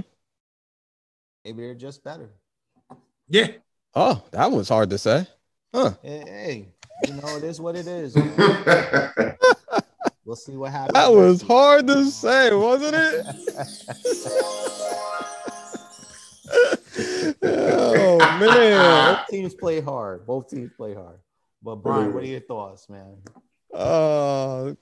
Maybe 1.45 1.63
they're 1.63 1.75
just 1.75 2.03
better. 2.03 2.31
Yeah, 3.29 3.49
Oh, 3.95 4.23
that 4.31 4.51
was 4.51 4.69
hard 4.71 4.91
to 4.91 4.99
say. 4.99 5.27
Huh. 5.75 5.93
Hey, 6.03 6.19
hey, 6.27 6.69
you 7.07 7.15
know, 7.15 7.37
it 7.37 7.45
is 7.45 7.61
what 7.61 7.77
it 7.77 7.87
is. 7.87 8.17
man. 8.17 9.37
We'll 10.25 10.37
see 10.37 10.57
what 10.57 10.71
happens. 10.71 10.95
That 10.95 11.13
was 11.13 11.43
week. 11.43 11.51
hard 11.51 11.87
to 11.89 12.05
say, 12.07 12.55
wasn't 12.55 12.95
it? 12.95 13.27
oh 17.43 18.19
man. 18.39 19.17
Both 19.17 19.27
teams 19.29 19.55
play 19.55 19.81
hard. 19.81 20.25
Both 20.25 20.49
teams 20.49 20.71
play 20.77 20.95
hard. 20.95 21.19
But 21.63 21.77
Brian, 21.77 22.15
what 22.15 22.23
are 22.23 22.27
your 22.27 22.41
thoughts, 22.41 22.89
man? 22.89 23.17
Uh 23.75 24.75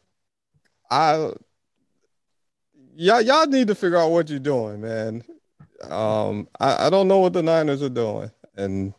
I 0.91 1.33
y'all 2.95 3.21
y'all 3.23 3.47
need 3.47 3.68
to 3.68 3.75
figure 3.75 3.99
out 3.99 4.11
what 4.11 4.29
you're 4.29 4.41
doing, 4.41 4.83
man. 4.83 5.25
Um 5.89 6.49
I, 6.61 6.87
I 6.87 6.91
don't 6.91 7.09
know 7.09 7.18
what 7.21 7.33
the 7.33 7.43
Niners 7.43 7.83
are 7.83 7.89
doing. 7.89 8.31
And 8.57 8.93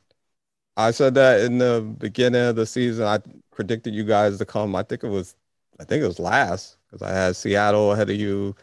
I 0.82 0.91
said 0.91 1.13
that 1.15 1.41
in 1.41 1.57
the 1.57 1.82
beginning 1.97 2.41
of 2.41 2.55
the 2.55 2.65
season. 2.65 3.05
I 3.05 3.19
predicted 3.51 3.93
you 3.93 4.03
guys 4.03 4.38
to 4.38 4.45
come. 4.45 4.75
I 4.75 4.84
think 4.84 5.03
it 5.03 5.09
was 5.09 5.36
I 5.79 5.84
think 5.84 6.03
it 6.03 6.07
was 6.07 6.19
last 6.19 6.77
because 6.88 7.01
I 7.01 7.11
had 7.11 7.36
Seattle 7.36 7.91
ahead 7.91 8.09
of 8.09 8.15
you. 8.15 8.55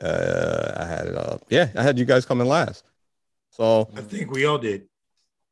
Uh 0.00 0.72
I 0.76 0.84
had 0.86 1.06
it 1.06 1.16
uh 1.16 1.38
yeah, 1.48 1.70
I 1.76 1.82
had 1.82 1.98
you 1.98 2.04
guys 2.04 2.26
coming 2.26 2.46
last. 2.46 2.84
So 3.50 3.88
I 3.96 4.00
think 4.02 4.30
we 4.30 4.44
all 4.44 4.58
did. 4.58 4.88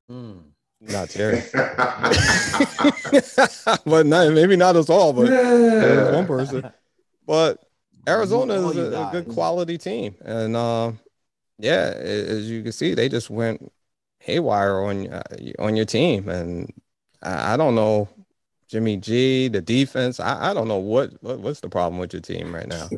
Hmm. 0.08 0.38
not 0.80 1.10
Terry. 1.10 1.42
but 3.84 4.06
not, 4.06 4.32
maybe 4.32 4.56
not 4.56 4.76
us 4.76 4.88
all, 4.88 5.12
but 5.12 5.28
was 5.28 6.14
one 6.14 6.26
person. 6.26 6.70
But 7.26 7.62
Arizona 8.08 8.54
is 8.54 8.76
a, 8.76 9.08
a 9.08 9.08
good 9.12 9.28
quality 9.28 9.76
team, 9.76 10.14
and 10.24 10.56
uh, 10.56 10.92
yeah, 11.58 11.92
as 11.94 12.50
you 12.50 12.62
can 12.62 12.72
see, 12.72 12.94
they 12.94 13.08
just 13.08 13.28
went 13.28 13.70
haywire 14.28 14.82
on 14.82 15.08
uh, 15.08 15.22
on 15.58 15.74
your 15.74 15.86
team, 15.86 16.28
and 16.28 16.72
I, 17.22 17.54
I 17.54 17.56
don't 17.56 17.74
know 17.74 18.08
Jimmy 18.68 18.98
G, 18.98 19.48
the 19.48 19.62
defense. 19.62 20.20
I, 20.20 20.50
I 20.50 20.54
don't 20.54 20.68
know 20.68 20.76
what, 20.76 21.12
what 21.22 21.40
what's 21.40 21.60
the 21.60 21.68
problem 21.68 21.98
with 21.98 22.12
your 22.12 22.22
team 22.22 22.54
right 22.54 22.68
now. 22.68 22.88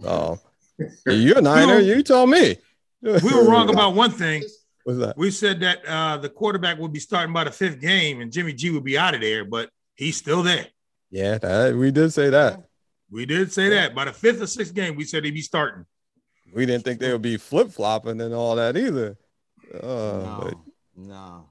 So 0.00 0.38
you're 1.06 1.38
a 1.38 1.42
Niner, 1.42 1.80
you 1.80 2.02
told 2.02 2.30
me. 2.30 2.56
We 3.02 3.32
were 3.32 3.48
wrong 3.48 3.68
about 3.70 3.94
one 3.94 4.10
thing. 4.10 4.42
What's 4.84 4.98
that? 4.98 5.16
We 5.16 5.30
said 5.30 5.60
that 5.60 5.86
uh 5.86 6.16
the 6.16 6.28
quarterback 6.28 6.78
would 6.78 6.92
be 6.92 6.98
starting 6.98 7.32
by 7.32 7.44
the 7.44 7.52
fifth 7.52 7.78
game 7.78 8.20
and 8.20 8.32
Jimmy 8.32 8.52
G 8.52 8.70
would 8.70 8.84
be 8.84 8.98
out 8.98 9.14
of 9.14 9.20
there, 9.20 9.44
but 9.44 9.68
he's 9.94 10.16
still 10.16 10.42
there. 10.42 10.66
Yeah, 11.10 11.38
that, 11.38 11.76
we 11.76 11.92
did 11.92 12.12
say 12.12 12.30
that. 12.30 12.64
We 13.10 13.26
did 13.26 13.52
say 13.52 13.68
that 13.68 13.94
by 13.94 14.06
the 14.06 14.12
fifth 14.12 14.40
or 14.42 14.46
sixth 14.46 14.74
game, 14.74 14.96
we 14.96 15.04
said 15.04 15.24
he'd 15.24 15.32
be 15.32 15.42
starting. 15.42 15.84
We 16.52 16.66
didn't 16.66 16.84
think 16.84 16.98
they 16.98 17.12
would 17.12 17.22
be 17.22 17.36
flip 17.36 17.70
flopping 17.70 18.20
and 18.20 18.34
all 18.34 18.56
that 18.56 18.76
either. 18.76 19.16
Uh, 19.74 19.78
no, 19.82 20.64
no. 20.96 21.50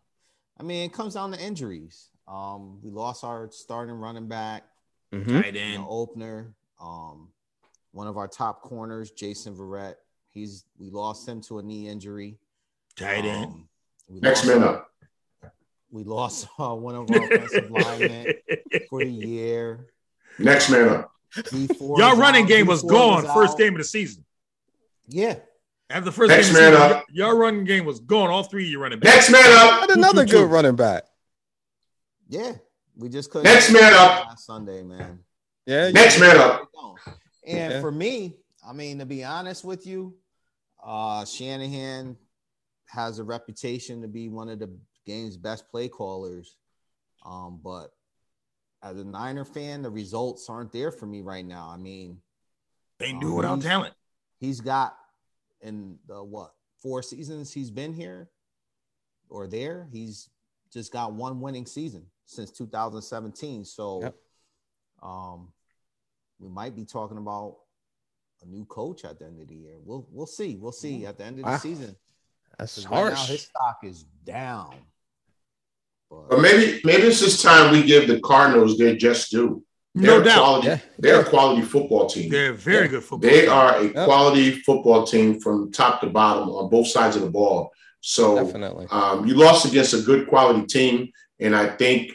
I 0.58 0.64
mean, 0.64 0.86
it 0.86 0.94
comes 0.94 1.14
down 1.16 1.32
to 1.32 1.40
injuries. 1.42 2.10
Um, 2.28 2.80
we 2.82 2.90
lost 2.90 3.24
our 3.24 3.50
starting 3.52 3.96
running 3.96 4.28
back, 4.28 4.64
mhm. 5.14 5.42
Tight 5.42 5.54
you 5.56 5.62
end. 5.62 5.82
know, 5.84 5.88
opener. 5.90 6.54
Um, 6.82 7.30
one 7.92 8.08
of 8.08 8.18
our 8.18 8.28
top 8.28 8.62
corners, 8.62 9.12
Jason 9.12 9.56
Verrett. 9.56 9.96
He's 10.30 10.66
we 10.78 10.90
lost 10.90 11.28
him 11.28 11.42
to 11.42 11.60
a 11.60 11.64
knee 11.64 11.88
injury. 11.88 12.38
Tight 12.96 13.26
end. 13.26 13.46
Um, 13.46 13.68
Next 14.10 14.46
lost 14.46 14.48
man 14.60 14.64
up. 14.68 14.92
We 15.92 16.04
lost 16.04 16.48
uh, 16.60 16.74
one 16.76 16.96
of 16.96 17.10
our 17.10 17.24
offensive 17.24 17.72
linemen 17.72 18.34
for 18.90 19.04
the 19.04 19.10
year. 19.12 19.88
Next 20.40 20.70
man 20.70 20.90
up. 20.90 21.12
D4 21.36 21.98
Y'all 21.98 22.18
running 22.18 22.44
out. 22.44 22.50
game 22.50 22.66
was 22.68 22.84
D4 22.84 22.90
gone 22.90 23.24
first 23.34 23.54
out. 23.54 23.58
game 23.60 23.74
of 23.74 23.78
the 23.80 23.84
season. 23.86 24.26
Yeah, 25.08 25.36
After 25.90 26.06
the 26.06 26.12
first 26.12 26.30
Next 26.30 26.48
game 26.48 26.56
of 26.58 26.62
the 26.64 26.70
man 26.72 26.82
season, 26.82 26.98
up. 26.98 27.06
y'all 27.12 27.38
running 27.38 27.64
game 27.64 27.86
was 27.86 28.00
gone. 28.00 28.30
All 28.30 28.44
three 28.44 28.64
of 28.66 28.70
you 28.72 28.80
running 28.82 29.00
back. 29.00 29.14
Next 29.14 29.30
man 29.30 29.44
up. 29.46 29.82
Had 29.82 29.90
another 29.92 30.26
Two, 30.26 30.32
two, 30.32 30.38
good 30.38 30.48
two. 30.48 30.54
running 30.54 30.76
back. 30.76 31.04
yeah. 32.28 32.54
We 32.98 33.10
just 33.10 33.30
couldn't. 33.30 33.44
Next 33.44 33.72
man 33.72 33.94
up. 33.94 34.26
Last 34.28 34.46
Sunday, 34.46 34.82
man. 34.82 35.20
Yeah, 35.66 35.90
Next 35.92 36.18
man 36.20 36.38
up. 36.38 36.70
And 37.46 37.74
Yeah. 37.74 37.82
for 37.82 37.92
me, 37.92 38.38
I 38.66 38.72
mean, 38.72 39.00
to 39.00 39.06
be 39.06 39.24
honest 39.24 39.66
with 39.66 39.86
you, 39.86 40.16
uh, 40.84 41.26
Shanahan 41.26 42.16
has 42.88 43.20
a 43.20 43.24
reputation 43.26 44.02
to 44.02 44.08
be 44.08 44.30
one 44.30 44.48
of 44.48 44.60
the 44.60 44.74
game's 45.06 45.36
best 45.36 45.68
play 45.70 45.90
callers. 45.90 46.56
Um, 47.26 47.60
but 47.62 47.90
as 48.82 48.98
a 48.98 49.04
Niner 49.04 49.44
fan, 49.46 49.82
the 49.82 49.90
results 49.90 50.50
aren't 50.50 50.72
there 50.72 50.92
for 50.92 51.06
me 51.06 51.22
right 51.22 51.46
now. 51.46 51.68
I 51.70 51.76
mean, 51.78 52.22
They 52.98 53.12
do 53.12 53.34
it 53.34 53.36
without 53.36 53.62
talent. 53.62 53.94
he's 54.40 54.62
got 54.62 54.96
in 55.62 55.98
the 56.08 56.24
what 56.24 56.52
four 56.82 57.02
seasons 57.02 57.52
he's 57.54 57.72
been 57.72 57.94
here 57.94 58.30
or 59.30 59.48
there, 59.48 59.88
he's 59.92 60.30
just 60.72 60.92
got 60.92 61.14
one 61.14 61.40
winning 61.40 61.66
season 61.66 62.06
since 62.26 62.52
2017. 62.52 63.66
So 63.66 64.02
Yep. 64.02 64.16
um 65.04 65.52
we 66.40 66.50
might 66.50 66.76
be 66.76 66.84
talking 66.86 67.18
about 67.18 67.58
a 68.42 68.46
new 68.46 68.66
coach 68.66 69.06
at 69.06 69.20
the 69.20 69.26
end 69.26 69.40
of 69.42 69.48
the 69.48 69.56
year. 69.56 69.78
We'll 69.84 70.08
we'll 70.12 70.26
see. 70.28 70.56
We'll 70.58 70.72
see 70.72 71.06
at 71.06 71.18
the 71.18 71.24
end 71.24 71.40
of 71.40 71.46
the 71.46 71.52
Wow. 71.52 71.58
season. 71.58 71.96
That's 72.60 72.76
'Cause 72.76 72.86
Right 72.86 72.92
now 72.92 73.16
harsh. 73.16 73.30
his 73.30 73.42
stock 73.44 73.78
is 73.84 74.04
down. 74.04 74.86
But 76.10 76.30
But 76.30 76.40
maybe 76.42 76.82
maybe 76.84 77.04
it's 77.04 77.20
this 77.22 77.42
time 77.42 77.72
we 77.72 77.84
give 77.84 78.08
the 78.08 78.20
Cardinals 78.20 78.78
their 78.78 78.96
just 78.96 79.32
due. 79.32 79.66
No 79.98 80.12
They're 80.12 80.22
a 80.22 80.26
doubt. 80.26 80.38
Quality, 80.44 80.68
Yeah. 80.68 80.80
They're 81.00 81.22
a 81.22 81.26
quality 81.26 81.62
football 81.62 82.06
team. 82.08 82.30
They're 82.30 82.52
a 82.52 82.54
very 82.54 82.84
Yeah. 82.86 82.88
good 82.92 83.04
football. 83.04 83.30
They 83.30 83.42
team. 83.42 83.50
are 83.50 83.76
a 83.78 83.84
Yep. 83.86 83.94
quality 84.06 84.52
football 84.52 85.06
team 85.08 85.40
from 85.40 85.72
top 85.72 86.02
to 86.02 86.08
bottom 86.08 86.50
on 86.50 86.70
both 86.70 86.88
sides 86.88 87.16
of 87.16 87.22
the 87.22 87.30
ball. 87.30 87.72
So 88.02 88.36
Definitely. 88.36 88.88
um, 88.92 89.26
you 89.26 89.36
lost 89.36 89.66
against 89.66 89.94
a 89.94 90.00
good 90.00 90.28
quality 90.28 90.66
team, 90.68 91.10
and 91.40 91.56
I 91.56 91.68
think 91.68 92.12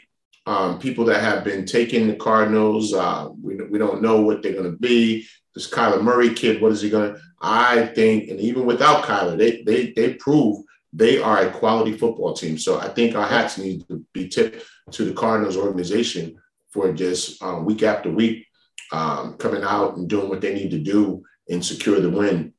um, 0.47 0.79
people 0.79 1.05
that 1.05 1.21
have 1.21 1.45
been 1.45 1.65
taking 1.65 2.07
the 2.09 2.15
Cardinals, 2.17 2.93
uh, 2.95 3.29
we, 3.43 3.57
we 3.57 3.79
don't 3.79 4.03
know 4.03 4.21
what 4.23 4.43
they're 4.43 4.53
going 4.55 4.71
to 4.71 4.77
be. 4.79 5.27
This 5.55 5.69
Kyler 5.71 6.03
Murray 6.03 6.31
kid, 6.35 6.61
what 6.63 6.73
is 6.73 6.81
he 6.81 6.91
going 6.91 7.13
to? 7.15 7.21
I 7.41 7.87
think, 7.95 8.29
and 8.31 8.41
even 8.41 8.65
without 8.67 9.05
Kyler, 9.05 9.37
they 9.37 9.63
they 9.63 9.93
they 9.97 10.15
prove 10.15 10.59
they 10.93 11.21
are 11.21 11.39
a 11.43 11.51
quality 11.51 11.93
football 11.97 12.33
team. 12.35 12.59
So 12.59 12.79
I 12.79 12.89
think 12.89 13.15
our 13.15 13.27
hats 13.27 13.59
need 13.59 13.87
to 13.89 14.05
be 14.13 14.29
tipped 14.29 14.65
to 14.93 15.05
the 15.05 15.13
Cardinals 15.13 15.57
organization 15.57 16.37
for 16.71 16.93
just 16.93 17.43
um, 17.43 17.65
week 17.65 17.83
after 17.83 18.11
week 18.11 18.47
um, 18.93 19.35
coming 19.35 19.63
out 19.63 19.97
and 19.97 20.09
doing 20.09 20.29
what 20.29 20.41
they 20.41 20.55
need 20.55 20.71
to 20.71 20.79
do 20.79 21.23
and 21.49 21.65
secure 21.65 22.01
the 22.01 22.11
win. 22.11 22.53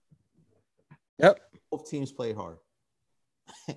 Yep. 1.20 1.40
Both 1.72 1.90
teams 1.90 2.12
played 2.12 2.36
hard. 2.36 2.58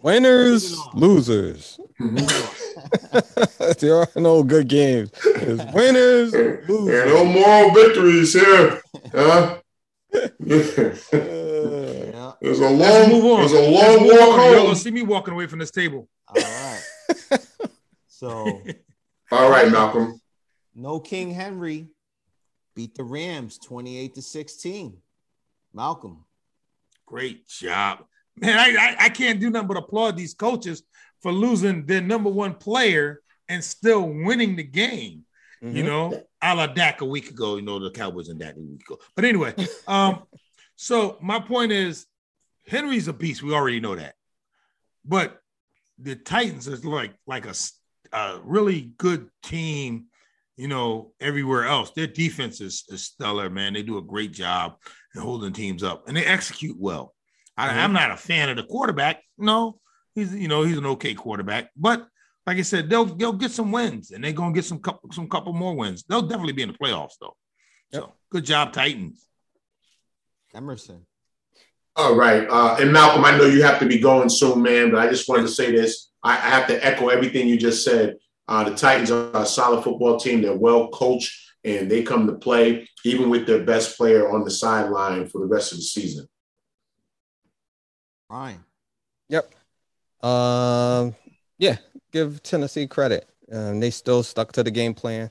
Winners, 0.02 0.78
losers. 0.94 1.78
there 3.80 3.96
are 3.96 4.08
no 4.16 4.42
good 4.42 4.68
games. 4.68 5.10
It's 5.24 5.72
winners, 5.74 6.32
And 6.32 6.68
losers. 6.68 7.06
no 7.12 7.24
moral 7.24 7.70
victories 7.72 8.32
here. 8.32 8.82
Huh? 9.12 9.58
Uh, 10.14 10.28
Yeah. 11.12 12.32
There's 12.40 12.60
a 12.60 12.68
Let's 12.68 13.08
long, 13.08 13.10
move 13.10 13.24
on. 13.32 13.40
there's 13.40 13.52
a 13.52 13.70
Let's 13.70 14.00
long 14.00 14.06
walk 14.08 14.38
on. 14.38 14.52
Y'all 14.52 14.62
gonna 14.64 14.76
see 14.76 14.90
me 14.90 15.02
walking 15.02 15.34
away 15.34 15.46
from 15.46 15.58
this 15.58 15.70
table. 15.72 16.08
All 16.28 16.34
right. 16.42 16.82
So 18.08 18.60
All 19.32 19.50
right, 19.50 19.70
Malcolm. 19.72 20.20
No 20.74 21.00
King 21.00 21.30
Henry 21.30 21.88
beat 22.74 22.94
the 22.94 23.04
Rams 23.04 23.58
28 23.58 24.14
to 24.14 24.22
16. 24.22 24.96
Malcolm. 25.72 26.24
Great 27.06 27.46
job, 27.48 28.04
man. 28.36 28.58
I, 28.58 28.76
I 28.76 28.96
I 29.06 29.08
can't 29.08 29.40
do 29.40 29.50
nothing 29.50 29.68
but 29.68 29.76
applaud 29.76 30.16
these 30.16 30.34
coaches 30.34 30.82
for 31.20 31.32
losing 31.32 31.84
their 31.86 32.00
number 32.00 32.30
one 32.30 32.54
player 32.54 33.20
and 33.48 33.62
still 33.62 34.08
winning 34.08 34.56
the 34.56 34.62
game. 34.62 35.24
mhm. 35.62 35.74
You 35.74 35.82
know, 35.82 36.22
a 36.40 36.54
la 36.54 36.66
Dak 36.68 37.00
a 37.00 37.04
week 37.04 37.30
ago. 37.30 37.56
You 37.56 37.62
know, 37.62 37.78
the 37.78 37.90
Cowboys 37.90 38.28
and 38.28 38.38
Dak 38.38 38.56
a 38.56 38.60
week 38.60 38.82
ago. 38.82 38.98
But 39.14 39.24
anyway, 39.24 39.54
um, 39.88 40.22
so 40.76 41.18
my 41.20 41.40
point 41.40 41.72
is, 41.72 42.06
Henry's 42.66 43.08
a 43.08 43.12
beast. 43.12 43.42
We 43.42 43.52
already 43.52 43.80
know 43.80 43.96
that. 43.96 44.14
But 45.04 45.40
the 45.98 46.16
Titans 46.16 46.66
is 46.68 46.84
like 46.84 47.12
like 47.26 47.46
a, 47.46 47.54
a 48.12 48.40
really 48.44 48.92
good 48.96 49.28
team. 49.42 50.06
You 50.56 50.68
know, 50.68 51.12
everywhere 51.20 51.64
else, 51.64 51.90
their 51.90 52.06
defense 52.06 52.60
is, 52.60 52.84
is 52.88 53.04
stellar. 53.04 53.50
Man, 53.50 53.72
they 53.72 53.82
do 53.82 53.98
a 53.98 54.02
great 54.02 54.32
job 54.32 54.76
in 55.14 55.20
holding 55.20 55.52
teams 55.52 55.82
up, 55.82 56.06
and 56.06 56.16
they 56.16 56.24
execute 56.24 56.76
well. 56.78 57.14
I, 57.56 57.70
I'm 57.80 57.92
not 57.92 58.12
a 58.12 58.16
fan 58.16 58.48
of 58.48 58.56
the 58.56 58.64
quarterback. 58.64 59.22
No, 59.36 59.80
he's 60.14 60.34
you 60.34 60.48
know 60.48 60.62
he's 60.62 60.78
an 60.78 60.86
okay 60.86 61.14
quarterback, 61.14 61.70
but 61.76 62.06
like 62.46 62.58
I 62.58 62.62
said, 62.62 62.88
they'll 62.88 63.04
they'll 63.04 63.32
get 63.32 63.50
some 63.50 63.72
wins, 63.72 64.10
and 64.10 64.22
they're 64.22 64.32
gonna 64.32 64.54
get 64.54 64.64
some 64.64 64.78
couple 64.78 65.10
some 65.12 65.28
couple 65.28 65.52
more 65.52 65.74
wins. 65.74 66.04
They'll 66.08 66.22
definitely 66.22 66.52
be 66.52 66.62
in 66.62 66.72
the 66.72 66.78
playoffs 66.78 67.14
though. 67.20 67.36
So 67.92 68.12
good 68.30 68.44
job, 68.44 68.72
Titans. 68.72 69.26
Emerson. 70.54 71.06
All 71.96 72.16
right. 72.16 72.46
Uh, 72.48 72.76
and 72.80 72.92
Malcolm, 72.92 73.24
I 73.24 73.36
know 73.36 73.44
you 73.44 73.62
have 73.62 73.78
to 73.78 73.86
be 73.86 73.98
going 74.00 74.28
soon, 74.28 74.62
man, 74.62 74.90
but 74.90 75.00
I 75.00 75.08
just 75.08 75.28
wanted 75.28 75.42
to 75.42 75.48
say 75.48 75.70
this. 75.70 76.10
I, 76.22 76.32
I 76.32 76.50
have 76.50 76.66
to 76.68 76.84
echo 76.84 77.08
everything 77.08 77.46
you 77.46 77.56
just 77.56 77.84
said. 77.84 78.16
Uh, 78.46 78.68
the 78.68 78.76
Titans 78.76 79.10
are 79.10 79.30
a 79.34 79.46
solid 79.46 79.82
football 79.82 80.18
team. 80.18 80.42
They're 80.42 80.56
well 80.56 80.88
coached 80.88 81.52
and 81.64 81.90
they 81.90 82.02
come 82.02 82.26
to 82.26 82.34
play, 82.34 82.86
even 83.04 83.30
with 83.30 83.46
their 83.46 83.64
best 83.64 83.96
player 83.96 84.30
on 84.30 84.44
the 84.44 84.50
sideline 84.50 85.26
for 85.28 85.40
the 85.40 85.46
rest 85.46 85.72
of 85.72 85.78
the 85.78 85.84
season. 85.84 86.26
Ryan. 88.28 88.64
Yep. 89.28 89.54
Um, 90.22 91.14
yeah, 91.58 91.76
give 92.12 92.42
Tennessee 92.42 92.86
credit. 92.86 93.28
Um, 93.50 93.80
they 93.80 93.90
still 93.90 94.22
stuck 94.22 94.52
to 94.52 94.62
the 94.62 94.70
game 94.70 94.94
plan. 94.94 95.30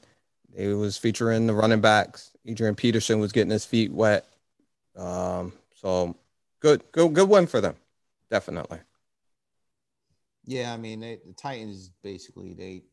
It 0.55 0.73
was 0.73 0.97
featuring 0.97 1.47
the 1.47 1.53
running 1.53 1.81
backs. 1.81 2.31
Adrian 2.45 2.75
Peterson 2.75 3.19
was 3.19 3.31
getting 3.31 3.51
his 3.51 3.65
feet 3.65 3.91
wet. 3.91 4.25
Um, 4.95 5.53
so 5.75 6.15
good, 6.59 6.83
good, 6.91 7.13
good 7.13 7.29
win 7.29 7.47
for 7.47 7.61
them. 7.61 7.75
Definitely. 8.29 8.79
Yeah, 10.45 10.73
I 10.73 10.77
mean 10.77 10.99
they, 10.99 11.19
the 11.25 11.33
Titans 11.33 11.89
basically 12.03 12.53
they 12.53 12.83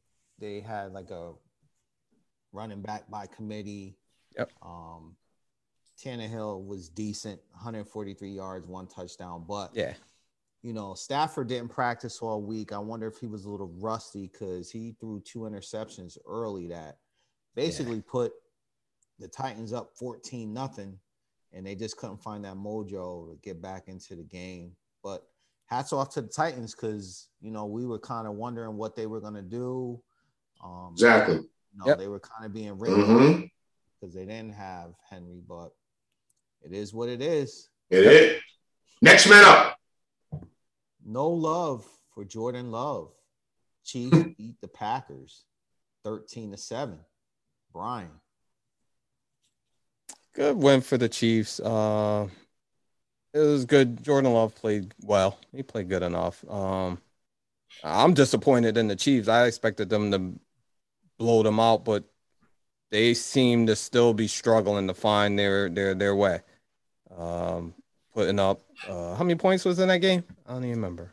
they 0.41 0.61
had 0.61 0.93
like 0.93 1.11
a 1.11 1.32
running 2.53 2.82
back 2.82 3.09
by 3.11 3.26
committee. 3.26 3.97
Yep. 4.36 4.51
Um 4.62 5.16
Tannehill 6.03 6.66
was 6.66 6.88
decent, 6.88 7.41
143 7.53 8.30
yards, 8.30 8.66
one 8.66 8.86
touchdown. 8.86 9.45
But 9.47 9.70
Yeah. 9.74 9.95
you 10.62 10.72
know, 10.72 10.95
Stafford 10.95 11.49
didn't 11.49 11.68
practice 11.70 12.20
all 12.20 12.41
week. 12.43 12.72
I 12.72 12.78
wonder 12.78 13.07
if 13.07 13.18
he 13.18 13.26
was 13.26 13.45
a 13.45 13.51
little 13.51 13.72
rusty 13.78 14.28
because 14.28 14.70
he 14.70 14.97
threw 14.99 15.20
two 15.20 15.41
interceptions 15.41 16.16
early 16.26 16.68
that 16.68 16.99
basically 17.55 18.01
put 18.01 18.32
the 19.18 19.28
Titans 19.28 19.72
up 19.74 19.95
14 19.97 20.53
nothing, 20.53 20.99
and 21.53 21.66
they 21.66 21.74
just 21.74 21.99
couldn't 21.99 22.22
find 22.22 22.45
that 22.45 22.55
mojo 22.55 23.30
to 23.30 23.38
get 23.43 23.61
back 23.61 23.88
into 23.88 24.16
the 24.16 24.22
game. 24.22 24.74
But 25.03 25.26
hats 25.66 25.93
off 25.93 26.11
to 26.14 26.22
the 26.22 26.28
Titans 26.28 26.74
because 26.74 27.28
you 27.41 27.51
know 27.51 27.66
we 27.66 27.84
were 27.84 27.99
kind 27.99 28.26
of 28.26 28.34
wondering 28.34 28.76
what 28.76 28.97
they 28.97 29.07
were 29.07 29.20
gonna 29.20 29.43
do. 29.43 30.03
Um, 30.62 30.90
Exactly. 30.92 31.36
You 31.36 31.78
know, 31.78 31.86
Yep. 31.86 31.98
they 31.98 32.08
were 32.08 32.20
kind 32.20 32.44
of 32.44 32.52
being 32.52 32.78
ring 32.78 32.92
Mm-hmm. 32.92 33.42
because 34.00 34.14
they 34.14 34.24
didn't 34.26 34.54
have 34.54 34.92
Henry, 35.08 35.40
but 35.46 35.70
it 36.62 36.72
is 36.72 36.92
what 36.92 37.08
it 37.08 37.22
is. 37.22 37.68
It 37.90 38.06
is. 38.06 38.42
Next 39.02 39.26
man 39.28 39.44
up. 39.44 39.76
No 41.04 41.28
love 41.30 41.84
for 42.14 42.24
Jordan 42.24 42.70
Love. 42.70 43.11
Chiefs 43.84 44.16
beat 44.38 44.61
the 44.61 44.68
Packers 44.68 45.44
13 46.04 46.50
to 46.52 46.56
7. 46.56 46.98
Brian. 47.72 48.11
Good 50.34 50.56
win 50.56 50.80
for 50.80 50.96
the 50.98 51.08
Chiefs. 51.08 51.58
Uh, 51.61 52.28
it 53.32 53.38
was 53.38 53.64
good. 53.64 54.02
Jordan 54.02 54.32
Love 54.32 54.54
played 54.54 54.94
well. 55.02 55.38
He 55.54 55.62
played 55.62 55.88
good 55.88 56.02
enough. 56.02 56.44
Um, 56.48 56.98
I'm 57.82 58.14
disappointed 58.14 58.76
in 58.76 58.86
the 58.88 58.96
Chiefs. 58.96 59.28
I 59.28 59.46
expected 59.46 59.88
them 59.88 60.11
to 60.11 60.40
blow 61.20 61.42
them 61.42 61.60
out, 61.60 61.84
but 61.84 62.02
they 62.90 63.14
seem 63.14 63.66
to 63.66 63.76
still 63.76 64.14
be 64.14 64.26
struggling 64.26 64.88
to 64.88 64.94
find 64.94 65.38
their 65.38 65.68
their 65.68 65.94
their 65.94 66.16
way. 66.16 66.40
Um, 67.16 67.74
putting 68.14 68.38
up 68.40 68.62
uh, 68.88 69.14
how 69.14 69.22
many 69.22 69.36
points 69.36 69.64
was 69.64 69.78
in 69.78 69.88
that 69.88 69.98
game? 69.98 70.24
I 70.46 70.54
don't 70.54 70.64
even 70.64 70.76
remember. 70.76 71.12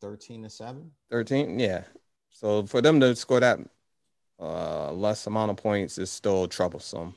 13 0.00 0.44
to 0.44 0.50
7. 0.50 0.90
13 1.10 1.60
yeah 1.60 1.82
so 2.30 2.64
for 2.64 2.80
them 2.80 3.00
to 3.00 3.14
score 3.14 3.38
that 3.40 3.58
uh 4.40 4.90
less 4.92 5.26
amount 5.26 5.50
of 5.50 5.58
points 5.58 5.98
is 5.98 6.10
still 6.10 6.48
troublesome 6.48 7.14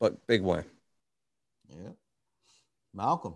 but 0.00 0.26
big 0.26 0.42
win 0.42 0.64
Yeah. 1.68 1.90
Malcolm. 2.92 3.34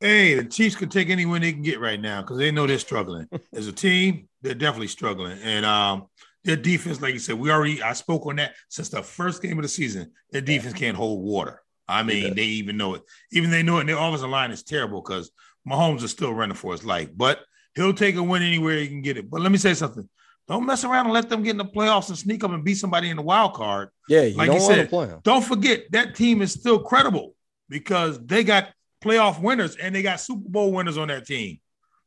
Hey, 0.00 0.34
the 0.34 0.44
Chiefs 0.44 0.76
could 0.76 0.90
take 0.90 1.10
any 1.10 1.26
win 1.26 1.42
they 1.42 1.52
can 1.52 1.62
get 1.62 1.78
right 1.78 2.00
now 2.00 2.22
because 2.22 2.38
they 2.38 2.50
know 2.50 2.66
they're 2.66 2.78
struggling. 2.78 3.28
As 3.52 3.66
a 3.66 3.72
team, 3.72 4.29
they're 4.42 4.54
definitely 4.54 4.88
struggling. 4.88 5.38
And 5.42 5.64
um, 5.66 6.06
their 6.44 6.56
defense, 6.56 7.00
like 7.00 7.12
you 7.12 7.18
said, 7.18 7.38
we 7.38 7.50
already 7.50 7.82
I 7.82 7.92
spoke 7.92 8.26
on 8.26 8.36
that 8.36 8.54
since 8.68 8.88
the 8.88 9.02
first 9.02 9.42
game 9.42 9.58
of 9.58 9.62
the 9.62 9.68
season. 9.68 10.12
Their 10.30 10.40
defense 10.42 10.74
can't 10.74 10.96
hold 10.96 11.22
water. 11.22 11.62
I 11.88 12.02
mean, 12.02 12.28
Yeah. 12.28 12.34
they 12.34 12.44
even 12.44 12.76
know 12.76 12.94
it. 12.94 13.02
Even 13.32 13.50
they 13.50 13.62
know 13.62 13.78
it. 13.78 13.80
And 13.80 13.88
their 13.88 13.98
offensive 13.98 14.30
line 14.30 14.50
is 14.52 14.62
terrible 14.62 15.02
because 15.02 15.30
Mahomes 15.68 16.02
is 16.02 16.10
still 16.12 16.32
running 16.32 16.56
for 16.56 16.72
his 16.72 16.84
life. 16.84 17.08
But 17.14 17.40
he'll 17.74 17.92
take 17.92 18.16
a 18.16 18.22
win 18.22 18.42
anywhere 18.42 18.78
he 18.78 18.88
can 18.88 19.02
get 19.02 19.16
it. 19.16 19.28
But 19.28 19.40
let 19.40 19.52
me 19.52 19.58
say 19.58 19.74
something. 19.74 20.08
Don't 20.48 20.66
mess 20.66 20.82
around 20.84 21.06
and 21.06 21.12
let 21.14 21.28
them 21.28 21.42
get 21.42 21.50
in 21.50 21.58
the 21.58 21.64
playoffs 21.64 22.08
and 22.08 22.18
sneak 22.18 22.42
up 22.42 22.50
and 22.50 22.64
beat 22.64 22.74
somebody 22.76 23.10
in 23.10 23.16
the 23.16 23.22
wild 23.22 23.54
card. 23.54 23.90
yeah 24.08 24.22
you 24.22 24.36
Like 24.36 24.46
don't 24.48 24.56
you 24.56 24.62
want 24.62 24.74
to 24.74 24.80
said, 24.80 24.88
play 24.88 25.06
them 25.06 25.20
Don't 25.22 25.44
forget 25.44 25.82
that 25.92 26.14
team 26.16 26.42
is 26.42 26.52
still 26.52 26.80
credible 26.80 27.34
because 27.68 28.18
they 28.24 28.42
got 28.42 28.70
playoff 29.02 29.40
winners 29.40 29.76
and 29.76 29.94
they 29.94 30.02
got 30.02 30.18
Super 30.20 30.48
Bowl 30.48 30.72
winners 30.72 30.98
on 30.98 31.08
that 31.08 31.26
team. 31.26 31.60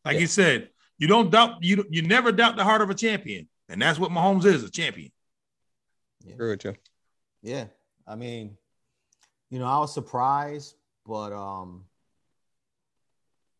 Like 0.03 0.15
Yeah. 0.15 0.19
you 0.21 0.27
said, 0.27 0.69
you 1.03 1.07
don't 1.07 1.29
doubt 1.29 1.61
you 1.61 1.85
you 1.89 2.01
never 2.01 2.31
doubt 2.31 2.55
the 2.55 2.63
heart 2.63 2.81
of 2.81 2.89
a 2.89 2.93
champion, 2.93 3.49
and 3.67 3.81
that's 3.81 3.99
what 3.99 4.09
Mahomes 4.09 4.45
is, 4.45 4.63
a 4.63 4.69
champion. 4.71 5.11
agree 6.25 6.51
with 6.51 6.63
you 6.63 6.75
Yeah. 7.41 7.65
I 8.07 8.15
mean, 8.15 8.57
you 9.49 9.59
know, 9.59 9.65
I 9.65 9.79
was 9.79 9.93
surprised, 9.93 10.75
but 11.05 11.33
um, 11.33 11.83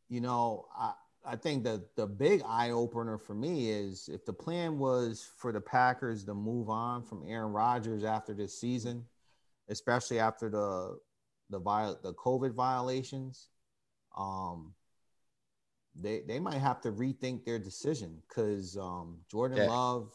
you 0.08 0.22
know, 0.22 0.68
I 0.74 0.94
I 1.26 1.36
think 1.36 1.66
that 1.66 1.98
the 1.98 2.08
big 2.08 2.44
eye 2.48 2.70
opener 2.70 3.18
for 3.18 3.34
me 3.34 3.70
is 3.70 4.08
if 4.08 4.24
the 4.24 4.32
plan 4.32 4.80
was 4.80 5.30
for 5.36 5.52
the 5.52 5.60
Packers 5.60 6.24
to 6.24 6.34
move 6.34 6.70
on 6.70 7.04
from 7.04 7.26
Aaron 7.28 7.52
Rodgers 7.52 8.06
after 8.06 8.34
this 8.34 8.58
season, 8.58 9.04
especially 9.68 10.18
after 10.18 10.50
the 10.50 10.98
the 11.50 11.60
viol- 11.60 12.00
the 12.02 12.14
COVID 12.14 12.54
violations, 12.54 13.50
um, 14.18 14.74
they 16.00 16.22
they 16.28 16.40
might 16.40 16.60
have 16.60 16.82
to 16.82 16.92
rethink 16.92 17.46
their 17.46 17.60
decision 17.60 18.22
because 18.28 18.78
um, 18.78 19.20
Jordan 19.30 19.58
Yeah. 19.58 19.68
Love 19.68 20.12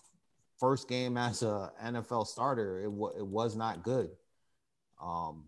first 0.59 0.89
game 0.89 1.17
as 1.17 1.43
a 1.43 1.71
NFL 1.85 2.27
starter 2.27 2.83
it, 2.83 2.91
wa 2.91 3.11
it 3.17 3.27
was 3.27 3.57
not 3.57 3.83
good. 3.83 4.11
Um, 5.03 5.45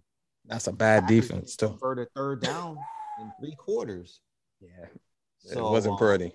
that's 0.46 0.68
a 0.68 0.72
bad 0.72 1.06
defense 1.06 1.56
too 1.56 1.76
For 1.80 1.94
the 1.94 2.06
third 2.14 2.42
down 2.42 2.78
in 3.20 3.32
three 3.40 3.54
quarters. 3.56 4.20
yeah 4.60 4.86
it 5.44 5.60
wasn't 5.60 5.92
um, 5.92 5.98
pretty 5.98 6.32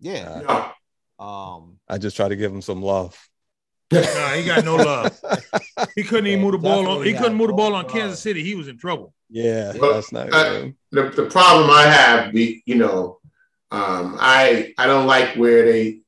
Yeah. 0.00 0.40
Yeah. 0.42 0.72
Um, 1.18 1.78
i 1.88 1.96
just 1.96 2.16
try 2.16 2.28
to 2.28 2.36
give 2.36 2.52
him 2.52 2.62
some 2.62 2.82
love 2.82 3.16
Nah, 3.92 4.30
he 4.30 4.44
got 4.44 4.64
no 4.64 4.76
love. 4.76 5.20
He 5.94 6.02
couldn't 6.02 6.26
even 6.26 6.40
move 6.40 6.52
the 6.52 6.58
ball 6.58 6.88
on. 6.88 7.04
He 7.04 7.12
couldn't 7.12 7.34
move 7.34 7.48
the 7.48 7.54
ball 7.54 7.74
on. 7.74 7.88
Kansas 7.88 8.20
City. 8.20 8.42
He 8.42 8.54
was 8.54 8.68
in 8.68 8.78
trouble. 8.78 9.14
yeah 9.28 9.72
But, 9.78 9.94
that's 9.94 10.12
not 10.12 10.32
uh, 10.32 10.68
the, 10.90 11.10
the 11.10 11.26
problem 11.30 11.70
I 11.70 11.82
have, 11.82 12.32
the 12.32 12.62
you 12.66 12.76
know, 12.76 13.18
um, 13.70 14.16
I 14.20 14.72
I 14.78 14.86
don't 14.86 15.06
like 15.06 15.34
where 15.34 15.64
they 15.64 16.00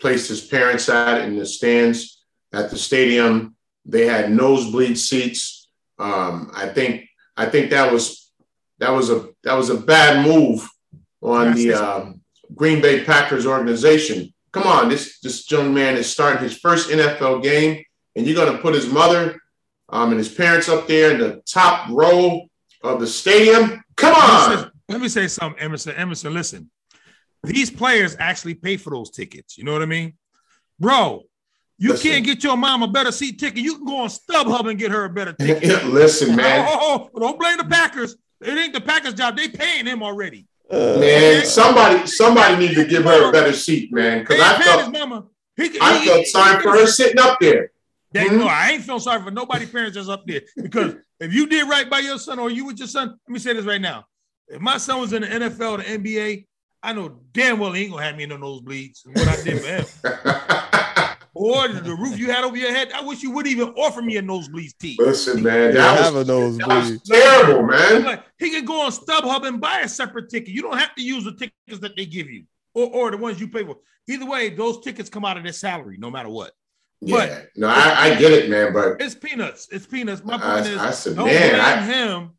placed 0.00 0.28
his 0.28 0.42
parents 0.46 0.88
at 0.88 1.22
in 1.22 1.38
the 1.38 1.46
stands 1.46 2.22
at 2.52 2.70
the 2.70 2.76
stadium. 2.76 3.56
They 3.86 4.06
had 4.06 4.30
nosebleed 4.30 4.98
seats. 4.98 5.68
Um, 5.98 6.50
I 6.54 6.68
think 6.68 7.08
I 7.36 7.46
think 7.46 7.70
that 7.70 7.92
was 7.92 8.30
that 8.78 8.90
was 8.90 9.10
a 9.10 9.28
that 9.44 9.54
was 9.54 9.70
a 9.70 9.78
bad 9.78 10.26
move 10.26 10.68
on 11.22 11.54
the 11.54 11.72
um, 11.72 12.20
Green 12.54 12.82
Bay 12.82 13.04
Packers 13.04 13.46
organization. 13.46 14.33
Come 14.54 14.68
on, 14.68 14.88
this 14.88 15.18
this 15.18 15.50
young 15.50 15.74
man 15.74 15.96
is 15.96 16.08
starting 16.08 16.40
his 16.40 16.56
first 16.56 16.88
NFL 16.88 17.42
game, 17.42 17.82
and 18.14 18.24
you're 18.24 18.36
going 18.36 18.52
to 18.52 18.62
put 18.62 18.72
his 18.72 18.86
mother 18.86 19.40
um, 19.88 20.10
and 20.10 20.18
his 20.18 20.28
parents 20.28 20.68
up 20.68 20.86
there 20.86 21.10
in 21.10 21.18
the 21.18 21.42
top 21.44 21.90
row 21.90 22.42
of 22.84 23.00
the 23.00 23.06
stadium. 23.06 23.82
Come 23.96 24.14
on. 24.14 24.70
Let 24.88 25.00
me 25.00 25.08
say 25.08 25.26
something, 25.26 25.60
Emerson. 25.60 25.96
Emerson, 25.96 26.32
listen. 26.32 26.70
These 27.42 27.72
players 27.72 28.14
actually 28.20 28.54
pay 28.54 28.76
for 28.76 28.90
those 28.90 29.10
tickets. 29.10 29.58
You 29.58 29.64
know 29.64 29.72
what 29.72 29.82
I 29.82 29.86
mean, 29.86 30.14
bro? 30.78 31.24
You 31.76 31.90
listen. 31.90 32.10
can't 32.12 32.24
get 32.24 32.44
your 32.44 32.56
mom 32.56 32.84
a 32.84 32.88
better 32.88 33.10
seat 33.10 33.40
ticket. 33.40 33.58
You 33.58 33.74
can 33.78 33.86
go 33.86 34.02
on 34.02 34.08
StubHub 34.08 34.70
and 34.70 34.78
get 34.78 34.92
her 34.92 35.04
a 35.06 35.10
better 35.10 35.32
ticket. 35.40 35.84
listen, 35.86 36.36
man. 36.36 36.64
Oh, 36.70 36.78
oh, 36.80 37.10
oh, 37.12 37.18
don't 37.18 37.40
blame 37.40 37.56
the 37.56 37.64
Packers. 37.64 38.14
It 38.40 38.56
ain't 38.56 38.72
the 38.72 38.80
Packers' 38.80 39.14
job. 39.14 39.36
They 39.36 39.48
paying 39.48 39.86
him 39.86 40.00
already. 40.00 40.46
Uh, 40.70 40.98
man, 40.98 41.44
somebody 41.44 42.06
somebody 42.06 42.66
need 42.66 42.74
to 42.74 42.86
give 42.86 43.04
her 43.04 43.28
a 43.28 43.32
better 43.32 43.52
seat, 43.52 43.92
man. 43.92 44.20
Because 44.20 44.40
I 44.40 44.62
felt 44.62 44.92
mama. 44.92 45.26
He, 45.56 45.78
I 45.80 45.98
he, 45.98 46.06
felt 46.06 46.18
he, 46.20 46.24
sorry 46.26 46.62
for 46.62 46.70
her 46.72 46.86
sitting 46.86 47.18
up 47.18 47.38
there. 47.40 47.70
Yeah, 48.12 48.24
mm-hmm. 48.24 48.38
no, 48.38 48.46
I 48.46 48.70
ain't 48.70 48.82
feel 48.82 49.00
sorry 49.00 49.22
for 49.22 49.30
nobody 49.30 49.66
parents 49.66 49.96
just 49.96 50.08
up 50.08 50.26
there. 50.26 50.42
Because 50.56 50.94
if 51.20 51.34
you 51.34 51.46
did 51.46 51.68
right 51.68 51.88
by 51.88 51.98
your 51.98 52.18
son 52.18 52.38
or 52.38 52.50
you 52.50 52.64
with 52.64 52.78
your 52.78 52.88
son, 52.88 53.08
let 53.08 53.32
me 53.32 53.38
say 53.38 53.52
this 53.52 53.64
right 53.64 53.80
now. 53.80 54.06
If 54.48 54.60
my 54.60 54.78
son 54.78 55.00
was 55.00 55.12
in 55.12 55.22
the 55.22 55.28
NFL 55.28 55.72
or 55.72 55.76
the 55.78 55.84
NBA, 55.84 56.46
I 56.82 56.92
know 56.92 57.20
damn 57.32 57.58
well 57.58 57.72
he 57.72 57.82
ain't 57.82 57.92
gonna 57.92 58.04
have 58.04 58.16
me 58.16 58.24
in 58.24 58.30
the 58.30 58.36
nosebleeds. 58.36 59.06
What 59.06 59.28
I 59.28 59.42
did 59.42 59.60
for 59.60 60.08
him. 60.08 60.80
or 61.34 61.68
the 61.68 61.94
roof 61.94 62.18
you 62.18 62.30
had 62.30 62.44
over 62.44 62.56
your 62.56 62.72
head. 62.72 62.92
I 62.92 63.02
wish 63.02 63.22
you 63.22 63.32
would 63.32 63.46
even 63.46 63.68
offer 63.70 64.00
me 64.00 64.16
a 64.16 64.22
nosebleed 64.22 64.72
tea. 64.78 64.96
Listen, 64.98 65.42
man, 65.42 65.74
that 65.74 66.02
have 66.04 66.14
a 66.14 66.24
nosebleed. 66.24 67.00
terrible, 67.04 67.66
man. 67.66 68.04
Like, 68.04 68.24
he 68.38 68.50
can 68.50 68.64
go 68.64 68.82
on 68.82 68.92
StubHub 68.92 69.46
and 69.46 69.60
buy 69.60 69.80
a 69.80 69.88
separate 69.88 70.30
ticket. 70.30 70.50
You 70.50 70.62
don't 70.62 70.78
have 70.78 70.94
to 70.94 71.02
use 71.02 71.24
the 71.24 71.32
tickets 71.32 71.80
that 71.80 71.96
they 71.96 72.06
give 72.06 72.30
you, 72.30 72.44
or, 72.72 72.86
or 72.86 73.10
the 73.10 73.16
ones 73.16 73.40
you 73.40 73.48
pay 73.48 73.64
for. 73.64 73.76
Either 74.08 74.26
way, 74.26 74.50
those 74.50 74.80
tickets 74.80 75.08
come 75.08 75.24
out 75.24 75.36
of 75.36 75.42
their 75.42 75.52
salary, 75.52 75.96
no 75.98 76.10
matter 76.10 76.28
what. 76.28 76.52
Yeah, 77.00 77.26
but, 77.26 77.48
no, 77.56 77.68
I, 77.68 77.94
I, 77.98 78.14
get 78.14 78.32
it, 78.32 78.48
man. 78.48 78.72
But 78.72 79.00
it's 79.00 79.14
peanuts. 79.14 79.68
It's 79.70 79.86
peanuts. 79.86 80.24
My 80.24 80.38
point 80.38 80.44
I, 80.44 80.58
is, 80.60 80.78
I 80.78 80.90
said, 80.92 81.16
don't 81.16 81.26
man, 81.26 81.50
blame 81.50 81.60
I, 81.60 81.82
him. 81.82 82.30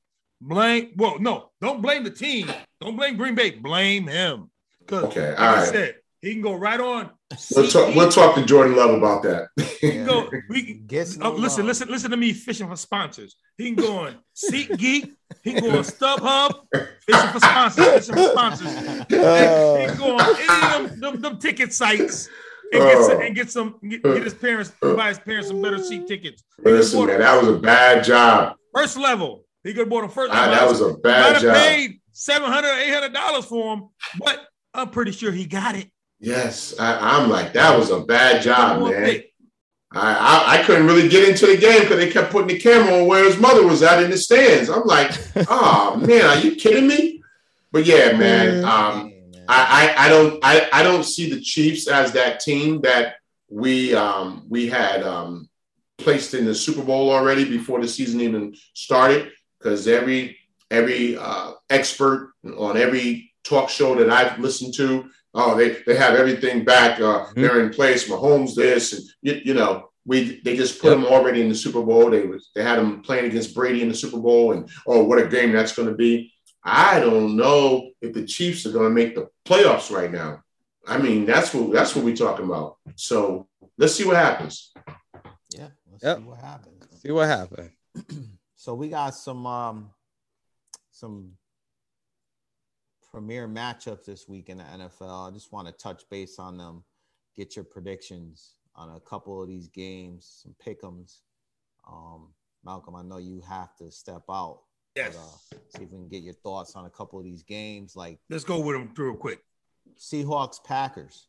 Blame. 0.41 0.91
Well, 0.95 1.19
no, 1.19 1.51
don't 1.61 1.81
blame 1.81 2.03
the 2.03 2.09
team. 2.09 2.51
Don't 2.81 2.95
blame 2.95 3.15
Green 3.17 3.35
Bay. 3.35 3.51
Blame 3.51 4.07
him. 4.07 4.49
Because, 4.79 5.05
okay, 5.05 5.31
like 5.31 5.39
all 5.39 5.45
I 5.45 5.55
right. 5.55 5.67
said, 5.67 5.95
he 6.25 6.33
can 6.33 6.41
go 6.41 6.53
right 6.53 6.79
on. 6.79 7.11
We'll 7.55 7.67
talk. 7.67 7.95
We'll 7.95 8.09
talk 8.09 8.35
to 8.35 8.45
Jordan 8.45 8.75
Love 8.75 8.91
about 8.91 9.21
that. 9.23 9.49
he 9.79 9.91
can 9.91 10.05
go. 10.05 10.29
We 10.49 10.63
can, 10.87 11.05
oh, 11.21 11.31
listen, 11.31 11.65
listen, 11.65 11.87
listen 11.89 12.11
to 12.11 12.17
me 12.17 12.33
fishing 12.33 12.67
for 12.67 12.75
sponsors. 12.75 13.35
He 13.57 13.65
can 13.65 13.75
go 13.75 13.97
on 13.99 14.15
SeatGeek. 14.35 15.11
He 15.43 15.53
can 15.53 15.63
go 15.63 15.77
on 15.77 15.83
StubHub. 15.83 16.61
Fishing 17.01 17.29
for 17.29 17.39
sponsors. 17.39 17.85
Fishing 17.85 18.15
for 18.15 18.31
sponsors. 18.31 18.67
Uh, 18.67 19.05
he 19.09 19.85
can 19.87 19.97
go 19.97 20.17
on 20.17 20.35
any 20.35 20.85
of 20.85 20.89
them, 20.91 20.99
them, 20.99 21.21
them 21.21 21.37
ticket 21.37 21.73
sites 21.73 22.27
and 22.73 22.81
get 22.81 23.03
some, 23.03 23.21
and 23.21 23.35
get 23.35 23.51
some 23.51 23.79
get, 23.87 24.03
get 24.03 24.23
his 24.23 24.33
parents 24.33 24.71
buy 24.81 25.09
his 25.09 25.19
parents 25.19 25.49
some 25.49 25.61
better 25.61 25.81
seat 25.83 26.07
tickets. 26.07 26.43
Listen, 26.63 27.05
man, 27.05 27.19
that 27.19 27.39
was 27.39 27.55
a 27.55 27.59
bad 27.59 28.03
job. 28.03 28.55
First 28.73 28.97
level, 28.97 29.45
he 29.63 29.71
could 29.71 29.81
have 29.81 29.89
bought 29.89 30.03
him 30.03 30.09
first. 30.09 30.31
Ah, 30.33 30.49
that 30.49 30.67
was 30.67 30.81
a 30.81 30.93
bad 30.95 31.33
Might 31.33 31.41
job. 31.41 31.55
have 31.55 31.65
paid 31.65 32.01
700 32.11 32.67
800 32.67 33.13
dollars 33.13 33.45
for 33.45 33.75
him, 33.75 33.89
but 34.19 34.47
I'm 34.73 34.89
pretty 34.89 35.11
sure 35.11 35.31
he 35.31 35.45
got 35.45 35.75
it. 35.75 35.89
Yes, 36.25 36.73
I, 36.79 37.21
am 37.21 37.29
like 37.29 37.53
that 37.53 37.77
was 37.77 37.91
a 37.91 37.99
bad 37.99 38.41
job, 38.41 38.81
man. 38.81 39.21
I, 39.91 40.13
I, 40.13 40.57
I 40.57 40.63
couldn't 40.63 40.87
really 40.87 41.07
get 41.07 41.29
into 41.29 41.45
the 41.45 41.55
game 41.55 41.81
because 41.81 41.97
they 41.97 42.09
kept 42.09 42.31
putting 42.31 42.47
the 42.47 42.59
camera 42.59 42.99
on 42.99 43.07
where 43.07 43.23
his 43.23 43.37
mother 43.37 43.65
was 43.65 43.83
at 43.83 44.01
in 44.01 44.09
the 44.09 44.17
stands. 44.17 44.67
I'm 44.67 44.85
like, 44.85 45.11
oh 45.47 45.97
man, 45.97 46.25
are 46.25 46.39
you 46.39 46.55
kidding 46.55 46.87
me? 46.87 47.21
But 47.71 47.85
yeah, 47.85 48.17
man. 48.17 48.65
Um, 48.65 49.13
I, 49.47 49.93
I, 49.97 50.05
I 50.05 50.09
don't 50.09 50.39
I, 50.43 50.67
I 50.73 50.81
don't 50.81 51.03
see 51.03 51.29
the 51.29 51.39
Chiefs 51.39 51.87
as 51.87 52.11
that 52.13 52.39
team 52.39 52.81
that 52.81 53.17
we 53.47 53.93
um, 53.93 54.47
we 54.49 54.67
had 54.67 55.03
um, 55.03 55.47
placed 55.99 56.33
in 56.33 56.45
the 56.45 56.55
Super 56.55 56.81
Bowl 56.81 57.11
already 57.11 57.45
before 57.45 57.79
the 57.79 57.87
season 57.87 58.19
even 58.21 58.55
started 58.73 59.31
because 59.59 59.87
every 59.87 60.39
every 60.71 61.17
uh, 61.17 61.51
expert 61.69 62.33
on 62.57 62.77
every 62.77 63.31
talk 63.43 63.69
show 63.69 63.93
that 63.93 64.09
I've 64.09 64.39
listened 64.39 64.73
to, 64.73 65.07
oh 65.35 65.55
they, 65.55 65.77
they 65.85 65.95
have 65.95 66.15
everything 66.15 66.65
back. 66.65 66.99
Uh, 66.99 67.25
mm-hmm. 67.25 67.41
They're 67.41 67.63
in 67.63 67.69
place. 67.69 68.09
Mahomes 68.09 68.55
this 68.55 68.93
and 68.93 69.03
you, 69.21 69.41
you 69.45 69.53
know 69.53 69.89
we 70.05 70.39
they 70.41 70.55
just 70.55 70.81
put 70.81 70.91
yep. 70.91 70.97
them 70.97 71.11
already 71.11 71.41
in 71.41 71.49
the 71.49 71.55
Super 71.55 71.81
Bowl. 71.81 72.09
They 72.09 72.25
was 72.25 72.49
they 72.55 72.63
had 72.63 72.79
them 72.79 73.01
playing 73.01 73.25
against 73.25 73.55
Brady 73.55 73.81
in 73.81 73.89
the 73.89 73.95
Super 73.95 74.19
Bowl 74.19 74.53
and 74.53 74.69
oh 74.87 75.03
what 75.03 75.19
a 75.19 75.27
game 75.27 75.51
that's 75.51 75.75
going 75.75 75.89
to 75.89 75.95
be. 75.95 76.31
I 76.63 76.99
don't 76.99 77.35
know 77.35 77.91
if 78.01 78.13
the 78.13 78.25
Chiefs 78.25 78.65
are 78.65 78.71
going 78.71 78.85
to 78.85 78.89
make 78.89 79.13
the 79.13 79.29
playoffs 79.45 79.91
right 79.91 80.11
now. 80.11 80.41
I 80.87 80.97
mean, 80.97 81.25
that's 81.25 81.53
what 81.53 81.71
that's 81.71 81.95
what 81.95 82.05
we're 82.05 82.15
talking 82.15 82.45
about. 82.45 82.77
So 82.95 83.47
let's 83.77 83.95
see 83.95 84.05
what 84.05 84.15
happens. 84.15 84.71
Yeah, 85.49 85.69
let's 85.91 86.03
yep. 86.03 86.17
see 86.17 86.23
what 86.23 86.39
happens. 86.39 87.01
See 87.01 87.11
what 87.11 87.27
happens. 87.27 87.71
so 88.55 88.75
we 88.75 88.89
got 88.89 89.15
some 89.15 89.45
um 89.47 89.89
some 90.91 91.33
premier 93.15 93.47
matchups 93.47 94.05
this 94.05 94.27
week 94.27 94.49
in 94.49 94.57
the 94.57 94.63
NFL. 94.63 95.29
I 95.29 95.33
just 95.33 95.53
want 95.53 95.67
to 95.67 95.73
touch 95.73 96.03
base 96.11 96.37
on 96.37 96.57
them, 96.57 96.83
get 97.35 97.55
your 97.55 97.63
predictions 97.63 98.55
on 98.75 98.95
a 98.95 98.99
couple 98.99 99.41
of 99.41 99.47
these 99.47 99.69
games, 99.69 100.43
some 100.43 100.53
pick'ems. 100.65 101.19
Um, 101.89 102.33
Malcolm, 102.65 102.95
I 102.95 103.03
know 103.03 103.17
you 103.17 103.41
have 103.47 103.75
to 103.77 103.89
step 103.89 104.23
out 104.29 104.59
Yes. 104.95 105.13
But, 105.51 105.57
uh, 105.57 105.61
see 105.77 105.83
if 105.83 105.91
we 105.91 105.97
can 105.97 106.07
get 106.07 106.23
your 106.23 106.33
thoughts 106.33 106.75
on 106.75 106.85
a 106.85 106.89
couple 106.89 107.19
of 107.19 107.25
these 107.25 107.43
games. 107.43 107.95
Like, 107.95 108.19
let's 108.29 108.43
go 108.43 108.59
with 108.59 108.77
them 108.77 108.91
real 108.97 109.15
quick. 109.15 109.39
Seahawks, 109.99 110.63
Packers. 110.63 111.27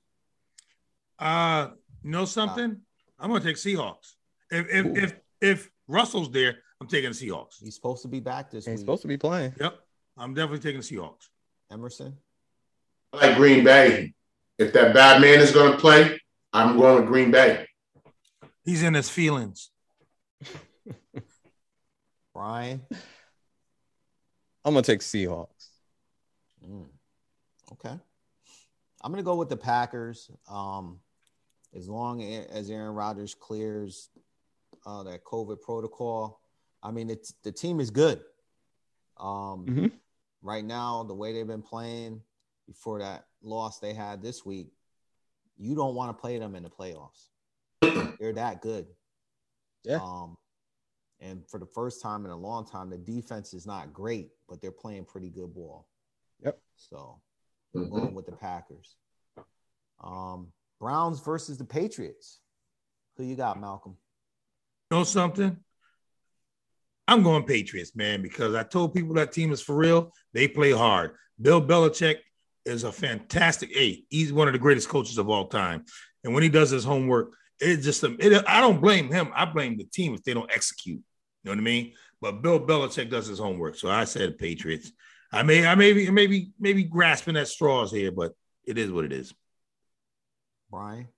Uh, 1.19 1.71
you 2.03 2.11
know 2.11 2.25
something? 2.25 2.71
Uh, 2.71 3.11
I'm 3.19 3.31
gonna 3.31 3.43
take 3.43 3.57
Seahawks. 3.57 4.15
If 4.51 4.67
if, 4.69 4.97
if 4.97 5.15
if 5.41 5.71
Russell's 5.89 6.31
there, 6.31 6.59
I'm 6.81 6.87
taking 6.87 7.11
the 7.11 7.17
Seahawks. 7.17 7.57
He's 7.61 7.75
supposed 7.75 8.03
to 8.03 8.09
be 8.09 8.21
back 8.21 8.51
this 8.51 8.67
He's 8.67 8.75
week. 8.75 8.81
supposed 8.81 9.03
to 9.03 9.09
be 9.09 9.17
playing. 9.17 9.55
Yep, 9.59 9.79
I'm 10.17 10.35
definitely 10.35 10.61
taking 10.61 10.81
the 10.81 10.87
Seahawks. 10.87 11.29
Emerson. 11.71 12.17
I 13.13 13.29
like 13.29 13.37
Green 13.37 13.65
Bay. 13.65 14.15
If 14.59 14.73
that 14.73 14.95
bad 14.95 15.21
man 15.21 15.41
is 15.41 15.53
going 15.53 15.73
to 15.73 15.79
play, 15.79 16.21
I'm 16.53 16.79
going 16.79 17.01
with 17.01 17.07
Green 17.07 17.31
Bay. 17.31 17.67
He's 18.65 18.83
in 18.83 18.95
his 18.95 19.09
feelings. 19.09 19.71
Brian. 22.35 22.83
I'm 24.65 24.75
gonna 24.75 24.83
take 24.83 25.01
Seahawks. 25.01 25.69
Mm. 26.69 26.89
Okay. 27.73 27.95
I'm 29.03 29.13
gonna 29.13 29.23
go 29.23 29.37
with 29.37 29.49
the 29.49 29.57
Packers. 29.57 30.31
Um, 30.51 30.99
as 31.75 31.89
long 31.89 32.23
as 32.23 32.69
Aaron 32.69 32.95
Rodgers 32.95 33.35
clears 33.35 34.11
uh, 34.85 35.05
that 35.05 35.25
COVID 35.25 35.61
protocol, 35.61 36.41
I 36.83 36.91
mean, 36.91 37.09
it's 37.11 37.33
the 37.45 37.53
team 37.53 37.79
is 37.79 37.91
good. 37.91 38.21
Um, 39.19 39.67
mm-hmm. 39.67 39.87
Right 40.43 40.65
now, 40.65 41.03
the 41.03 41.15
way 41.15 41.33
they've 41.33 41.47
been 41.47 41.63
playing 41.63 42.21
before 42.67 43.01
that 43.01 43.27
loss 43.43 43.79
they 43.79 43.95
had 43.95 44.23
this 44.23 44.45
week, 44.45 44.69
you 45.57 45.75
don't 45.75 45.95
want 45.95 46.17
to 46.17 46.21
play 46.21 46.39
them 46.39 46.55
in 46.55 46.63
the 46.63 46.71
playoffs. 46.71 47.29
They're 48.21 48.33
that 48.35 48.61
good. 48.61 48.87
Yeah. 49.85 50.01
Um, 50.03 50.37
and 51.21 51.49
for 51.49 51.59
the 51.59 51.67
first 51.67 52.03
time 52.03 52.25
in 52.25 52.31
a 52.31 52.37
long 52.37 52.67
time, 52.67 52.91
the 52.91 52.99
defense 52.99 53.55
is 53.55 53.67
not 53.67 53.93
great, 53.93 54.31
but 54.49 54.61
they're 54.61 54.71
playing 54.71 55.07
pretty 55.07 55.31
good 55.31 55.55
ball. 55.55 55.89
Yep. 56.45 56.59
So 56.77 57.21
mm-hmm. 57.75 57.91
going 57.91 58.15
with 58.15 58.27
the 58.27 58.33
Packers. 58.33 58.97
Um, 60.03 60.49
Browns 60.79 61.21
versus 61.21 61.57
the 61.57 61.65
Patriots. 61.65 62.41
Who 63.17 63.25
you 63.25 63.35
got, 63.35 63.59
Malcolm? 63.59 63.97
know 64.91 65.05
something? 65.05 65.57
I'm 67.09 67.23
going 67.23 67.45
Patriots, 67.45 67.95
man, 67.95 68.23
because 68.23 68.55
I 68.55 68.63
told 68.63 68.95
people 68.95 69.15
that 69.15 69.33
team 69.33 69.53
is 69.53 69.63
for 69.63 69.77
real. 69.77 70.13
They 70.33 70.49
play 70.49 70.73
hard. 70.73 71.13
Bill 71.41 71.63
Belichick 71.63 72.17
is 72.65 72.85
a 72.85 72.93
fantastic. 72.93 73.71
Hey, 73.73 74.05
he's 74.11 74.33
one 74.33 74.49
of 74.49 74.53
the 74.53 74.59
greatest 74.59 74.89
coaches 74.89 75.19
of 75.19 75.29
all 75.29 75.47
time. 75.47 75.85
And 76.25 76.35
when 76.35 76.43
he 76.43 76.49
does 76.49 76.71
his 76.71 76.85
homework, 76.85 77.33
it's 77.61 77.85
just 77.85 78.03
it, 78.05 78.45
I 78.47 78.61
don't 78.61 78.81
blame 78.81 79.11
him. 79.11 79.31
I 79.35 79.45
blame 79.45 79.79
the 79.79 79.85
team 79.85 80.15
if 80.15 80.23
they 80.25 80.35
don't 80.35 80.51
execute. 80.53 80.99
You 80.99 81.05
know 81.45 81.53
what 81.53 81.59
I 81.59 81.63
mean? 81.63 81.93
But 82.21 82.43
Bill 82.43 82.59
Belichick 82.59 83.11
does 83.11 83.27
his 83.27 83.39
homework, 83.39 83.77
so 83.77 83.89
I 83.89 84.05
said 84.05 84.39
Patriots. 84.39 84.91
I 85.33 85.43
may, 85.43 85.67
I 85.67 85.75
may 85.75 85.93
be, 85.93 86.11
maybe, 86.11 86.51
maybe 86.59 86.85
grasping 86.85 87.37
at 87.37 87.49
straws 87.49 87.93
here, 87.93 88.11
but 88.11 88.33
it 88.65 88.79
is 88.79 88.91
what 88.91 89.05
it 89.05 89.13
is. 89.13 89.35
Brian, 90.71 91.09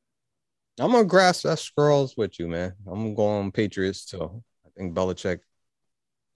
I'm 0.79 0.93
gonna 0.93 1.05
grasp 1.05 1.45
that 1.45 1.59
straws 1.59 2.17
with 2.17 2.39
you, 2.39 2.49
man. 2.49 2.75
I'm 2.87 3.15
going 3.15 3.45
on 3.45 3.53
Patriots 3.53 4.05
too. 4.05 4.43
I 4.67 4.69
think 4.77 4.95
Belichick, 4.95 5.41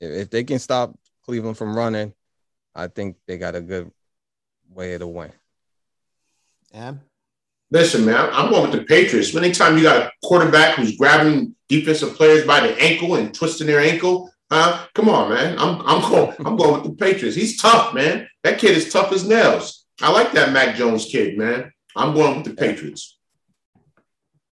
if 0.03 0.31
they 0.31 0.45
can 0.45 0.59
stop 0.59 0.99
Cleveland 1.25 1.57
from 1.57 1.77
running, 1.77 2.13
I 2.75 2.89
think 2.89 3.17
they 3.27 3.39
got 3.39 3.55
a 3.55 3.61
good 3.61 3.91
way 4.71 4.97
to 4.99 5.07
win. 5.07 5.33
And 6.73 7.01
Listen, 7.73 8.05
man, 8.05 8.29
I'm 8.33 8.51
going 8.51 8.71
with 8.71 8.79
the 8.79 8.85
Patriots. 8.85 9.35
Anytime 9.35 9.79
you 9.79 9.83
got 9.85 10.03
a 10.03 10.13
quarterback 10.23 10.75
who's 10.75 10.95
grabbing 10.99 11.57
defensive 11.71 12.15
players 12.17 12.47
by 12.47 12.61
the 12.61 12.79
ankle 12.79 13.15
and 13.15 13.33
twisting 13.33 13.67
their 13.67 13.81
ankle, 13.81 14.31
huh? 14.51 14.87
Come 14.95 15.09
on, 15.09 15.31
man. 15.31 15.59
I'm 15.59 15.81
I'm 15.87 16.03
going 16.03 16.37
I'm 16.45 16.57
going 16.57 16.83
with 16.83 16.91
the 16.91 17.03
Patriots. 17.03 17.35
He's 17.35 17.59
tough, 17.59 17.95
man. 17.95 18.29
That 18.45 18.59
kid 18.59 18.77
is 18.77 18.93
tough 18.93 19.11
as 19.11 19.27
nails. 19.27 19.87
I 20.03 20.13
like 20.13 20.33
that 20.33 20.53
Mac 20.53 20.77
Jones 20.77 21.07
kid, 21.07 21.39
man. 21.39 21.73
I'm 21.97 22.13
going 22.13 22.37
with 22.37 22.45
the 22.45 22.55
Patriots. 22.55 23.19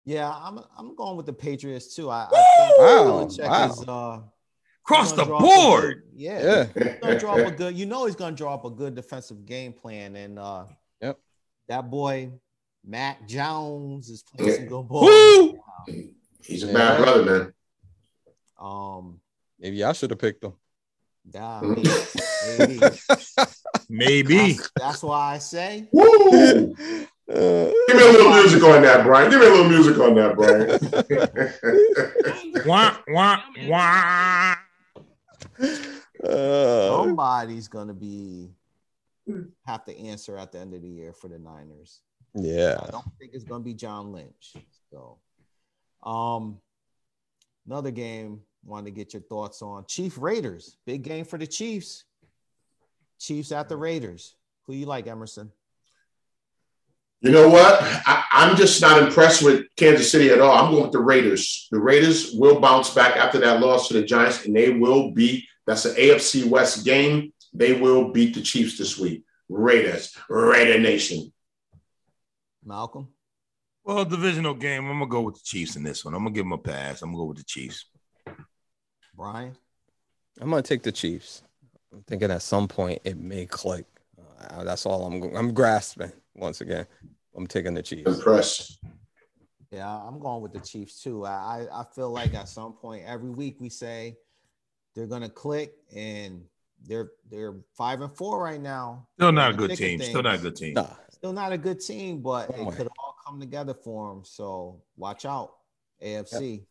Yeah, 0.05 0.31
I'm 0.31 0.59
I'm 0.77 0.95
going 0.95 1.17
with 1.17 1.25
the 1.25 1.33
Patriots 1.33 1.95
too. 1.95 2.11
I, 2.11 2.27
I 2.31 2.43
think 2.57 2.77
Wow, 2.77 3.25
Belichick 3.25 3.49
wow. 3.49 3.65
is 3.65 3.83
uh 3.87 4.19
Across 4.87 5.11
the 5.13 5.25
draw 5.25 5.37
up 5.37 5.43
a 5.43 5.45
board. 5.45 6.03
good- 6.05 6.11
yeah, 6.15 6.41
Yeah. 6.41 6.65
he's 6.83 6.99
gonna 7.01 7.19
draw 7.19 7.35
up 7.37 7.47
a 7.47 7.51
good. 7.51 7.77
You 7.77 7.85
know, 7.85 8.05
he's 8.05 8.15
gonna 8.15 8.35
draw 8.35 8.53
up 8.53 8.63
a 8.65 8.69
good 8.69 8.95
defensive 8.95 9.45
game 9.45 9.73
plan, 9.73 10.15
and 10.15 10.39
uh, 10.39 10.65
Yep. 11.01 11.19
that 11.67 11.89
boy 11.91 12.31
Mac 12.85 13.27
Jones 13.27 14.09
is 14.09 14.23
playing 14.23 14.53
some 14.55 14.65
good 14.67 14.87
ball. 14.87 15.03
Woo! 15.03 15.59
He's 16.41 16.63
a 16.63 16.67
Yeah. 16.67 16.73
bad 16.73 17.03
brother, 17.03 17.23
man. 17.25 17.53
Um, 18.57 19.19
Maybe 19.59 19.83
I 19.83 19.91
should 19.91 20.11
have 20.11 20.19
picked 20.19 20.45
him. 20.45 20.53
yeah, 21.33 21.59
Mhm. 21.61 21.83
maybe, 22.57 22.79
maybe. 23.89 23.89
Maybe. 23.89 24.53
That's, 24.53 24.69
that's 24.77 25.03
why 25.03 25.33
I 25.33 25.37
say 25.39 25.89
Woo! 25.91 26.73
Uh, 27.29 27.73
Give 27.89 27.97
me 27.97 28.03
a 28.03 28.11
little 28.13 28.31
music 28.31 28.63
on 28.63 28.81
that, 28.83 29.03
Brian. 29.03 29.29
Give 29.29 29.41
me 29.41 29.47
a 29.47 29.49
little 29.49 29.67
music 29.67 29.99
on 29.99 30.15
that, 30.15 30.33
Brian. 30.37 30.79
Wah, 32.65 32.97
wah, 33.09 33.41
wah. 33.67 34.55
Uh, 35.59 36.89
somebody's 36.89 37.67
gonna 37.67 37.93
be 37.93 38.49
have 39.65 39.83
to 39.85 39.97
answer 39.97 40.37
at 40.37 40.51
the 40.51 40.59
end 40.59 40.73
of 40.73 40.81
the 40.81 40.87
year 40.87 41.13
for 41.13 41.27
the 41.27 41.37
Niners. 41.39 42.01
yeah. 42.33 42.79
I 42.81 42.89
don't 42.91 43.05
think 43.19 43.31
it's 43.33 43.43
gonna 43.43 43.63
be 43.63 43.73
John 43.73 44.11
Lynch. 44.11 44.53
So, 44.91 45.17
um, 46.03 46.59
another 47.65 47.91
game. 47.91 48.41
Wanted 48.65 48.85
to 48.85 48.91
get 48.91 49.13
your 49.13 49.21
thoughts 49.21 49.61
on 49.61 49.85
Chief 49.87 50.17
Raiders. 50.17 50.75
Big 50.85 51.01
game 51.01 51.23
for 51.23 51.37
the 51.37 51.47
Chiefs. 51.47 52.03
Chiefs 53.17 53.53
at 53.53 53.69
the 53.69 53.77
Raiders. 53.77 54.35
Who 54.65 54.73
you 54.73 54.85
like, 54.85 55.07
Emerson? 55.07 55.51
You 57.21 57.31
know 57.31 57.49
what? 57.49 57.79
I, 57.81 58.23
I'm 58.31 58.55
just 58.55 58.79
not 58.81 59.01
impressed 59.01 59.43
with 59.43 59.65
Kansas 59.75 60.11
City 60.11 60.29
at 60.29 60.39
all. 60.39 60.55
I'm 60.55 60.71
going 60.71 60.83
with 60.83 60.91
the 60.91 60.99
Raiders. 60.99 61.67
The 61.71 61.79
Raiders 61.79 62.31
will 62.33 62.59
bounce 62.59 62.93
back 62.93 63.17
after 63.17 63.39
that 63.39 63.59
loss 63.59 63.87
to 63.87 63.95
the 63.95 64.03
Giants, 64.03 64.45
and 64.45 64.55
they 64.55 64.69
will 64.69 65.11
beat. 65.11 65.45
That's 65.65 65.85
an 65.85 65.95
AFC 65.95 66.45
West 66.45 66.85
game. 66.85 67.33
They 67.53 67.73
will 67.73 68.11
beat 68.11 68.35
the 68.35 68.41
Chiefs 68.41 68.77
this 68.77 68.99
week. 68.99 69.23
Raiders, 69.49 70.15
Raider 70.29 70.79
Nation. 70.79 71.33
Malcolm. 72.63 73.07
Well, 73.83 74.05
divisional 74.05 74.53
game. 74.53 74.85
I'm 74.85 74.99
gonna 74.99 75.07
go 75.07 75.21
with 75.21 75.35
the 75.35 75.43
Chiefs 75.43 75.75
in 75.75 75.83
this 75.83 76.05
one. 76.05 76.13
I'm 76.13 76.23
gonna 76.23 76.35
give 76.35 76.45
them 76.45 76.51
a 76.51 76.57
pass. 76.57 77.01
I'm 77.01 77.09
gonna 77.09 77.23
go 77.23 77.29
with 77.29 77.37
the 77.37 77.45
Chiefs. 77.45 77.85
Brian. 79.15 79.57
I'm 80.39 80.51
gonna 80.51 80.61
take 80.61 80.83
the 80.83 80.91
Chiefs. 80.91 81.41
I'm 81.91 82.03
thinking 82.03 82.29
at 82.29 82.43
some 82.43 82.67
point 82.67 83.01
it 83.05 83.17
may 83.17 83.47
click. 83.47 83.85
Uh, 84.39 84.63
that's 84.63 84.85
all 84.85 85.07
I'm. 85.07 85.35
I'm 85.35 85.53
grasping 85.53 86.11
once 86.37 86.61
again. 86.61 86.85
I'm 87.35 87.47
taking 87.47 87.73
the 87.73 87.83
Chiefs. 87.83 88.17
Impressed. 88.17 88.79
Yeah, 89.71 89.87
I'm 89.87 90.19
going 90.19 90.41
with 90.41 90.53
the 90.53 90.59
Chiefs 90.59 91.01
too. 91.01 91.25
I 91.25 91.67
I 91.71 91.81
I 91.81 91.83
feel 91.93 92.11
like 92.11 92.33
at 92.33 92.47
some 92.47 92.73
point 92.73 93.03
every 93.05 93.29
week 93.29 93.57
we 93.59 93.69
say 93.69 94.17
they're 94.95 95.07
gonna 95.07 95.29
click, 95.29 95.73
and 95.93 96.43
they're 96.87 97.11
they're 97.29 97.55
five 97.75 98.01
and 98.01 98.15
four 98.15 98.41
right 98.41 98.61
now. 98.61 99.07
Still 99.15 99.31
not 99.31 99.51
a 99.51 99.53
good 99.53 99.75
team. 99.75 100.01
Still 100.01 100.23
not 100.23 100.35
a 100.35 100.39
good 100.39 100.55
team. 100.55 100.75
Nah, 100.75 100.87
Still 101.11 101.33
not 101.33 101.51
a 101.51 101.57
good 101.57 101.79
team, 101.79 102.21
but 102.21 102.49
Oh 102.49 102.61
it 102.61 102.65
my. 102.65 102.71
could 102.71 102.87
all 102.99 103.15
come 103.25 103.39
together 103.39 103.73
for 103.73 104.13
them. 104.13 104.23
So 104.23 104.81
watch 104.95 105.25
out, 105.25 105.53
AFC. 106.01 106.65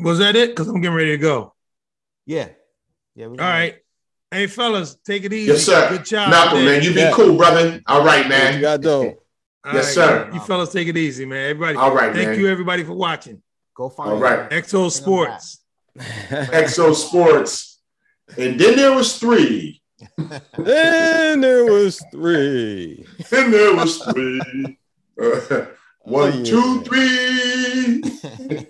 Was 0.00 0.18
that 0.18 0.34
it? 0.34 0.50
Because 0.50 0.66
I'm 0.68 0.80
getting 0.80 0.96
ready 0.96 1.10
to 1.10 1.18
go. 1.18 1.54
Yeah, 2.26 2.48
yeah. 3.14 3.28
We 3.28 3.38
All 3.38 3.48
right. 3.48 3.76
Hey, 4.34 4.48
fellas, 4.48 4.96
take 5.06 5.22
it 5.22 5.32
easy. 5.32 5.52
Yes, 5.52 5.62
sir. 5.64 5.88
Good 5.90 6.04
job. 6.06 6.28
Malcolm, 6.30 6.64
man, 6.64 6.82
you 6.82 6.92
be 6.92 7.00
Yeah. 7.00 7.12
cool, 7.12 7.36
brother. 7.36 7.80
All 7.86 8.04
right, 8.04 8.28
man. 8.28 8.46
you 8.46 8.52
man. 8.54 8.60
got 8.60 8.80
dope. 8.80 9.24
All 9.64 9.74
Yes, 9.74 9.94
sir. 9.94 10.28
You 10.34 10.40
fellas 10.40 10.72
take 10.72 10.88
it 10.88 10.96
easy, 10.96 11.24
man. 11.24 11.50
Everybody. 11.50 11.76
All 11.78 11.94
right, 11.94 12.12
Thank 12.12 12.30
man. 12.30 12.40
you, 12.40 12.48
everybody, 12.48 12.82
for 12.82 12.94
watching. 12.94 13.40
Go 13.76 13.88
find. 13.88 14.10
All 14.10 14.18
right. 14.18 14.50
Exo 14.50 14.90
Sports. 14.90 15.60
Exo 15.98 16.94
Sports. 16.96 17.78
And 18.36 18.58
then 18.58 18.74
there 18.76 18.92
was 18.92 19.18
three. 19.18 19.80
then 20.58 21.40
there 21.40 21.64
was 21.66 22.02
three. 22.10 23.06
Then 23.30 23.50
there 23.52 23.74
was 23.76 23.98
three. 23.98 24.78
Uh, 25.20 25.66
one, 26.02 26.32
Oh, 26.32 26.36
yeah. 26.38 26.44
two, 26.44 26.82
three. 26.82 28.02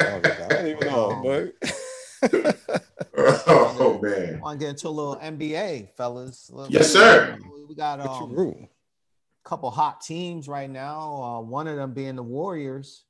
I 0.00 0.48
don't 0.48 0.66
even 0.66 0.88
know, 0.88 1.20
but 1.22 2.32
man. 2.32 2.54
Want 4.46 4.60
to 4.60 4.64
get 4.64 4.70
into 4.70 4.86
a 4.86 4.90
little 4.90 5.16
NBA, 5.16 5.96
fellas? 5.96 6.48
Little- 6.52 6.72
Yes, 6.72 6.92
sir. 6.92 7.36
We 7.68 7.74
got 7.74 7.98
what 7.98 8.20
you 8.20 8.26
um, 8.26 8.32
rule? 8.32 8.70
couple 9.42 9.68
hot 9.72 10.00
teams 10.00 10.46
right 10.46 10.70
now. 10.70 11.20
Uh, 11.20 11.40
one 11.40 11.66
of 11.66 11.74
them 11.74 11.92
being 11.92 12.14
the 12.14 12.22
Warriors. 12.22 13.06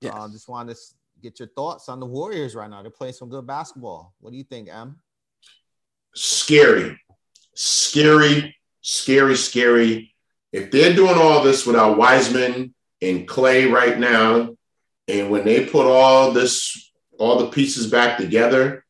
Yes. 0.00 0.14
Uh, 0.16 0.26
just 0.28 0.48
wanted 0.48 0.74
to 0.74 0.80
get 1.22 1.38
your 1.38 1.48
thoughts 1.48 1.90
on 1.90 2.00
the 2.00 2.06
Warriors 2.06 2.54
right 2.54 2.70
now. 2.70 2.80
They're 2.80 2.90
playing 2.90 3.12
some 3.12 3.28
good 3.28 3.46
basketball. 3.46 4.14
What 4.20 4.30
do 4.30 4.38
you 4.38 4.44
think, 4.44 4.70
Em? 4.70 4.96
Scary. 6.14 6.98
Scary, 7.54 8.56
scary, 8.80 9.36
scary. 9.36 10.14
If 10.50 10.70
they're 10.70 10.94
doing 10.94 11.16
all 11.16 11.42
this 11.42 11.66
without 11.66 11.98
Wiseman 11.98 12.74
and 13.02 13.28
Clay 13.28 13.66
right 13.66 13.98
now, 13.98 14.56
and 15.08 15.30
when 15.30 15.44
they 15.44 15.66
put 15.66 15.84
all 15.86 16.32
this, 16.32 16.90
all 17.18 17.38
the 17.38 17.50
pieces 17.50 17.90
back 17.90 18.16
together, 18.16 18.86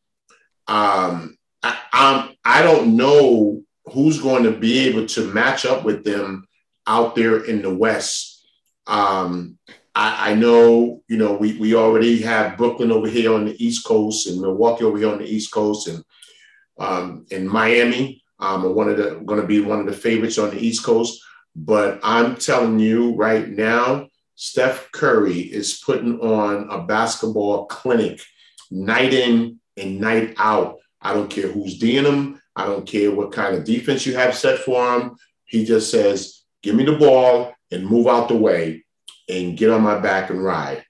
um, 0.68 1.36
I, 1.92 2.62
don't 2.62 2.96
know 2.96 3.62
who's 3.86 4.20
going 4.20 4.44
to 4.44 4.52
be 4.52 4.88
able 4.88 5.06
to 5.06 5.32
match 5.32 5.66
up 5.66 5.84
with 5.84 6.04
them 6.04 6.46
out 6.86 7.14
there 7.14 7.44
in 7.44 7.62
the 7.62 7.74
West. 7.74 8.46
Um, 8.86 9.58
I, 9.94 10.30
I 10.30 10.34
know, 10.34 11.02
you 11.08 11.16
know, 11.16 11.34
we 11.34 11.58
we 11.58 11.74
already 11.74 12.22
have 12.22 12.56
Brooklyn 12.56 12.92
over 12.92 13.08
here 13.08 13.34
on 13.34 13.44
the 13.44 13.64
East 13.64 13.84
Coast 13.84 14.26
and 14.26 14.40
Milwaukee 14.40 14.84
over 14.84 14.98
here 14.98 15.10
on 15.10 15.18
the 15.18 15.28
East 15.28 15.52
Coast, 15.52 15.88
and 15.88 16.04
um, 16.78 17.26
Miami, 17.48 18.22
um, 18.38 18.74
one 18.74 18.88
of 18.88 18.96
the 18.96 19.20
going 19.24 19.40
to 19.40 19.46
be 19.46 19.60
one 19.60 19.80
of 19.80 19.86
the 19.86 19.92
favorites 19.92 20.38
on 20.38 20.50
the 20.50 20.58
East 20.58 20.84
Coast. 20.84 21.20
But 21.56 22.00
I'm 22.02 22.36
telling 22.36 22.78
you 22.78 23.14
right 23.16 23.48
now, 23.48 24.08
Steph 24.36 24.90
Curry 24.92 25.40
is 25.40 25.82
putting 25.84 26.20
on 26.20 26.68
a 26.70 26.84
basketball 26.86 27.66
clinic 27.66 28.20
night 28.70 29.12
in 29.12 29.60
and 29.76 30.00
night 30.00 30.34
out. 30.38 30.79
I 31.02 31.14
don't 31.14 31.30
care 31.30 31.48
who's 31.48 31.78
D'ing 31.78 32.04
him. 32.04 32.40
I 32.54 32.66
don't 32.66 32.86
care 32.86 33.10
what 33.10 33.32
kind 33.32 33.56
of 33.56 33.64
defense 33.64 34.06
you 34.06 34.14
have 34.16 34.34
set 34.34 34.58
for 34.58 34.98
him. 34.98 35.16
He 35.44 35.64
just 35.64 35.90
says, 35.90 36.42
"Give 36.62 36.74
me 36.74 36.84
the 36.84 36.96
ball 36.96 37.52
and 37.70 37.86
move 37.86 38.06
out 38.06 38.28
the 38.28 38.36
way 38.36 38.84
and 39.28 39.56
get 39.56 39.70
on 39.70 39.82
my 39.82 39.98
back 39.98 40.30
and 40.30 40.42
ride." 40.42 40.84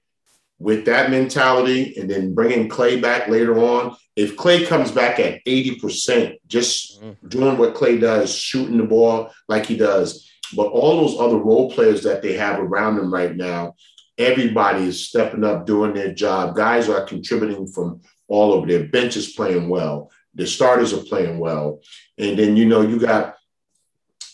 With 0.59 0.85
that 0.85 1.09
mentality, 1.09 1.95
and 1.97 2.09
then 2.09 2.35
bringing 2.35 2.69
Clay 2.69 2.99
back 2.99 3.27
later 3.27 3.57
on, 3.57 3.95
if 4.15 4.37
Clay 4.37 4.65
comes 4.65 4.91
back 4.91 5.19
at 5.19 5.39
80%, 5.45 6.35
just 6.47 7.01
Mhm. 7.01 7.29
doing 7.29 7.57
what 7.57 7.73
Clay 7.73 7.97
does, 7.97 8.35
shooting 8.35 8.77
the 8.77 8.83
ball 8.83 9.31
like 9.47 9.65
he 9.65 9.75
does, 9.75 10.27
but 10.55 10.67
all 10.67 11.01
those 11.01 11.19
other 11.19 11.37
role 11.37 11.71
players 11.71 12.03
that 12.03 12.21
they 12.21 12.33
have 12.33 12.59
around 12.59 12.97
them 12.97 13.11
right 13.11 13.35
now, 13.35 13.73
everybody 14.17 14.83
is 14.83 15.07
stepping 15.07 15.43
up, 15.43 15.65
doing 15.65 15.93
their 15.93 16.13
job. 16.13 16.55
Guys 16.55 16.89
are 16.89 17.05
contributing 17.05 17.65
from 17.65 18.01
all 18.31 18.53
over. 18.53 18.67
Their 18.67 18.85
bench 18.85 19.15
is 19.15 19.33
playing 19.33 19.69
well. 19.69 20.11
The 20.35 20.47
starters 20.47 20.93
are 20.93 21.03
playing 21.03 21.39
well. 21.39 21.81
And 22.17 22.37
then, 22.37 22.55
you 22.55 22.65
know, 22.65 22.81
you 22.81 22.99
got 22.99 23.35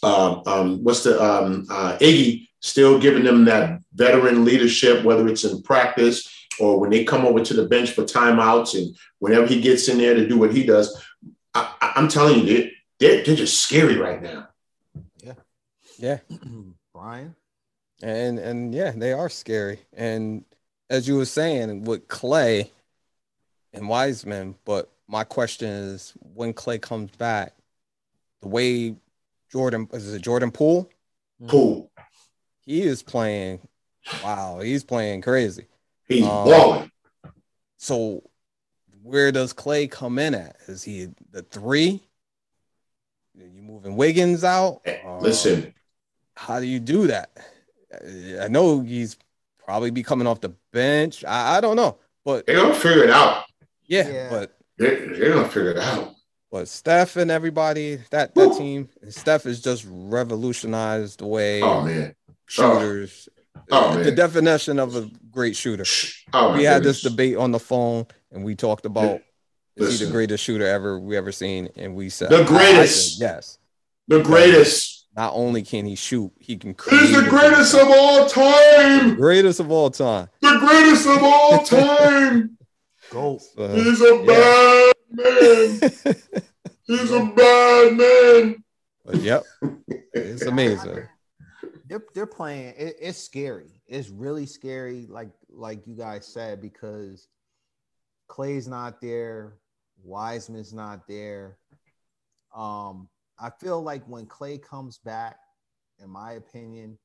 um, 0.04 0.44
um, 0.46 0.84
what's 0.84 1.04
the 1.04 1.22
um, 1.22 1.66
uh, 1.70 1.98
Iggy 1.98 2.48
still 2.60 3.00
giving 3.00 3.24
them 3.24 3.46
that 3.46 3.82
veteran 3.94 4.46
leadership, 4.46 5.04
whether 5.04 5.28
it's 5.28 5.44
in 5.44 5.62
practice 5.64 6.32
or 6.60 6.80
when 6.80 6.90
they 6.90 7.04
come 7.04 7.26
over 7.26 7.44
to 7.44 7.54
the 7.54 7.68
bench 7.68 7.92
for 7.92 8.04
timeouts 8.04 8.78
and 8.78 8.96
whenever 9.20 9.48
he 9.48 9.62
gets 9.62 9.88
in 9.88 9.98
there 9.98 10.14
to 10.16 10.28
do 10.28 10.38
what 10.38 10.54
he 10.54 10.64
does. 10.64 11.04
I, 11.54 11.74
I, 11.82 11.94
I'm 11.96 12.08
telling 12.08 12.40
you, 12.40 12.46
they're, 12.46 12.72
they're, 13.00 13.24
they're 13.24 13.36
just 13.36 13.62
scary 13.62 13.98
right 13.98 14.22
now. 14.22 14.50
Yeah. 15.24 15.34
Yeah, 15.98 16.20
Brian? 16.94 17.36
and 18.02 18.40
and 18.40 18.74
yeah, 18.74 18.92
they 18.96 19.14
are 19.14 19.30
scary. 19.30 19.80
And 19.94 20.46
as 20.90 21.08
you 21.08 21.16
were 21.16 21.26
saying 21.26 21.84
with 21.84 22.08
Clay 22.08 22.72
and 23.78 23.88
Wiseman, 23.90 24.56
but 24.66 24.90
my 25.08 25.24
question 25.24 25.70
is 25.70 26.14
when 26.34 26.54
Clay 26.54 26.78
comes 26.80 27.12
back, 27.12 27.54
the 28.42 28.48
way 28.48 28.96
Jordan 29.52 29.88
is 29.94 30.14
it 30.14 30.22
Jordan 30.22 30.52
Poole? 30.52 30.90
Cool. 31.48 31.90
He 32.66 32.82
is 32.82 33.02
playing. 33.04 33.60
Wow, 34.24 34.60
he's 34.62 34.84
playing 34.84 35.22
crazy. 35.22 35.66
He's 36.08 36.24
Um, 36.24 36.30
balling. 36.46 36.92
So 37.78 38.24
where 39.04 39.32
does 39.32 39.54
Clay 39.54 39.88
come 39.88 40.20
in 40.20 40.36
at? 40.36 40.58
Is 40.68 40.84
he 40.84 41.08
the 41.32 41.44
three? 41.44 42.02
Are 43.40 43.46
you 43.46 43.62
moving 43.62 43.96
Wiggins 43.96 44.44
out? 44.44 44.82
Uh, 44.86 45.20
Listen, 45.20 45.74
how 46.36 46.60
do 46.60 46.66
you 46.66 46.80
do 46.80 47.08
that? 47.08 47.30
I 48.42 48.48
know 48.48 48.82
he's 48.82 49.18
probably 49.64 49.92
be 49.92 50.04
coming 50.04 50.28
off 50.28 50.42
the 50.42 50.54
bench. 50.74 51.24
I, 51.24 51.58
I 51.58 51.62
don't 51.62 51.76
know, 51.76 51.98
but 52.26 52.46
they're 52.46 52.56
gonna 52.62 52.74
figure 52.74 53.04
it 53.04 53.10
out. 53.10 53.46
Yeah, 53.88 54.08
Yeah. 54.10 54.30
but 54.30 54.58
They're, 54.78 55.08
they're 55.18 55.34
gonna 55.34 55.48
figure 55.50 55.72
it 55.72 55.78
out. 55.78 56.14
But 56.52 56.68
Steph 56.70 57.18
and 57.18 57.30
everybody, 57.30 57.98
that 58.12 58.34
that 58.34 58.36
Woo. 58.36 58.58
team, 58.58 58.90
Steph 59.10 59.44
has 59.44 59.60
just 59.62 59.86
revolutionized 59.90 61.20
the 61.20 61.28
way 61.28 61.62
Oh 61.62 61.82
man. 61.84 62.16
Oh. 62.30 62.34
shooters. 62.48 63.30
Oh, 63.72 63.96
the 63.98 64.04
man. 64.06 64.16
definition 64.16 64.80
of 64.80 64.96
a 64.96 65.10
great 65.32 65.56
shooter. 65.56 65.84
Oh, 66.34 66.52
my 66.52 66.58
we 66.58 66.64
had 66.64 66.84
this 66.84 67.02
debate 67.02 67.36
on 67.38 67.52
the 67.52 67.60
phone, 67.60 68.06
and 68.32 68.44
we 68.46 68.56
talked 68.56 68.86
about 68.86 69.20
is 69.76 70.00
he 70.00 70.06
the 70.06 70.12
greatest 70.12 70.44
shooter 70.44 70.66
ever 70.66 71.00
we 71.00 71.18
ever 71.18 71.32
seen, 71.32 71.70
and 71.76 71.96
we 71.96 72.10
said 72.10 72.30
The 72.30 72.38
I- 72.38 72.42
I 72.42 72.46
greatest. 72.46 73.18
said 73.20 73.26
yes. 73.26 73.58
The 74.08 74.22
greatest. 74.24 75.06
Not 75.18 75.34
only 75.34 75.64
can 75.64 75.86
he 75.86 75.96
shoot, 75.96 76.32
he 76.38 76.56
can 76.58 76.76
create. 76.76 77.02
He's 77.08 77.16
the 77.24 77.28
greatest 77.28 77.74
of 77.74 77.88
all 77.90 78.28
time. 78.30 79.16
greatest 79.16 79.60
of 79.60 79.72
all 79.72 79.90
time. 79.90 80.30
The 80.42 80.58
greatest 80.60 81.08
of 81.08 81.24
all 81.24 81.64
time. 81.64 82.52
Go. 83.10 83.40
So, 83.40 83.74
He's 83.76 84.02
a 84.02 84.24
bad 84.26 84.94
man. 85.12 85.80
He's 86.88 87.12
a 87.12 87.26
bad 87.36 87.98
man. 87.98 88.64
but 89.06 89.16
yep, 89.18 89.44
it's 90.14 90.42
amazing. 90.46 91.04
They're 91.88 92.04
they're 92.14 92.26
playing. 92.26 92.74
It, 92.78 92.96
it's 93.02 93.18
scary. 93.18 93.82
It's 93.88 94.10
really 94.10 94.46
scary. 94.46 95.06
Like 95.10 95.30
like 95.50 95.88
you 95.88 95.96
guys 95.96 96.28
said 96.28 96.62
because 96.62 97.28
Clay's 98.28 98.68
not 98.68 99.00
there. 99.02 99.58
Wiseman's 100.04 100.74
not 100.74 101.08
there. 101.08 101.58
Um, 102.56 103.08
I 103.40 103.50
feel 103.60 103.82
like 103.82 104.04
when 104.08 104.26
Clay 104.26 104.58
comes 104.58 104.98
back, 104.98 105.38
in 106.04 106.10
my 106.10 106.34
opinion, 106.34 106.98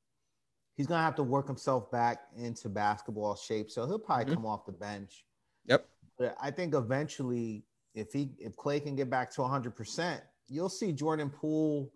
he's 0.75 0.87
gonna 0.87 1.01
have 1.03 1.15
to 1.15 1.23
work 1.23 1.47
himself 1.47 1.89
back 1.91 2.23
into 2.37 2.69
basketball 2.69 3.35
shape. 3.35 3.71
So 3.71 3.85
he'll 3.87 3.99
probably 3.99 4.25
Mhm. 4.25 4.35
come 4.35 4.45
off 4.45 4.65
the 4.65 4.71
bench. 4.73 5.25
Yep. 5.65 5.87
But 6.17 6.35
I 6.41 6.51
think 6.51 6.73
eventually, 6.75 7.63
if 7.95 8.11
he 8.13 8.31
if 8.39 8.55
Clay 8.55 8.79
can 8.79 8.95
get 8.95 9.09
back 9.09 9.31
to 9.35 9.41
100, 9.41 9.75
percent 9.75 10.21
you'll 10.47 10.69
see 10.69 10.91
Jordan 10.91 11.29
Poole 11.29 11.91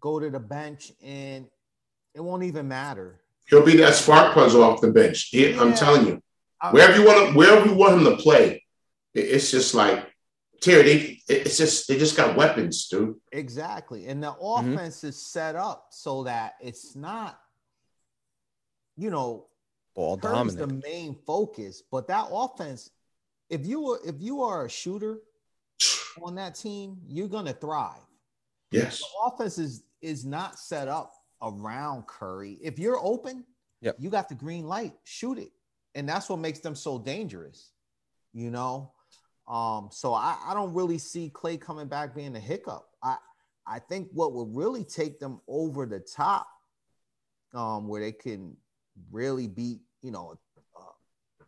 go 0.00 0.20
to 0.20 0.30
the 0.30 0.38
bench, 0.40 0.92
and 1.02 1.46
it 2.14 2.20
won't 2.20 2.44
even 2.44 2.68
matter. 2.68 3.20
He'll 3.48 3.64
be 3.64 3.76
that 3.78 3.94
spark 3.94 4.34
puzzle 4.34 4.62
off 4.62 4.80
the 4.80 4.90
bench. 4.90 5.28
He- 5.30 5.54
I'm 5.54 5.74
telling 5.74 6.06
you. 6.06 6.22
I- 6.60 6.70
Wherever 6.72 6.98
you 7.00 7.06
want 7.06 7.28
to, 7.32 7.34
wherever 7.38 7.66
you 7.66 7.74
want 7.74 7.94
him 8.00 8.04
to 8.04 8.16
play, 8.16 8.64
it- 9.14 9.20
it's 9.20 9.50
just 9.50 9.74
like 9.74 10.06
Terry. 10.60 10.82
They, 11.28 11.34
it's 11.34 11.56
just 11.56 11.88
they 11.88 11.98
just 11.98 12.16
got 12.16 12.36
weapons, 12.36 12.88
dude. 12.88 13.16
Exactly. 13.32 14.06
And 14.06 14.22
the 14.22 14.32
Mm-hmm. 14.32 14.74
offense 14.74 15.02
is 15.04 15.20
set 15.24 15.56
up 15.56 15.88
so 15.90 16.24
that 16.24 16.54
it's 16.60 16.94
not, 16.96 17.38
you 18.96 19.10
know, 19.10 19.46
Ball 19.94 20.18
Curry's 20.18 20.56
the 20.56 20.66
main 20.66 21.14
focus, 21.26 21.82
but 21.90 22.06
that 22.08 22.28
offense, 22.30 22.90
if 23.50 23.66
you 23.66 23.80
were 23.80 24.00
if 24.04 24.16
you 24.20 24.42
are 24.42 24.66
a 24.66 24.68
shooter 24.70 25.18
on 26.22 26.34
that 26.36 26.54
team, 26.54 26.98
you're 27.08 27.28
gonna 27.28 27.52
thrive. 27.52 28.00
Yes. 28.70 28.98
The 29.00 29.06
offense 29.26 29.58
is 29.58 29.82
is 30.02 30.24
not 30.24 30.58
set 30.58 30.88
up 30.88 31.12
around 31.42 32.06
Curry. 32.06 32.58
If 32.62 32.78
you're 32.78 32.98
open, 32.98 33.44
Yep. 33.82 33.96
you 33.98 34.10
got 34.10 34.28
the 34.28 34.34
green 34.34 34.66
light, 34.66 34.94
shoot 35.04 35.38
it. 35.38 35.50
And 35.94 36.08
that's 36.08 36.28
what 36.28 36.38
makes 36.38 36.58
them 36.60 36.74
so 36.74 36.98
dangerous, 36.98 37.70
you 38.32 38.50
know. 38.50 38.92
Um, 39.48 39.88
so 39.92 40.12
I, 40.12 40.36
I 40.46 40.54
don't 40.54 40.74
really 40.74 40.98
see 40.98 41.30
Clay 41.30 41.56
coming 41.56 41.86
back 41.86 42.14
being 42.14 42.34
a 42.36 42.40
hiccup. 42.40 42.86
I 43.02 43.16
I 43.66 43.78
think 43.80 44.08
what 44.12 44.32
would 44.32 44.54
really 44.54 44.84
take 44.84 45.18
them 45.18 45.40
over 45.48 45.86
the 45.86 46.00
top, 46.00 46.46
um, 47.54 47.88
where 47.88 48.00
they 48.00 48.12
can 48.12 48.56
really 49.10 49.46
beat, 49.48 49.80
you 50.02 50.10
know, 50.10 50.38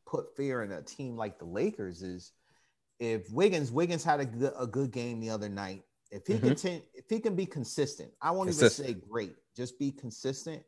put 0.08 0.34
fear 0.36 0.62
in 0.62 0.72
a 0.72 0.82
team 0.82 1.16
like 1.16 1.38
the 1.38 1.44
Lakers 1.44 2.02
is 2.02 2.32
if 2.98 3.30
Wiggins 3.30 3.70
Wiggins 3.70 4.02
had 4.02 4.20
a 4.20 4.24
good, 4.24 4.52
a 4.58 4.66
good 4.66 4.90
game 4.90 5.20
the 5.20 5.30
other 5.30 5.48
night. 5.48 5.82
If 6.10 6.26
he 6.26 6.34
Mhm. 6.34 6.40
continue, 6.40 6.82
if 6.94 7.04
he 7.10 7.20
can 7.20 7.36
be 7.36 7.44
consistent, 7.44 8.10
I 8.22 8.30
won't 8.30 8.48
Consistent. 8.48 8.88
even 8.88 9.00
say 9.02 9.06
great, 9.08 9.36
just 9.54 9.78
be 9.78 9.92
consistent. 9.92 10.62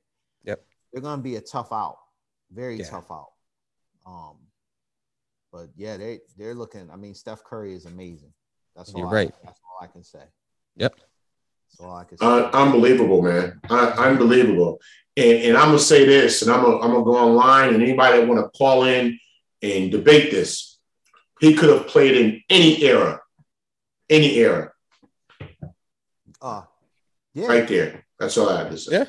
Yep. 0.45 0.63
They're 0.93 1.01
gonna 1.03 1.23
be 1.23 1.37
a 1.37 1.41
tough 1.41 1.73
out, 1.73 1.99
very 2.51 2.77
Yeah. 2.77 2.91
tough 2.91 3.11
out. 3.11 3.33
Um, 4.05 4.37
but 5.51 5.71
yeah, 5.77 5.97
they 5.97 6.21
they're 6.37 6.55
looking. 6.55 6.91
I 6.91 6.97
mean, 6.97 7.15
Steph 7.15 7.43
Curry 7.43 7.75
is 7.75 7.87
amazing. 7.87 8.35
That's 8.77 8.93
all 8.93 9.01
You're 9.01 9.09
I, 9.09 9.13
right. 9.13 9.35
That's 9.43 9.59
all 9.65 9.79
I 9.83 9.87
can 9.87 10.05
say. 10.05 10.25
Yep. 10.77 10.95
That's 10.97 11.81
all 11.81 11.95
I 11.97 12.05
can 12.05 12.19
say. 12.19 12.27
Un- 12.27 12.45
unbelievable, 12.53 13.23
man. 13.23 13.61
Un- 13.71 13.93
unbelievable. 13.99 14.79
And, 15.17 15.39
and 15.45 15.57
I'm 15.57 15.69
gonna 15.69 15.79
say 15.79 16.05
this, 16.05 16.43
and 16.43 16.51
I'm 16.51 16.63
gonna, 16.63 16.77
I'm 16.81 16.91
gonna 16.93 17.05
go 17.05 17.17
online, 17.17 17.73
and 17.75 17.83
anybody 17.83 18.19
that 18.19 18.29
want 18.29 18.45
to 18.45 18.59
call 18.59 18.85
in 18.85 19.19
and 19.63 19.91
debate 19.91 20.31
this, 20.31 20.79
he 21.41 21.55
could 21.55 21.71
have 21.71 21.87
played 21.87 22.17
in 22.17 22.43
any 22.51 22.83
era, 22.83 23.21
any 24.09 24.35
era, 24.37 24.73
uh, 26.43 26.63
yeah, 27.35 27.47
right 27.47 27.69
there. 27.69 28.05
That's 28.19 28.37
all 28.39 28.49
I 28.49 28.59
have 28.59 28.71
to 28.71 28.79
say. 28.79 28.93
Yeah. 28.99 29.05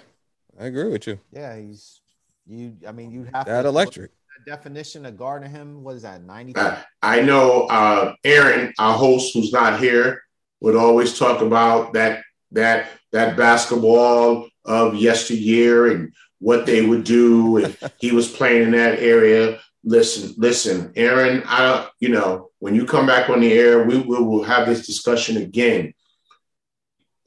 I 0.59 0.65
agree 0.65 0.89
with 0.89 1.07
you. 1.07 1.19
yeah, 1.31 1.57
he's 1.57 2.01
you. 2.45 2.75
I 2.87 2.91
mean, 2.91 3.11
you 3.11 3.23
have 3.33 3.45
That 3.45 3.63
to 3.63 3.69
electric. 3.69 4.11
the 4.45 4.51
definition 4.51 5.05
of 5.05 5.17
guarding 5.17 5.49
him. 5.49 5.83
What 5.83 5.95
is 5.95 6.01
that? 6.03 6.21
Ninety. 6.23 6.53
I, 6.55 6.83
I 7.01 7.21
know 7.21 7.63
uh, 7.67 8.13
Aaron, 8.23 8.73
our 8.77 8.93
host, 8.97 9.33
who's 9.33 9.51
not 9.51 9.79
here, 9.79 10.21
would 10.59 10.75
always 10.75 11.17
talk 11.17 11.41
about 11.41 11.93
that 11.93 12.21
that 12.51 12.89
that 13.11 13.37
basketball 13.37 14.47
of 14.65 14.95
yesteryear 14.95 15.91
and 15.91 16.13
what 16.39 16.65
they 16.65 16.85
would 16.85 17.03
do 17.03 17.57
if 17.57 17.81
he 17.99 18.11
was 18.11 18.27
playing 18.27 18.63
in 18.63 18.71
that 18.71 18.99
area. 18.99 19.59
Listen, 19.83 20.33
listen, 20.37 20.93
Aaron. 20.95 21.43
I 21.45 21.89
you 21.99 22.09
know 22.09 22.51
when 22.59 22.75
you 22.75 22.85
come 22.85 23.07
back 23.07 23.29
on 23.29 23.39
the 23.39 23.51
air, 23.51 23.83
we, 23.83 23.97
we 23.97 24.17
will 24.17 24.43
have 24.43 24.67
this 24.67 24.85
discussion 24.85 25.37
again. 25.37 25.93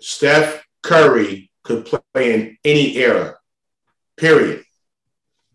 Steph 0.00 0.64
Curry 0.82 1.50
could 1.64 1.86
play 1.86 2.34
in 2.34 2.56
any 2.64 2.96
era. 2.96 3.36
Period. 4.16 4.62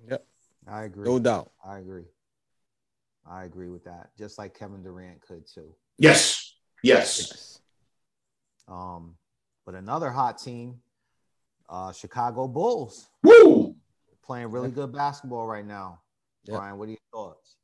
Yep. 0.10 0.26
I 0.68 0.84
agree. 0.84 1.06
No 1.08 1.20
doubt. 1.20 1.52
I 1.64 1.78
agree. 1.78 2.06
I 3.26 3.44
agree 3.46 3.70
with 3.70 3.86
that. 3.86 4.10
Just 4.18 4.38
like 4.38 4.58
Kevin 4.58 4.84
Durant 4.84 5.22
could 5.22 5.48
too. 5.48 5.74
Yes. 5.98 6.56
Yes. 6.84 7.20
Yes. 7.20 7.60
Um, 8.68 9.16
but 9.66 9.76
another 9.76 10.10
hot 10.10 10.40
team, 10.40 10.80
uh, 11.70 11.92
Chicago 11.92 12.48
Bulls, 12.48 13.08
Woo. 13.24 13.76
playing 14.24 14.52
really 14.52 14.72
good 14.72 14.92
basketball 14.92 15.48
right 15.48 15.66
now. 15.66 16.00
Yeah. 16.50 16.58
Brian, 16.58 16.78
what 16.80 16.88
are 16.88 16.92
your 16.92 17.00
thoughts? 17.14 17.56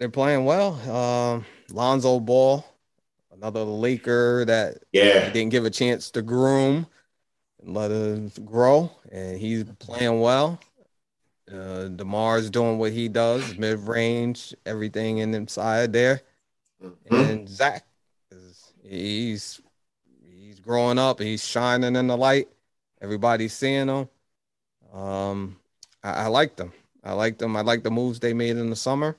They're 0.00 0.08
playing 0.08 0.44
well. 0.44 0.74
Um, 0.90 1.44
Lonzo 1.70 2.18
Ball, 2.18 2.64
another 3.30 3.62
Laker 3.62 4.44
that 4.46 4.78
Yeah. 4.92 5.30
didn't 5.30 5.50
give 5.50 5.64
a 5.64 5.70
chance 5.70 6.10
to 6.10 6.22
groom 6.22 6.88
and 7.60 7.72
let 7.74 7.92
him 7.92 8.30
grow, 8.44 8.90
and 9.12 9.38
he's 9.38 9.62
playing 9.78 10.20
well. 10.20 10.58
Uh, 11.48 11.88
Demar's 11.88 12.50
doing 12.50 12.78
what 12.78 12.92
he 12.92 13.08
does, 13.08 13.56
mid 13.56 13.78
range, 13.80 14.54
everything 14.66 15.18
in 15.18 15.34
inside 15.34 15.92
there. 15.92 16.22
Mhm. 16.82 17.30
And 17.30 17.48
Zach, 17.48 17.86
is, 18.32 18.72
he's 18.82 19.60
he's 20.20 20.58
growing 20.58 20.98
up. 20.98 21.20
He's 21.20 21.46
shining 21.46 21.94
in 21.94 22.08
the 22.08 22.16
light. 22.16 22.48
Everybody's 23.00 23.52
seeing 23.52 23.86
him. 23.88 24.08
Um, 24.92 25.60
I, 26.02 26.24
I 26.24 26.26
like 26.26 26.56
them. 26.56 26.72
I 27.04 27.12
like 27.12 27.38
them. 27.38 27.56
I 27.56 27.60
like 27.60 27.82
the 27.82 27.90
moves 27.90 28.18
they 28.18 28.32
made 28.32 28.56
in 28.56 28.70
the 28.70 28.76
summer. 28.76 29.16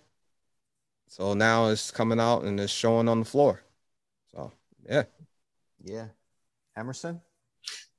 So 1.08 1.34
now 1.36 1.68
it's 1.68 1.92
coming 1.92 2.20
out 2.20 2.44
and 2.44 2.60
it's 2.60 2.74
showing 2.74 3.08
on 3.08 3.20
the 3.20 3.26
floor. 3.26 3.62
So 4.32 4.52
yeah, 4.90 5.04
Yeah. 5.84 6.08
Emerson? 6.76 7.22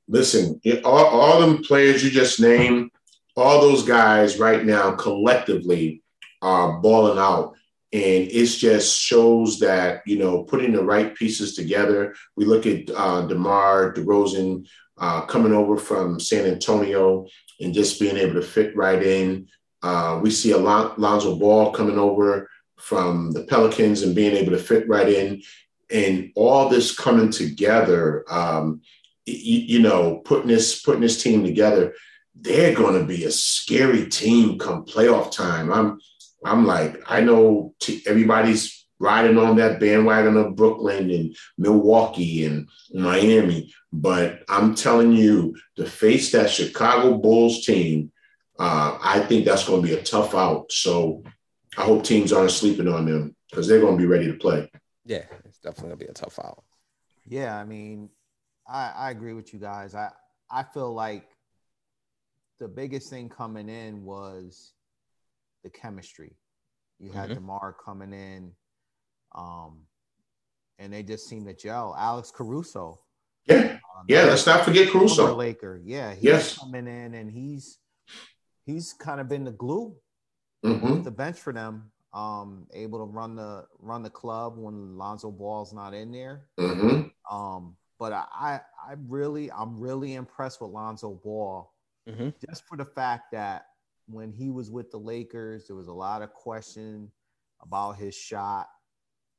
Listen, 0.09 0.61
it- 0.65 0.85
all, 0.85 1.07
all 1.07 1.41
them 1.41 1.63
players 1.63 2.05
you 2.05 2.11
just 2.11 2.41
named, 2.41 2.91
all 3.37 3.61
those 3.61 3.85
guys 3.85 4.39
right 4.39 4.65
now 4.65 4.93
collectively 4.93 6.03
are 6.43 6.81
balling 6.81 7.19
out. 7.19 7.55
And 7.93 8.03
it 8.31 8.47
just 8.47 9.01
shows 9.01 9.61
that, 9.61 10.03
you 10.07 10.19
know, 10.19 10.43
putting 10.43 10.73
the 10.73 10.83
right 10.85 11.15
pieces 11.15 11.55
together. 11.55 12.15
We 12.35 12.45
look 12.45 12.67
at 12.67 12.91
uh, 12.91 13.27
DeMar 13.27 13.95
DeRozan 13.95 14.67
uh, 14.99 15.23
coming 15.23 15.53
over 15.53 15.77
from 15.79 16.19
San 16.21 16.45
Antonio 16.47 17.27
and 17.61 17.73
just 17.73 18.01
being 18.01 18.17
able 18.17 18.35
to 18.35 18.43
fit 18.43 18.77
right 18.77 19.03
in. 19.03 19.49
Uh, 19.83 20.19
we 20.23 20.31
see 20.31 20.53
Alon- 20.53 20.93
Alonzo 20.97 21.37
Ball 21.37 21.73
coming 21.73 21.99
over 21.99 22.49
from 22.79 23.33
the 23.33 23.45
Pelicans 23.45 24.03
and 24.03 24.15
being 24.15 24.37
able 24.37 24.53
to 24.53 24.59
fit 24.59 24.89
right 24.89 25.09
in. 25.09 25.43
And 25.91 26.33
all 26.35 26.69
this 26.69 26.97
coming 26.97 27.31
together, 27.31 28.25
um, 28.29 28.81
you, 29.25 29.59
you 29.61 29.79
know, 29.81 30.17
putting 30.25 30.49
this 30.49 30.83
putting 30.83 31.01
this 31.03 31.23
team 31.23 31.45
together, 31.45 31.95
they're 32.35 32.75
going 32.75 32.99
to 32.99 33.07
be 33.07 33.25
a 33.25 33.31
scary 33.31 34.09
team 34.09 34.59
come 34.59 34.85
playoff 34.85 35.33
time. 35.33 35.73
I'm 35.73 36.01
I'm 36.45 36.67
like, 36.67 37.03
I 37.09 37.21
know 37.21 37.75
t- 37.81 38.03
everybody's 38.07 38.87
riding 38.99 39.37
on 39.39 39.57
that 39.57 39.79
bandwagon 39.79 40.37
of 40.37 40.57
Brooklyn 40.57 41.11
and 41.11 41.37
Milwaukee 41.59 42.47
and 42.47 42.69
Miami, 42.93 43.73
but 43.93 44.41
I'm 44.49 44.75
telling 44.75 45.13
you, 45.13 45.57
to 45.77 45.85
face 45.85 46.33
that 46.33 46.51
Chicago 46.51 47.19
Bulls 47.19 47.65
team, 47.65 48.11
uh, 48.59 48.99
I 49.03 49.21
think 49.21 49.45
that's 49.45 49.67
going 49.67 49.83
to 49.83 49.89
be 49.89 49.95
a 49.95 50.03
tough 50.03 50.35
out. 50.35 50.71
So 50.73 51.23
I 51.77 51.83
hope 51.83 52.05
teams 52.05 52.33
aren't 52.33 52.51
sleeping 52.51 52.89
on 52.89 53.05
them 53.07 53.35
because 53.51 53.67
they're 53.69 53.81
going 53.81 53.95
to 53.97 53.99
be 54.03 54.07
ready 54.07 54.27
to 54.27 54.35
play. 54.39 54.71
yeah. 55.05 55.25
it's 55.45 55.59
definitely 55.59 55.91
gonna 55.91 55.97
be 55.97 56.07
a 56.07 56.13
tough 56.13 56.39
out. 56.39 56.65
Yeah, 57.29 57.57
I 57.57 57.65
mean, 57.65 58.09
I, 58.69 58.93
I 58.97 59.11
agree 59.11 59.33
with 59.35 59.53
you 59.53 59.59
guys. 59.61 59.95
I 59.95 60.11
I 60.51 60.63
feel 60.63 60.93
like 60.95 61.25
the 62.61 62.69
biggest 62.69 63.11
thing 63.11 63.29
coming 63.29 63.69
in 63.69 64.05
was 64.05 64.73
the 65.65 65.71
chemistry. 65.71 66.37
You 66.99 67.11
had 67.13 67.31
Mhm. 67.31 67.35
DeMar 67.35 67.77
coming 67.85 68.13
in, 68.13 68.53
um, 69.35 69.83
and 70.79 70.93
they 70.93 71.03
just 71.03 71.29
seemed 71.29 71.47
to 71.47 71.55
gel. 71.55 71.95
Alex 71.99 72.31
Caruso, 72.31 72.99
Yeah, 73.47 73.79
um, 73.97 74.07
yeah. 74.09 74.25
Let's 74.25 74.47
not 74.47 74.65
forget 74.65 74.89
Caruso. 74.91 75.35
Laker. 75.37 75.81
Yeah, 75.85 76.15
he's 76.15 76.25
Yes. 76.25 76.59
coming 76.59 76.87
in 76.87 77.15
and 77.15 77.31
he's 77.31 77.79
he's 78.67 78.93
kind 78.93 79.21
of 79.21 79.29
been 79.29 79.45
the 79.45 79.53
glue 79.53 79.95
hmm 80.63 80.85
off 80.85 81.05
the 81.05 81.11
bench 81.11 81.39
for 81.39 81.53
them. 81.53 81.91
Um, 82.13 82.67
able 82.75 82.99
to 82.99 83.05
run 83.05 83.37
the 83.37 83.67
run 83.79 84.03
the 84.03 84.11
club 84.11 84.55
when 84.57 84.97
Lonzo 84.97 85.31
Ball's 85.31 85.73
not 85.73 85.95
in 85.95 86.13
there. 86.13 86.49
hmm 86.59 87.03
Um, 87.31 87.77
but 87.99 88.13
I, 88.13 88.25
I 88.33 88.61
I 88.91 88.95
really 89.09 89.51
I'm 89.53 89.79
really 89.79 90.15
impressed 90.15 90.61
with 90.61 90.71
Lonzo 90.71 91.21
Ball 91.23 91.73
Mhm. 92.09 92.33
just 92.47 92.65
for 92.67 92.77
the 92.77 92.85
fact 92.85 93.33
that 93.33 93.67
when 94.07 94.33
he 94.33 94.51
was 94.51 94.71
with 94.71 94.91
the 94.91 94.99
Lakers, 94.99 95.67
there 95.67 95.77
was 95.77 95.89
a 95.89 95.93
lot 95.93 96.23
of 96.23 96.33
question 96.33 97.11
about 97.61 97.97
his 97.97 98.15
shot, 98.15 98.69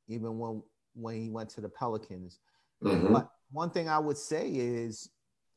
even 0.07 0.37
when 0.39 0.61
when 0.93 1.15
he 1.15 1.29
went 1.29 1.49
to 1.51 1.61
the 1.61 1.69
Pelicans. 1.69 2.39
hmm 2.81 3.13
But 3.13 3.29
one 3.51 3.69
thing 3.71 3.87
I 3.89 3.99
would 3.99 4.17
say 4.17 4.49
is 4.49 5.09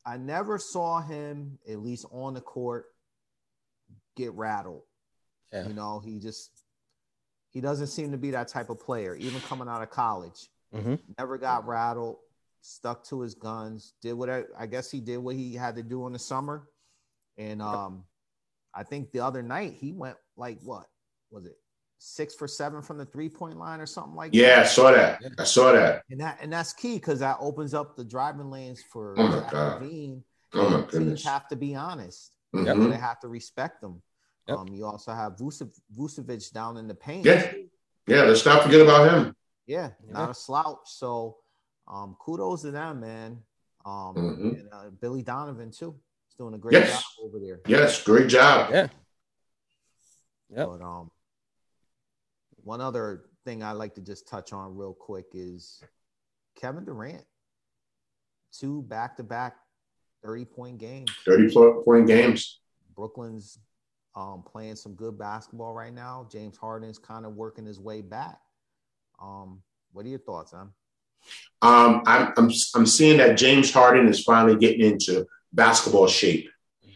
I 0.07 0.17
never 0.17 0.59
saw 0.59 1.01
him, 1.01 1.59
at 1.69 1.81
least 1.81 2.07
on 2.13 2.35
the 2.35 2.41
court, 2.41 2.87
get 4.21 4.33
rattled. 4.35 4.83
Yeah. 5.53 5.67
You 5.69 5.75
know, 5.75 6.01
he 6.05 6.19
just 6.19 6.51
he 7.51 7.61
doesn't 7.61 7.89
seem 7.89 8.13
to 8.13 8.19
be 8.19 8.31
that 8.31 8.49
type 8.49 8.71
of 8.71 8.79
player, 8.79 9.15
even 9.17 9.41
coming 9.43 9.69
out 9.69 9.83
of 9.83 9.91
college. 9.91 10.49
Mhm. 10.75 11.01
Never 11.19 11.37
got 11.39 11.67
rattled, 11.67 12.19
stuck 12.61 13.03
to 13.05 13.21
his 13.23 13.35
guns, 13.35 13.95
did 14.01 14.13
what 14.13 14.31
I, 14.31 14.45
I 14.57 14.67
guess 14.67 14.91
he 14.91 15.01
did 15.01 15.19
what 15.19 15.35
he 15.35 15.55
had 15.55 15.75
to 15.77 15.83
do 15.83 16.07
in 16.07 16.13
the 16.13 16.19
summer. 16.19 16.69
And 17.37 17.61
um 17.63 18.05
I 18.73 18.85
think 18.85 19.11
the 19.11 19.21
other 19.21 19.43
night 19.43 19.73
he 19.81 19.93
went 19.93 20.17
like 20.37 20.59
what 20.63 20.87
was 21.31 21.47
it? 21.47 21.57
Six 21.99 22.35
for 22.35 22.47
seven 22.49 22.81
from 22.83 22.97
the 22.99 23.05
three 23.05 23.29
point 23.29 23.59
line 23.59 23.81
or 23.81 23.87
something 23.87 24.15
like 24.15 24.31
that? 24.33 24.39
Yeah, 24.39 24.61
I 24.61 24.65
saw 24.65 24.91
that. 24.93 25.21
I 25.39 25.45
saw 25.45 25.73
that. 25.73 26.03
And 26.11 26.21
that 26.21 26.39
and 26.41 26.53
that's 26.53 26.73
key 26.73 26.95
because 26.95 27.19
that 27.19 27.37
opens 27.41 27.75
up 27.75 27.97
the 27.97 28.05
driving 28.05 28.51
lanes 28.51 28.83
for 28.93 29.15
Oh 29.19 29.27
my 29.29 29.41
Zach 29.41 29.51
God. 29.51 29.83
LaVine. 29.83 30.23
Oh 30.55 30.69
my 30.71 30.77
Teams 30.83 30.91
goodness. 30.93 31.25
have 31.25 31.49
to 31.49 31.57
be 31.57 31.75
honest. 31.75 32.33
Mhm. 32.55 32.91
They 32.91 32.97
have 32.97 33.21
to 33.21 33.29
respect 33.29 33.81
them. 33.81 34.03
Yep. 34.51 34.59
Um, 34.59 34.69
you 34.75 34.85
also 34.85 35.13
have 35.13 35.37
Vucev- 35.37 35.79
Vucevic 35.97 36.53
down 36.53 36.77
in 36.77 36.89
the 36.89 36.95
paint. 36.95 37.25
Yeah. 37.25 37.53
Yeah, 38.09 38.23
let's 38.23 38.45
not 38.45 38.65
forget 38.65 38.81
about 38.81 39.09
him. 39.09 39.37
Yeah, 39.67 39.91
Yeah. 40.05 40.13
not 40.13 40.31
a 40.31 40.35
slouch. 40.35 40.81
So, 40.87 41.39
um, 41.87 42.17
kudos 42.19 42.63
to 42.63 42.73
them, 42.73 43.01
man. 43.01 43.43
Um, 43.85 44.15
Mhm. 44.17 44.59
and 44.61 44.69
uh, 44.73 44.91
Billy 44.91 45.23
Donovan 45.23 45.71
too. 45.71 45.95
He's 46.27 46.35
doing 46.35 46.55
a 46.55 46.59
great 46.59 46.73
Yes. 46.73 46.91
job 46.93 47.03
over 47.27 47.39
there. 47.39 47.61
Yes, 47.67 48.03
great 48.03 48.29
job. 48.29 48.71
Yeah. 48.73 48.89
Yep. 50.51 50.67
But 50.67 50.83
um, 50.83 51.11
one 52.65 52.81
other 52.81 53.31
thing 53.45 53.63
I 53.63 53.73
like 53.73 53.95
to 53.95 54.01
just 54.01 54.27
touch 54.27 54.53
on 54.53 54.77
real 54.77 54.93
quick 54.95 55.27
is 55.33 55.81
Kevin 56.57 56.85
Durant. 56.85 57.25
Two 58.53 58.83
back-to-back 58.83 59.57
thirty-point 60.23 60.79
games. 60.79 61.11
30 61.25 61.55
point 61.85 62.07
games. 62.09 62.61
Brooklyn's 62.97 63.59
um, 64.21 64.43
playing 64.43 64.77
some 64.77 64.95
good 64.95 65.19
basketball 65.19 65.73
right 65.73 65.95
now. 65.95 66.27
James 66.31 66.57
Harden's 66.57 66.99
kind 66.99 67.25
of 67.25 67.35
working 67.35 67.65
his 67.65 67.81
way 67.81 68.03
back. 68.03 68.39
Um, 69.21 69.63
what 69.93 70.05
are 70.05 70.09
your 70.09 70.19
thoughts, 70.19 70.53
Em? 70.53 70.73
Um, 71.63 72.03
I'm, 72.07 72.33
I'm, 72.37 72.51
I'm 72.75 72.87
seeing 72.87 73.19
that 73.19 73.39
James 73.39 73.73
Harden 73.73 74.09
is 74.09 74.23
finally 74.23 74.57
getting 74.57 74.85
into 74.85 75.27
basketball 75.53 76.07
shape. 76.07 76.49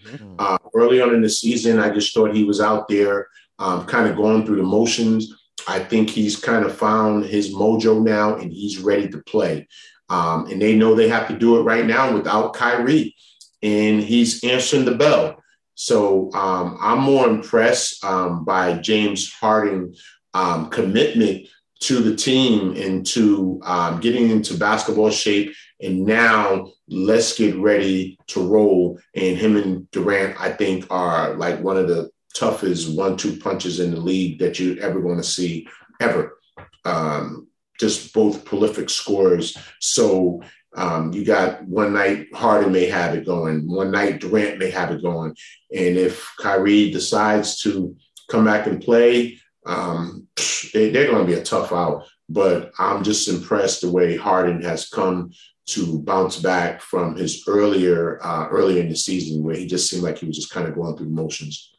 Mhm. 0.06 0.36
Uh, 0.38 0.58
early 0.74 1.00
on 1.00 1.14
in 1.14 1.22
the 1.22 1.30
season, 1.30 1.78
I 1.78 1.90
just 1.90 2.12
thought 2.12 2.34
he 2.34 2.44
was 2.44 2.60
out 2.60 2.88
there 2.88 3.28
um, 3.58 3.86
kind 3.86 4.08
of 4.08 4.16
going 4.16 4.44
through 4.44 4.56
the 4.56 4.62
motions. 4.62 5.32
I 5.66 5.78
think 5.78 6.10
he's 6.10 6.36
kind 6.36 6.64
of 6.64 6.76
found 6.76 7.24
his 7.24 7.54
mojo 7.54 8.02
now 8.02 8.36
and 8.36 8.52
he's 8.52 8.78
ready 8.78 9.08
to 9.08 9.18
play. 9.22 9.66
Um, 10.10 10.46
and 10.50 10.60
they 10.60 10.76
know 10.76 10.94
they 10.94 11.08
have 11.08 11.28
to 11.28 11.38
do 11.38 11.58
it 11.58 11.62
right 11.62 11.86
now 11.86 12.12
without 12.12 12.52
Kyrie. 12.52 13.14
And 13.62 14.02
he's 14.02 14.44
answering 14.44 14.84
the 14.84 14.94
bell. 14.94 15.42
So 15.74 16.32
um, 16.32 16.78
I'm 16.80 17.00
more 17.00 17.28
impressed 17.28 18.04
um, 18.04 18.44
by 18.44 18.78
James 18.78 19.32
Harden 19.32 19.94
um, 20.32 20.70
commitment 20.70 21.48
to 21.80 22.00
the 22.00 22.16
team 22.16 22.76
and 22.76 23.04
to 23.06 23.60
um, 23.64 24.00
getting 24.00 24.30
into 24.30 24.56
basketball 24.56 25.10
shape. 25.10 25.54
And 25.80 26.06
now 26.06 26.70
let's 26.88 27.36
get 27.36 27.56
ready 27.56 28.18
to 28.28 28.46
roll. 28.46 28.98
And 29.14 29.36
him 29.36 29.56
and 29.56 29.90
Durant, 29.90 30.40
I 30.40 30.52
think, 30.52 30.86
are 30.90 31.34
like 31.34 31.60
one 31.60 31.76
of 31.76 31.88
the 31.88 32.10
toughest 32.34 32.96
one-two 32.96 33.36
punches 33.36 33.80
in 33.80 33.90
the 33.90 34.00
league 34.00 34.38
that 34.38 34.58
you're 34.58 34.82
ever 34.82 35.00
going 35.00 35.18
to 35.18 35.22
see 35.22 35.68
ever. 36.00 36.38
Um, 36.84 37.48
just 37.78 38.12
both 38.14 38.44
prolific 38.44 38.88
scorers. 38.88 39.56
So 39.80 40.42
um, 40.74 41.12
you 41.12 41.24
got 41.24 41.62
one 41.64 41.92
night 41.92 42.28
Harden 42.34 42.72
may 42.72 42.86
have 42.86 43.14
it 43.14 43.26
going, 43.26 43.68
one 43.70 43.90
night 43.90 44.20
Durant 44.20 44.58
may 44.58 44.70
have 44.70 44.90
it 44.90 45.02
going, 45.02 45.36
and 45.74 45.96
if 45.96 46.32
Kyrie 46.38 46.90
decides 46.90 47.60
to 47.62 47.96
come 48.30 48.44
back 48.44 48.66
and 48.66 48.82
play, 48.82 49.38
um, 49.66 50.26
they, 50.72 50.90
they're 50.90 51.10
going 51.10 51.26
to 51.26 51.32
be 51.32 51.38
a 51.38 51.44
tough 51.44 51.72
out. 51.72 52.06
But 52.28 52.72
I'm 52.78 53.04
just 53.04 53.28
impressed 53.28 53.82
the 53.82 53.90
way 53.90 54.16
Harden 54.16 54.62
has 54.62 54.88
come 54.88 55.32
to 55.66 56.00
bounce 56.02 56.38
back 56.40 56.80
from 56.80 57.16
his 57.16 57.44
earlier 57.46 58.18
uh, 58.24 58.48
earlier 58.48 58.82
in 58.82 58.88
the 58.88 58.96
season 58.96 59.42
where 59.42 59.56
he 59.56 59.66
just 59.66 59.88
seemed 59.88 60.02
like 60.02 60.18
he 60.18 60.26
was 60.26 60.36
just 60.36 60.50
kind 60.50 60.66
of 60.66 60.74
going 60.74 60.96
through 60.96 61.08
motions. 61.08 61.70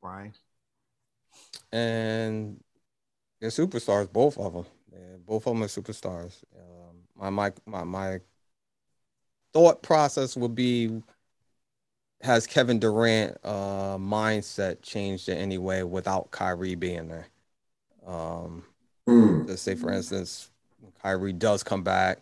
Brian? 0.00 0.32
and 1.72 2.62
they're 3.40 3.50
superstars, 3.50 4.12
both 4.12 4.38
of 4.38 4.52
them. 4.52 4.66
Yeah, 4.92 5.16
both 5.26 5.46
of 5.46 5.54
them 5.54 5.62
are 5.62 5.66
superstars. 5.66 6.44
Um, 6.54 6.71
my 7.22 7.30
my 7.30 7.52
my 7.66 7.84
my 7.84 8.20
thought 9.52 9.82
process 9.82 10.36
would 10.36 10.54
be: 10.54 11.02
Has 12.22 12.46
Kevin 12.46 12.78
Durant 12.78 13.36
uh, 13.44 13.96
mindset 13.98 14.82
changed 14.82 15.28
in 15.28 15.38
any 15.38 15.58
way 15.58 15.82
without 15.82 16.30
Kyrie 16.30 16.74
being 16.74 17.08
there? 17.08 17.28
Um, 18.06 18.64
Hmm. 19.06 19.44
let's 19.46 19.62
say, 19.62 19.74
for 19.74 19.90
instance, 19.92 20.50
when 20.80 20.92
Kyrie 21.02 21.32
does 21.32 21.62
come 21.64 21.82
back, 21.82 22.18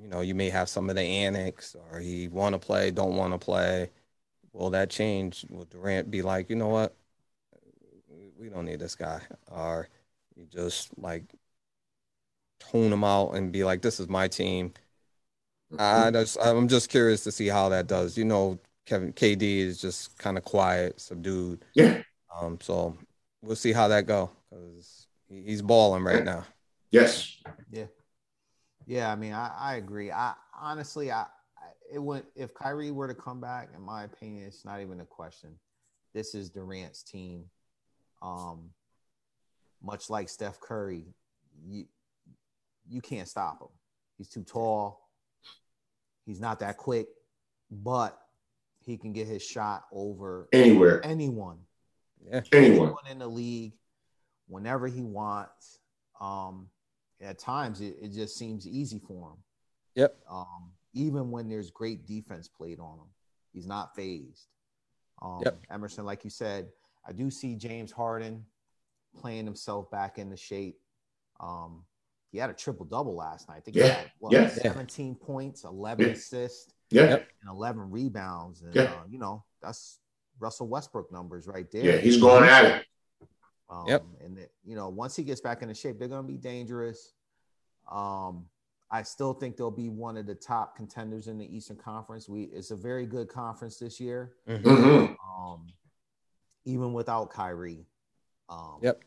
you 0.00 0.08
know, 0.08 0.20
you 0.20 0.34
may 0.34 0.50
have 0.50 0.68
some 0.68 0.90
of 0.90 0.96
the 0.96 1.02
annex, 1.02 1.74
or 1.90 1.98
he 1.98 2.28
want 2.28 2.54
to 2.54 2.58
play, 2.58 2.90
don't 2.90 3.16
want 3.16 3.32
to 3.32 3.38
play. 3.38 3.90
Will 4.52 4.70
that 4.70 4.90
change? 4.90 5.46
Will 5.50 5.64
Durant 5.64 6.10
be 6.10 6.22
like, 6.22 6.50
you 6.50 6.56
know 6.56 6.68
what? 6.68 6.94
We 8.38 8.48
don't 8.48 8.66
need 8.66 8.80
this 8.80 8.94
guy, 8.94 9.20
or 9.50 9.88
you 10.36 10.46
just 10.46 10.96
like 10.98 11.24
tone 12.58 12.90
them 12.90 13.04
out 13.04 13.30
and 13.30 13.52
be 13.52 13.64
like, 13.64 13.82
this 13.82 14.00
is 14.00 14.08
my 14.08 14.28
team. 14.28 14.72
I 15.78 16.10
just, 16.10 16.38
I'm 16.40 16.68
just 16.68 16.88
curious 16.88 17.24
to 17.24 17.32
see 17.32 17.48
how 17.48 17.68
that 17.68 17.86
does. 17.86 18.16
You 18.16 18.24
know, 18.24 18.58
Kevin 18.86 19.12
KD 19.12 19.58
is 19.58 19.80
just 19.80 20.16
kind 20.18 20.38
of 20.38 20.44
quiet, 20.44 21.00
subdued. 21.00 21.64
Yeah. 21.74 22.02
Um, 22.34 22.58
so 22.60 22.96
we'll 23.42 23.56
see 23.56 23.72
how 23.72 23.88
that 23.88 24.06
go 24.06 24.30
because 24.48 25.06
he's 25.28 25.62
balling 25.62 26.04
right 26.04 26.24
now. 26.24 26.44
Yes. 26.90 27.36
Yeah. 27.70 27.84
Yeah, 28.86 29.12
I 29.12 29.16
mean, 29.16 29.34
I, 29.34 29.52
I 29.58 29.74
agree. 29.76 30.10
I 30.10 30.32
honestly, 30.58 31.12
I, 31.12 31.22
I 31.22 31.26
it 31.92 31.98
would 31.98 32.24
if 32.34 32.54
Kyrie 32.54 32.90
were 32.90 33.06
to 33.06 33.14
come 33.14 33.38
back, 33.38 33.68
in 33.76 33.82
my 33.82 34.04
opinion, 34.04 34.46
it's 34.46 34.64
not 34.64 34.80
even 34.80 35.00
a 35.00 35.04
question. 35.04 35.50
This 36.14 36.34
is 36.34 36.48
Durant's 36.48 37.02
team. 37.02 37.44
Um, 38.22 38.70
much 39.82 40.08
like 40.08 40.30
Steph 40.30 40.58
Curry, 40.60 41.04
you 41.66 41.84
you 42.88 43.00
can't 43.00 43.28
stop 43.28 43.60
him. 43.60 43.68
He's 44.16 44.28
too 44.28 44.42
tall. 44.42 45.08
He's 46.26 46.40
not 46.40 46.60
that 46.60 46.76
quick, 46.76 47.08
but 47.70 48.18
he 48.84 48.96
can 48.96 49.12
get 49.12 49.26
his 49.26 49.42
shot 49.42 49.84
over 49.92 50.48
Anywhere, 50.52 51.04
anyone 51.04 51.58
Yeah. 52.24 52.42
anyone. 52.52 52.94
in 53.10 53.18
the 53.18 53.26
league 53.28 53.74
whenever 54.46 54.86
he 54.86 55.02
wants. 55.02 55.78
Um, 56.20 56.68
at 57.20 57.38
times, 57.38 57.80
it, 57.80 57.96
it 58.00 58.08
just 58.12 58.36
seems 58.36 58.66
easy 58.66 58.98
for 58.98 59.30
him. 59.30 59.36
Yep. 59.94 60.16
Um, 60.28 60.72
even 60.94 61.30
when 61.30 61.48
there's 61.48 61.70
great 61.70 62.06
defense 62.06 62.48
played 62.48 62.80
on 62.80 62.98
him, 62.98 63.08
he's 63.52 63.66
not 63.66 63.94
fazed. 63.94 64.46
Um, 65.22 65.40
Yep. 65.44 65.58
Emerson, 65.70 66.04
like 66.04 66.24
you 66.24 66.30
said, 66.30 66.68
I 67.06 67.12
do 67.12 67.30
see 67.30 67.54
James 67.56 67.90
Harden 67.92 68.44
playing 69.20 69.44
himself 69.46 69.90
back 69.90 70.18
into 70.18 70.36
shape. 70.36 70.78
Um, 71.40 71.84
he 72.30 72.38
had 72.38 72.50
a 72.50 72.54
triple 72.54 72.84
double 72.84 73.14
last 73.16 73.48
night. 73.48 73.56
I 73.56 73.60
think 73.60 73.76
he 73.76 73.82
had 73.82 74.10
what, 74.18 74.32
Yeah. 74.32 74.48
17 74.48 75.14
points, 75.16 75.64
11 75.64 76.06
Yeah. 76.06 76.12
assists, 76.12 76.72
Yeah. 76.90 77.16
And 77.16 77.50
11 77.50 77.90
rebounds. 77.90 78.62
And, 78.62 78.74
Yeah. 78.74 78.82
uh, 78.94 79.04
you 79.08 79.18
know, 79.18 79.44
that's 79.60 79.98
Russell 80.38 80.68
Westbrook 80.68 81.10
numbers 81.10 81.46
right 81.46 81.70
there. 81.70 81.84
Yeah. 81.84 81.96
He's 81.98 82.20
going 82.20 82.44
at 82.48 82.64
it. 82.64 82.86
Um, 83.70 83.86
Yep. 83.86 84.04
And 84.20 84.38
that, 84.38 84.50
you 84.64 84.74
know, 84.76 84.88
once 84.88 85.14
he 85.16 85.24
gets 85.24 85.40
back 85.40 85.62
into 85.62 85.74
shape, 85.74 85.98
they're 85.98 86.08
going 86.08 86.26
to 86.26 86.32
be 86.32 86.38
dangerous. 86.38 87.12
Um, 87.90 88.48
I 88.90 89.02
still 89.02 89.34
think 89.34 89.56
they'll 89.58 89.70
be 89.70 89.90
one 89.90 90.16
of 90.16 90.26
the 90.26 90.34
top 90.34 90.76
contenders 90.76 91.28
in 91.28 91.36
the 91.36 91.54
Eastern 91.54 91.76
Conference. 91.76 92.26
We 92.28 92.44
it's 92.44 92.70
a 92.70 92.76
very 92.76 93.04
good 93.06 93.28
conference 93.28 93.78
this 93.78 94.00
year. 94.00 94.34
Mhm. 94.46 95.14
Um, 95.22 95.66
even 96.64 96.94
without 96.94 97.28
Kyrie. 97.30 97.86
Um, 98.48 98.78
Yep. 98.80 99.04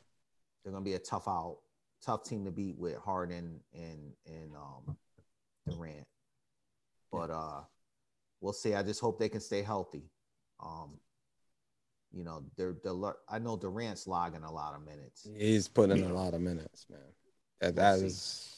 they're 0.63 0.71
gonna 0.73 0.85
be 0.85 0.93
a 0.93 0.99
tough 0.99 1.27
out, 1.27 1.61
tough 2.05 2.23
team 2.23 2.45
to 2.45 2.51
beat 2.51 2.77
with 2.77 2.97
Harden 2.97 3.59
and 3.73 4.11
and 4.25 4.51
um 4.55 4.97
Durant. 5.67 6.05
But 7.11 7.29
uh 7.29 7.61
we'll 8.39 8.53
see. 8.53 8.73
I 8.73 8.83
just 8.83 8.99
hope 8.99 9.19
they 9.19 9.29
can 9.29 9.41
stay 9.41 9.61
healthy. 9.61 10.03
Um, 10.59 10.99
you 12.11 12.23
know, 12.23 12.43
they're, 12.57 12.75
they're 12.83 13.15
I 13.29 13.39
know 13.39 13.55
Durant's 13.55 14.07
logging 14.07 14.43
a 14.43 14.51
lot 14.51 14.75
of 14.75 14.85
minutes. 14.85 15.27
He's 15.37 15.67
putting 15.67 16.03
in 16.03 16.11
a 16.11 16.13
lot 16.13 16.33
of 16.33 16.41
minutes, 16.41 16.85
man. 16.89 16.99
That, 17.61 17.75
that 17.75 17.97
We'll 17.97 18.07
is 18.07 18.55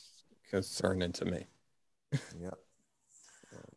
concerning 0.49 1.11
to 1.13 1.25
me. 1.25 1.45
Yep. 2.39 2.53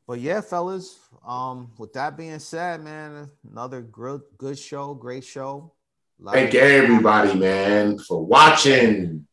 But 0.06 0.20
yeah, 0.20 0.40
fellas. 0.40 0.98
Um, 1.26 1.72
with 1.78 1.92
that 1.94 2.16
being 2.16 2.38
said, 2.38 2.82
man, 2.82 3.30
another 3.50 3.82
good 3.82 4.22
good 4.38 4.58
show, 4.58 4.94
great 4.94 5.24
show. 5.24 5.72
Lot 6.18 6.34
Thank 6.34 6.54
of- 6.54 6.60
everybody, 6.60 7.34
man, 7.38 7.98
for 7.98 8.24
watching. 8.24 9.26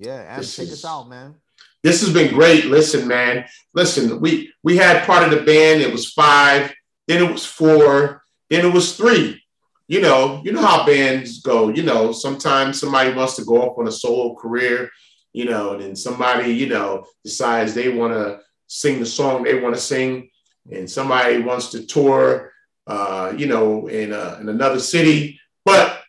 Yeah, 0.00 0.34
and 0.34 0.42
This 0.42 0.56
take 0.56 0.68
is- 0.68 0.72
us 0.72 0.84
out, 0.84 1.08
man. 1.08 1.34
This 1.82 2.00
has 2.02 2.12
been 2.12 2.34
great. 2.34 2.66
Listen, 2.66 3.06
man. 3.08 3.44
Listen, 3.74 4.20
we 4.20 4.52
we 4.62 4.76
had 4.76 5.06
part 5.06 5.24
of 5.24 5.30
the 5.30 5.44
band. 5.44 5.80
It 5.80 5.92
was 5.92 6.10
five, 6.12 6.72
then 7.06 7.22
it 7.22 7.30
was 7.30 7.46
four, 7.46 8.22
then 8.50 8.66
it 8.66 8.72
was 8.72 8.96
three. 8.96 9.42
You 9.88 10.00
know, 10.00 10.40
you 10.44 10.52
know 10.52 10.60
how 10.62 10.84
bands 10.86 11.40
go. 11.40 11.68
You 11.68 11.82
know, 11.82 12.12
sometimes 12.12 12.78
somebody 12.78 13.12
wants 13.12 13.36
to 13.36 13.44
go 13.44 13.62
off 13.62 13.78
on 13.78 13.88
a 13.88 13.92
solo 13.92 14.34
career. 14.34 14.90
You 15.32 15.44
know, 15.46 15.72
and 15.72 15.82
then 15.82 15.96
somebody, 15.96 16.52
you 16.52 16.66
know, 16.68 17.04
decides 17.24 17.72
they 17.72 17.88
want 17.88 18.12
to 18.14 18.40
sing 18.66 18.98
the 19.00 19.06
song 19.06 19.42
they 19.42 19.58
want 19.60 19.74
to 19.74 19.80
sing, 19.80 20.30
and 20.70 20.90
somebody 20.90 21.38
wants 21.38 21.68
to 21.70 21.86
tour. 21.86 22.52
Uh, 22.86 23.32
you 23.36 23.46
know, 23.46 23.86
in 23.86 24.12
uh, 24.12 24.36
in 24.40 24.48
another 24.48 24.80
city, 24.80 25.38
but 25.64 26.00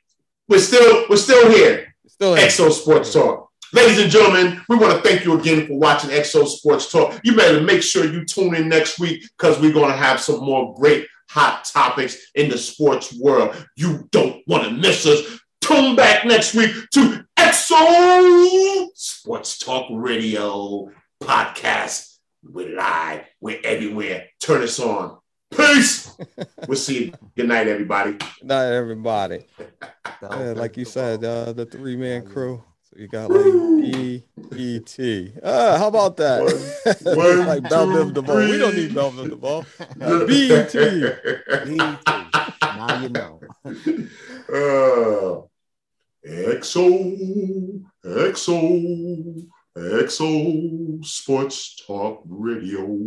we're 0.49 0.59
still 0.59 1.05
we're 1.09 1.15
still 1.17 1.49
here. 1.51 1.93
Still, 2.07 2.35
Exo 2.35 2.71
Sports 2.71 3.13
Talk. 3.13 3.50
Ladies 3.73 3.99
and 3.99 4.11
gentlemen, 4.11 4.61
we 4.67 4.75
want 4.75 4.93
to 4.93 5.01
thank 5.07 5.23
you 5.23 5.39
again 5.39 5.65
for 5.65 5.77
watching 5.77 6.09
Exo 6.09 6.45
Sports 6.45 6.91
Talk. 6.91 7.17
You 7.23 7.37
better 7.37 7.61
make 7.61 7.81
sure 7.81 8.03
you 8.03 8.25
tune 8.25 8.53
in 8.53 8.67
next 8.67 8.99
week 8.99 9.23
because 9.37 9.59
we're 9.61 9.71
going 9.71 9.89
to 9.89 9.95
have 9.95 10.19
some 10.19 10.43
more 10.43 10.75
great 10.75 11.07
hot 11.29 11.63
topics 11.63 12.17
in 12.35 12.49
the 12.49 12.57
sports 12.57 13.17
world. 13.17 13.55
You 13.77 14.09
don't 14.11 14.41
want 14.45 14.65
to 14.65 14.71
miss 14.71 15.05
us. 15.05 15.39
Tune 15.61 15.95
back 15.95 16.25
next 16.25 16.53
week 16.53 16.71
to 16.95 17.23
Exo 17.37 18.87
Sports 18.93 19.57
Talk 19.57 19.85
Radio 19.89 20.91
podcast. 21.23 22.17
We're 22.43 22.75
live. 22.75 23.23
We're 23.39 23.61
everywhere. 23.63 24.25
Turn 24.41 24.63
us 24.63 24.81
on. 24.81 25.17
Peace. 25.49 26.13
we'll 26.67 26.77
see 26.77 27.05
you. 27.05 27.13
Good 27.37 27.47
night, 27.47 27.69
everybody. 27.69 28.17
not 28.43 28.65
everybody. 28.65 29.45
Yeah, 30.21 30.53
like 30.55 30.77
you 30.77 30.85
said, 30.85 31.23
uh, 31.23 31.51
the 31.51 31.65
three 31.65 31.95
man 31.95 32.23
crew. 32.27 32.63
So 32.93 32.99
you 32.99 33.07
got 33.07 33.31
like 33.31 33.45
E 33.85 34.23
E 34.55 34.79
T. 34.81 35.31
Uh, 35.41 35.77
how 35.77 35.87
about 35.87 36.17
that? 36.17 36.43
One- 36.43 37.15
one, 37.15 37.47
like 37.47 37.69
Bell 37.69 37.85
two, 37.87 37.93
Biv 37.93 38.13
DeVoe. 38.13 38.49
We 38.49 38.57
don't 38.57 38.75
need 38.75 38.93
Bell 38.93 39.11
Biv 39.11 39.29
DeVoe. 39.29 39.65
BT. 40.27 40.75
now 42.61 43.01
you 43.01 43.09
know. 43.09 43.39
Uh, 44.51 45.47
XO, 46.27 47.81
XO, 48.05 49.47
XO 49.77 51.05
Sports 51.05 51.81
Talk 51.87 52.21
Radio. 52.25 52.99